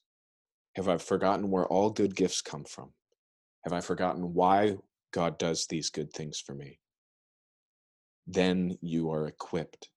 Have 0.76 0.88
I 0.88 0.98
forgotten 0.98 1.50
where 1.50 1.66
all 1.66 1.90
good 1.90 2.16
gifts 2.16 2.42
come 2.42 2.64
from? 2.64 2.92
Have 3.64 3.74
I 3.74 3.82
forgotten 3.82 4.34
why 4.34 4.78
God 5.12 5.38
does 5.38 5.66
these 5.68 5.90
good 5.90 6.14
things 6.14 6.40
for 6.40 6.54
me? 6.54 6.80
Then 8.28 8.78
you 8.82 9.12
are 9.12 9.28
equipped 9.28 9.90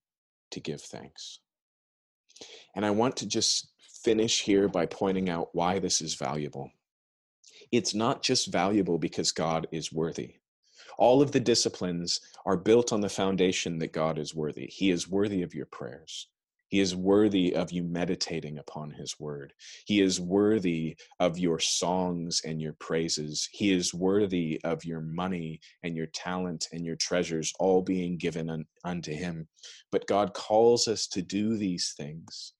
to 0.50 0.60
give 0.60 0.80
thanks. 0.80 1.40
And 2.74 2.84
I 2.84 2.90
want 2.90 3.16
to 3.18 3.26
just 3.26 3.68
finish 4.02 4.42
here 4.42 4.68
by 4.68 4.86
pointing 4.86 5.28
out 5.28 5.48
why 5.52 5.78
this 5.78 6.00
is 6.00 6.14
valuable. 6.14 6.70
It's 7.72 7.94
not 7.94 8.22
just 8.22 8.52
valuable 8.52 8.98
because 8.98 9.32
God 9.32 9.66
is 9.72 9.92
worthy. 9.92 10.36
All 10.96 11.22
of 11.22 11.32
the 11.32 11.40
disciplines 11.40 12.20
are 12.46 12.56
built 12.56 12.92
on 12.92 13.00
the 13.00 13.08
foundation 13.08 13.78
that 13.78 13.92
God 13.92 14.18
is 14.18 14.34
worthy. 14.34 14.66
He 14.66 14.90
is 14.90 15.08
worthy 15.08 15.42
of 15.42 15.54
your 15.54 15.66
prayers. 15.66 16.28
He 16.68 16.80
is 16.80 16.94
worthy 16.94 17.54
of 17.54 17.72
you 17.72 17.82
meditating 17.82 18.58
upon 18.58 18.90
his 18.90 19.18
word. 19.18 19.54
He 19.86 20.02
is 20.02 20.20
worthy 20.20 20.98
of 21.18 21.38
your 21.38 21.58
songs 21.58 22.42
and 22.44 22.60
your 22.60 22.74
praises. 22.74 23.48
He 23.52 23.72
is 23.72 23.94
worthy 23.94 24.60
of 24.64 24.84
your 24.84 25.00
money 25.00 25.60
and 25.82 25.96
your 25.96 26.08
talent 26.08 26.68
and 26.72 26.84
your 26.84 26.96
treasures 26.96 27.54
all 27.58 27.80
being 27.80 28.18
given 28.18 28.50
un- 28.50 28.66
unto 28.84 29.12
him. 29.12 29.48
But 29.90 30.06
God 30.06 30.34
calls 30.34 30.88
us 30.88 31.06
to 31.08 31.22
do 31.22 31.56
these 31.56 31.94
things 31.96 32.52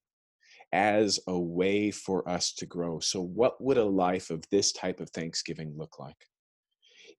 as 0.73 1.21
a 1.27 1.39
way 1.39 1.91
for 1.91 2.27
us 2.29 2.53
to 2.55 2.67
grow. 2.67 3.01
So, 3.01 3.21
what 3.23 3.63
would 3.63 3.77
a 3.79 3.85
life 3.85 4.31
of 4.31 4.43
this 4.51 4.73
type 4.73 5.01
of 5.01 5.11
thanksgiving 5.11 5.75
look 5.77 5.99
like? 5.99 6.29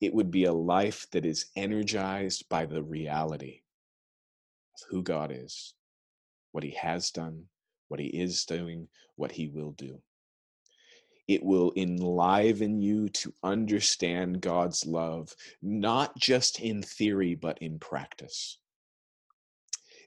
It 0.02 0.14
would 0.14 0.32
be 0.32 0.46
a 0.46 0.54
life 0.54 1.06
that 1.12 1.26
is 1.26 1.48
energized 1.56 2.46
by 2.50 2.66
the 2.66 2.84
reality 2.84 3.62
of 4.76 4.88
who 4.90 5.04
God 5.04 5.32
is 5.32 5.74
what 6.52 6.64
he 6.64 6.72
has 6.72 7.12
done, 7.12 7.46
what 7.88 8.00
he 8.00 8.08
is 8.08 8.46
doing, 8.46 8.88
what 9.16 9.32
he 9.32 9.48
will 9.48 9.72
do. 9.72 10.02
It 11.28 11.44
will 11.44 11.72
enliven 11.76 12.82
you 12.82 13.10
to 13.10 13.34
understand 13.44 14.42
God's 14.42 14.86
love, 14.86 15.36
not 15.62 16.18
just 16.18 16.60
in 16.60 16.82
theory, 16.82 17.36
but 17.36 17.60
in 17.60 17.78
practice. 17.78 18.58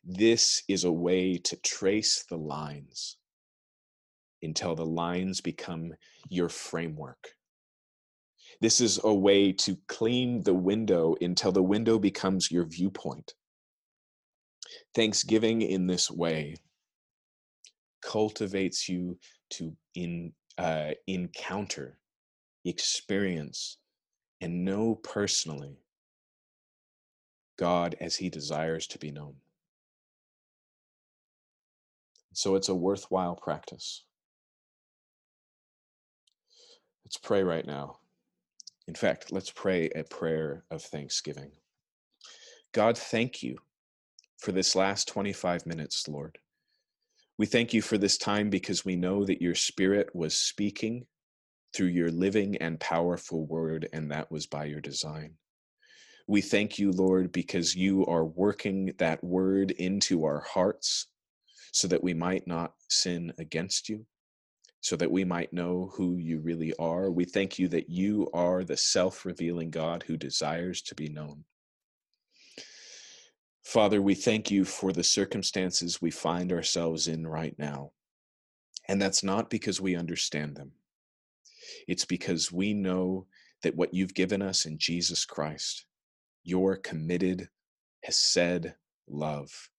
This 0.04 0.64
is 0.66 0.82
a 0.82 0.90
way 0.90 1.38
to 1.38 1.56
trace 1.56 2.24
the 2.28 2.36
lines 2.36 3.18
until 4.42 4.74
the 4.74 4.84
lines 4.84 5.40
become 5.40 5.92
your 6.28 6.48
framework. 6.48 7.28
This 8.60 8.80
is 8.80 9.00
a 9.04 9.14
way 9.14 9.52
to 9.52 9.76
clean 9.86 10.42
the 10.42 10.54
window 10.54 11.14
until 11.20 11.52
the 11.52 11.62
window 11.62 12.00
becomes 12.00 12.50
your 12.50 12.64
viewpoint. 12.64 13.34
Thanksgiving 14.94 15.62
in 15.62 15.86
this 15.86 16.10
way 16.10 16.56
cultivates 18.02 18.88
you 18.88 19.18
to 19.50 19.76
in, 19.94 20.32
uh, 20.58 20.90
encounter, 21.06 21.98
experience, 22.64 23.78
and 24.40 24.64
know 24.64 24.96
personally 24.96 25.78
God 27.58 27.96
as 28.00 28.16
He 28.16 28.28
desires 28.28 28.86
to 28.88 28.98
be 28.98 29.10
known. 29.10 29.36
So 32.32 32.56
it's 32.56 32.68
a 32.68 32.74
worthwhile 32.74 33.36
practice. 33.36 34.04
Let's 37.04 37.18
pray 37.18 37.42
right 37.42 37.66
now. 37.66 37.98
In 38.88 38.94
fact, 38.94 39.30
let's 39.30 39.50
pray 39.50 39.90
a 39.94 40.02
prayer 40.02 40.64
of 40.70 40.82
thanksgiving. 40.82 41.52
God, 42.72 42.96
thank 42.96 43.42
you 43.42 43.58
for 44.42 44.50
this 44.50 44.74
last 44.74 45.06
25 45.06 45.66
minutes, 45.66 46.08
Lord. 46.08 46.36
We 47.38 47.46
thank 47.46 47.72
you 47.72 47.80
for 47.80 47.96
this 47.96 48.18
time 48.18 48.50
because 48.50 48.84
we 48.84 48.96
know 48.96 49.24
that 49.24 49.40
your 49.40 49.54
Spirit 49.54 50.10
was 50.14 50.36
speaking 50.36 51.06
through 51.72 51.86
your 51.86 52.10
living 52.10 52.56
and 52.56 52.80
powerful 52.80 53.46
word, 53.46 53.88
and 53.92 54.10
that 54.10 54.32
was 54.32 54.48
by 54.48 54.64
your 54.64 54.80
design. 54.80 55.34
We 56.26 56.40
thank 56.40 56.76
you, 56.76 56.90
Lord, 56.90 57.30
because 57.30 57.76
you 57.76 58.04
are 58.06 58.24
working 58.24 58.92
that 58.98 59.22
word 59.22 59.70
into 59.70 60.24
our 60.24 60.40
hearts 60.40 61.06
so 61.70 61.86
that 61.88 62.02
we 62.02 62.12
might 62.12 62.44
not 62.44 62.72
sin 62.88 63.32
against 63.38 63.88
you, 63.88 64.06
so 64.80 64.96
that 64.96 65.10
we 65.10 65.24
might 65.24 65.52
know 65.52 65.92
who 65.94 66.16
you 66.16 66.40
really 66.40 66.74
are. 66.80 67.12
We 67.12 67.26
thank 67.26 67.60
you 67.60 67.68
that 67.68 67.88
you 67.88 68.28
are 68.34 68.64
the 68.64 68.76
self 68.76 69.24
revealing 69.24 69.70
God 69.70 70.02
who 70.04 70.16
desires 70.16 70.82
to 70.82 70.96
be 70.96 71.08
known. 71.08 71.44
Father, 73.62 74.02
we 74.02 74.14
thank 74.14 74.50
you 74.50 74.64
for 74.64 74.92
the 74.92 75.04
circumstances 75.04 76.02
we 76.02 76.10
find 76.10 76.52
ourselves 76.52 77.06
in 77.06 77.26
right 77.26 77.54
now. 77.58 77.92
And 78.88 79.00
that's 79.00 79.22
not 79.22 79.50
because 79.50 79.80
we 79.80 79.96
understand 79.96 80.56
them, 80.56 80.72
it's 81.86 82.04
because 82.04 82.50
we 82.50 82.74
know 82.74 83.26
that 83.62 83.76
what 83.76 83.94
you've 83.94 84.14
given 84.14 84.42
us 84.42 84.66
in 84.66 84.76
Jesus 84.78 85.24
Christ, 85.24 85.86
your 86.42 86.76
committed, 86.76 87.48
hesed 88.02 88.74
love, 89.08 89.70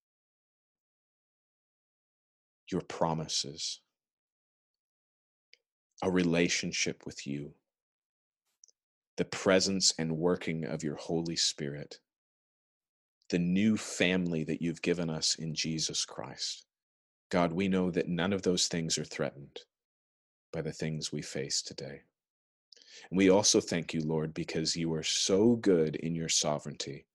your 2.71 2.81
promises, 2.81 3.81
a 6.01 6.09
relationship 6.09 7.05
with 7.05 7.27
you, 7.27 7.53
the 9.17 9.25
presence 9.25 9.93
and 9.99 10.17
working 10.17 10.63
of 10.63 10.84
your 10.84 10.95
Holy 10.95 11.36
Spirit 11.36 11.99
the 13.30 13.39
new 13.39 13.78
family 13.78 14.43
that 14.43 14.61
you've 14.61 14.82
given 14.82 15.09
us 15.09 15.36
in 15.36 15.55
Jesus 15.55 16.05
Christ. 16.05 16.65
God, 17.30 17.51
we 17.51 17.67
know 17.67 17.89
that 17.91 18.07
none 18.07 18.34
of 18.34 18.43
those 18.43 18.67
things 18.67 18.97
are 18.97 19.05
threatened 19.05 19.59
by 20.51 20.61
the 20.61 20.71
things 20.71 21.11
we 21.11 21.21
face 21.21 21.61
today. 21.61 22.01
And 23.09 23.17
we 23.17 23.30
also 23.30 23.59
thank 23.59 23.93
you, 23.93 24.01
Lord, 24.01 24.34
because 24.34 24.76
you 24.76 24.93
are 24.93 25.03
so 25.03 25.55
good 25.55 25.95
in 25.95 26.15
your 26.15 26.30
sovereignty 26.30 27.05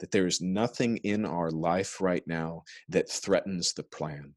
that 0.00 0.10
there 0.10 0.26
is 0.26 0.40
nothing 0.40 0.96
in 0.98 1.24
our 1.24 1.50
life 1.50 2.00
right 2.00 2.26
now 2.26 2.64
that 2.88 3.08
threatens 3.08 3.72
the 3.72 3.82
plan. 3.82 4.34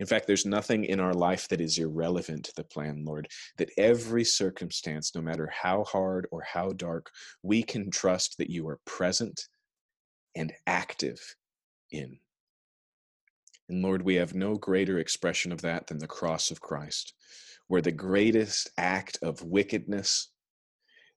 In 0.00 0.06
fact, 0.06 0.26
there's 0.26 0.44
nothing 0.44 0.84
in 0.84 0.98
our 0.98 1.14
life 1.14 1.48
that 1.48 1.60
is 1.60 1.78
irrelevant 1.78 2.44
to 2.46 2.54
the 2.56 2.64
plan, 2.64 3.04
Lord. 3.04 3.28
That 3.58 3.70
every 3.78 4.24
circumstance, 4.24 5.14
no 5.14 5.22
matter 5.22 5.48
how 5.52 5.84
hard 5.84 6.26
or 6.32 6.42
how 6.42 6.72
dark, 6.72 7.10
we 7.42 7.62
can 7.62 7.90
trust 7.90 8.36
that 8.38 8.50
you 8.50 8.66
are 8.68 8.80
present 8.84 9.46
and 10.36 10.52
active 10.66 11.36
in. 11.90 12.18
And 13.68 13.82
Lord, 13.82 14.02
we 14.02 14.16
have 14.16 14.34
no 14.34 14.56
greater 14.56 14.98
expression 14.98 15.52
of 15.52 15.62
that 15.62 15.86
than 15.86 15.98
the 15.98 16.06
cross 16.06 16.50
of 16.50 16.60
Christ, 16.60 17.14
where 17.68 17.80
the 17.80 17.92
greatest 17.92 18.70
act 18.76 19.18
of 19.22 19.42
wickedness, 19.42 20.30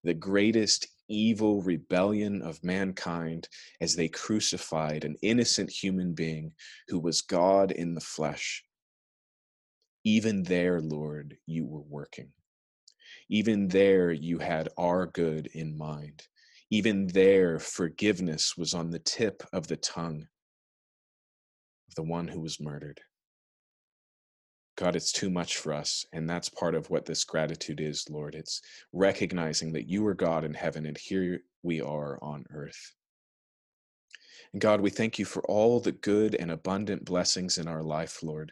the 0.03 0.13
greatest 0.13 0.87
evil 1.09 1.61
rebellion 1.61 2.41
of 2.41 2.63
mankind, 2.63 3.47
as 3.81 3.95
they 3.95 4.07
crucified 4.07 5.03
an 5.03 5.15
innocent 5.21 5.69
human 5.69 6.13
being 6.13 6.53
who 6.87 6.99
was 6.99 7.21
God 7.21 7.71
in 7.71 7.93
the 7.93 8.01
flesh. 8.01 8.63
Even 10.03 10.43
there, 10.43 10.79
Lord, 10.79 11.37
you 11.45 11.65
were 11.65 11.81
working. 11.81 12.31
Even 13.29 13.67
there, 13.67 14.11
you 14.11 14.39
had 14.39 14.69
our 14.77 15.05
good 15.05 15.47
in 15.53 15.77
mind. 15.77 16.23
Even 16.69 17.07
there, 17.07 17.59
forgiveness 17.59 18.57
was 18.57 18.73
on 18.73 18.91
the 18.91 18.99
tip 18.99 19.41
of 19.53 19.67
the 19.67 19.77
tongue 19.77 20.27
of 21.87 21.95
the 21.95 22.03
one 22.03 22.27
who 22.27 22.41
was 22.41 22.59
murdered. 22.59 22.99
God, 24.75 24.95
it's 24.95 25.13
too 25.13 25.29
much 25.29 25.57
for 25.57 25.73
us. 25.73 26.05
And 26.13 26.29
that's 26.29 26.49
part 26.49 26.75
of 26.75 26.89
what 26.89 27.05
this 27.05 27.23
gratitude 27.23 27.79
is, 27.79 28.05
Lord. 28.09 28.35
It's 28.35 28.61
recognizing 28.91 29.71
that 29.73 29.87
you 29.87 30.05
are 30.07 30.13
God 30.13 30.43
in 30.43 30.53
heaven 30.53 30.85
and 30.85 30.97
here 30.97 31.39
we 31.63 31.81
are 31.81 32.19
on 32.21 32.45
earth. 32.51 32.93
And 34.53 34.61
God, 34.61 34.81
we 34.81 34.89
thank 34.89 35.17
you 35.17 35.25
for 35.25 35.41
all 35.43 35.79
the 35.79 35.93
good 35.93 36.35
and 36.35 36.51
abundant 36.51 37.05
blessings 37.05 37.57
in 37.57 37.67
our 37.67 37.83
life, 37.83 38.21
Lord, 38.21 38.51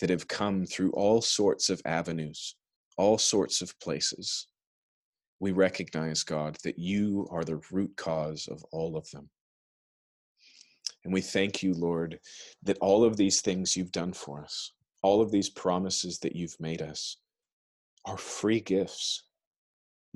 that 0.00 0.10
have 0.10 0.28
come 0.28 0.66
through 0.66 0.92
all 0.92 1.20
sorts 1.20 1.68
of 1.68 1.82
avenues, 1.84 2.56
all 2.96 3.18
sorts 3.18 3.60
of 3.60 3.78
places 3.80 4.46
we 5.40 5.52
recognize, 5.52 6.22
God, 6.22 6.56
that 6.64 6.78
you 6.78 7.28
are 7.30 7.44
the 7.44 7.60
root 7.70 7.96
cause 7.96 8.48
of 8.48 8.64
all 8.72 8.96
of 8.96 9.10
them. 9.10 9.28
And 11.04 11.12
we 11.12 11.20
thank 11.20 11.62
you, 11.62 11.74
Lord, 11.74 12.18
that 12.62 12.78
all 12.80 13.04
of 13.04 13.16
these 13.16 13.40
things 13.40 13.76
you've 13.76 13.92
done 13.92 14.12
for 14.12 14.42
us, 14.42 14.72
all 15.02 15.20
of 15.20 15.30
these 15.30 15.50
promises 15.50 16.18
that 16.20 16.34
you've 16.34 16.58
made 16.58 16.82
us, 16.82 17.18
are 18.04 18.16
free 18.16 18.60
gifts 18.60 19.24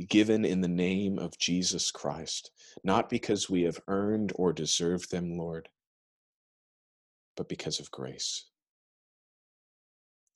given 0.08 0.44
in 0.44 0.62
the 0.62 0.68
name 0.68 1.18
of 1.18 1.38
Jesus 1.38 1.90
Christ, 1.90 2.50
not 2.82 3.10
because 3.10 3.50
we 3.50 3.62
have 3.62 3.80
earned 3.88 4.32
or 4.34 4.52
deserved 4.52 5.10
them, 5.10 5.36
Lord, 5.36 5.68
but 7.36 7.48
because 7.48 7.80
of 7.80 7.90
grace. 7.90 8.46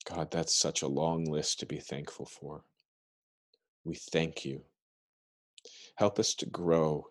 God, 0.07 0.29
that's 0.29 0.53
such 0.53 0.83
a 0.83 0.87
long 0.87 1.25
list 1.25 1.59
to 1.61 1.65
be 1.65 1.79
thankful 1.79 2.27
for. 2.27 2.63
We 3.83 3.95
thank 3.95 4.45
you 4.45 4.61
Help 5.95 6.19
us 6.19 6.33
to 6.35 6.45
grow 6.45 7.07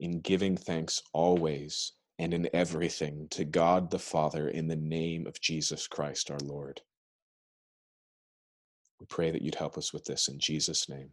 in 0.00 0.20
giving 0.20 0.56
thanks 0.56 1.02
always 1.12 1.92
and 2.18 2.34
in 2.34 2.48
everything 2.52 3.28
to 3.30 3.44
God 3.44 3.90
the 3.90 3.98
Father 3.98 4.48
in 4.48 4.68
the 4.68 4.76
name 4.76 5.26
of 5.26 5.40
Jesus 5.40 5.86
Christ 5.86 6.30
our 6.30 6.38
Lord. 6.38 6.80
We 9.00 9.06
pray 9.06 9.30
that 9.30 9.42
you'd 9.42 9.56
help 9.56 9.78
us 9.78 9.92
with 9.92 10.04
this 10.04 10.28
in 10.28 10.38
Jesus' 10.38 10.88
name 10.88 11.10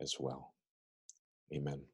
as 0.00 0.16
well. 0.18 0.54
Amen. 1.52 1.89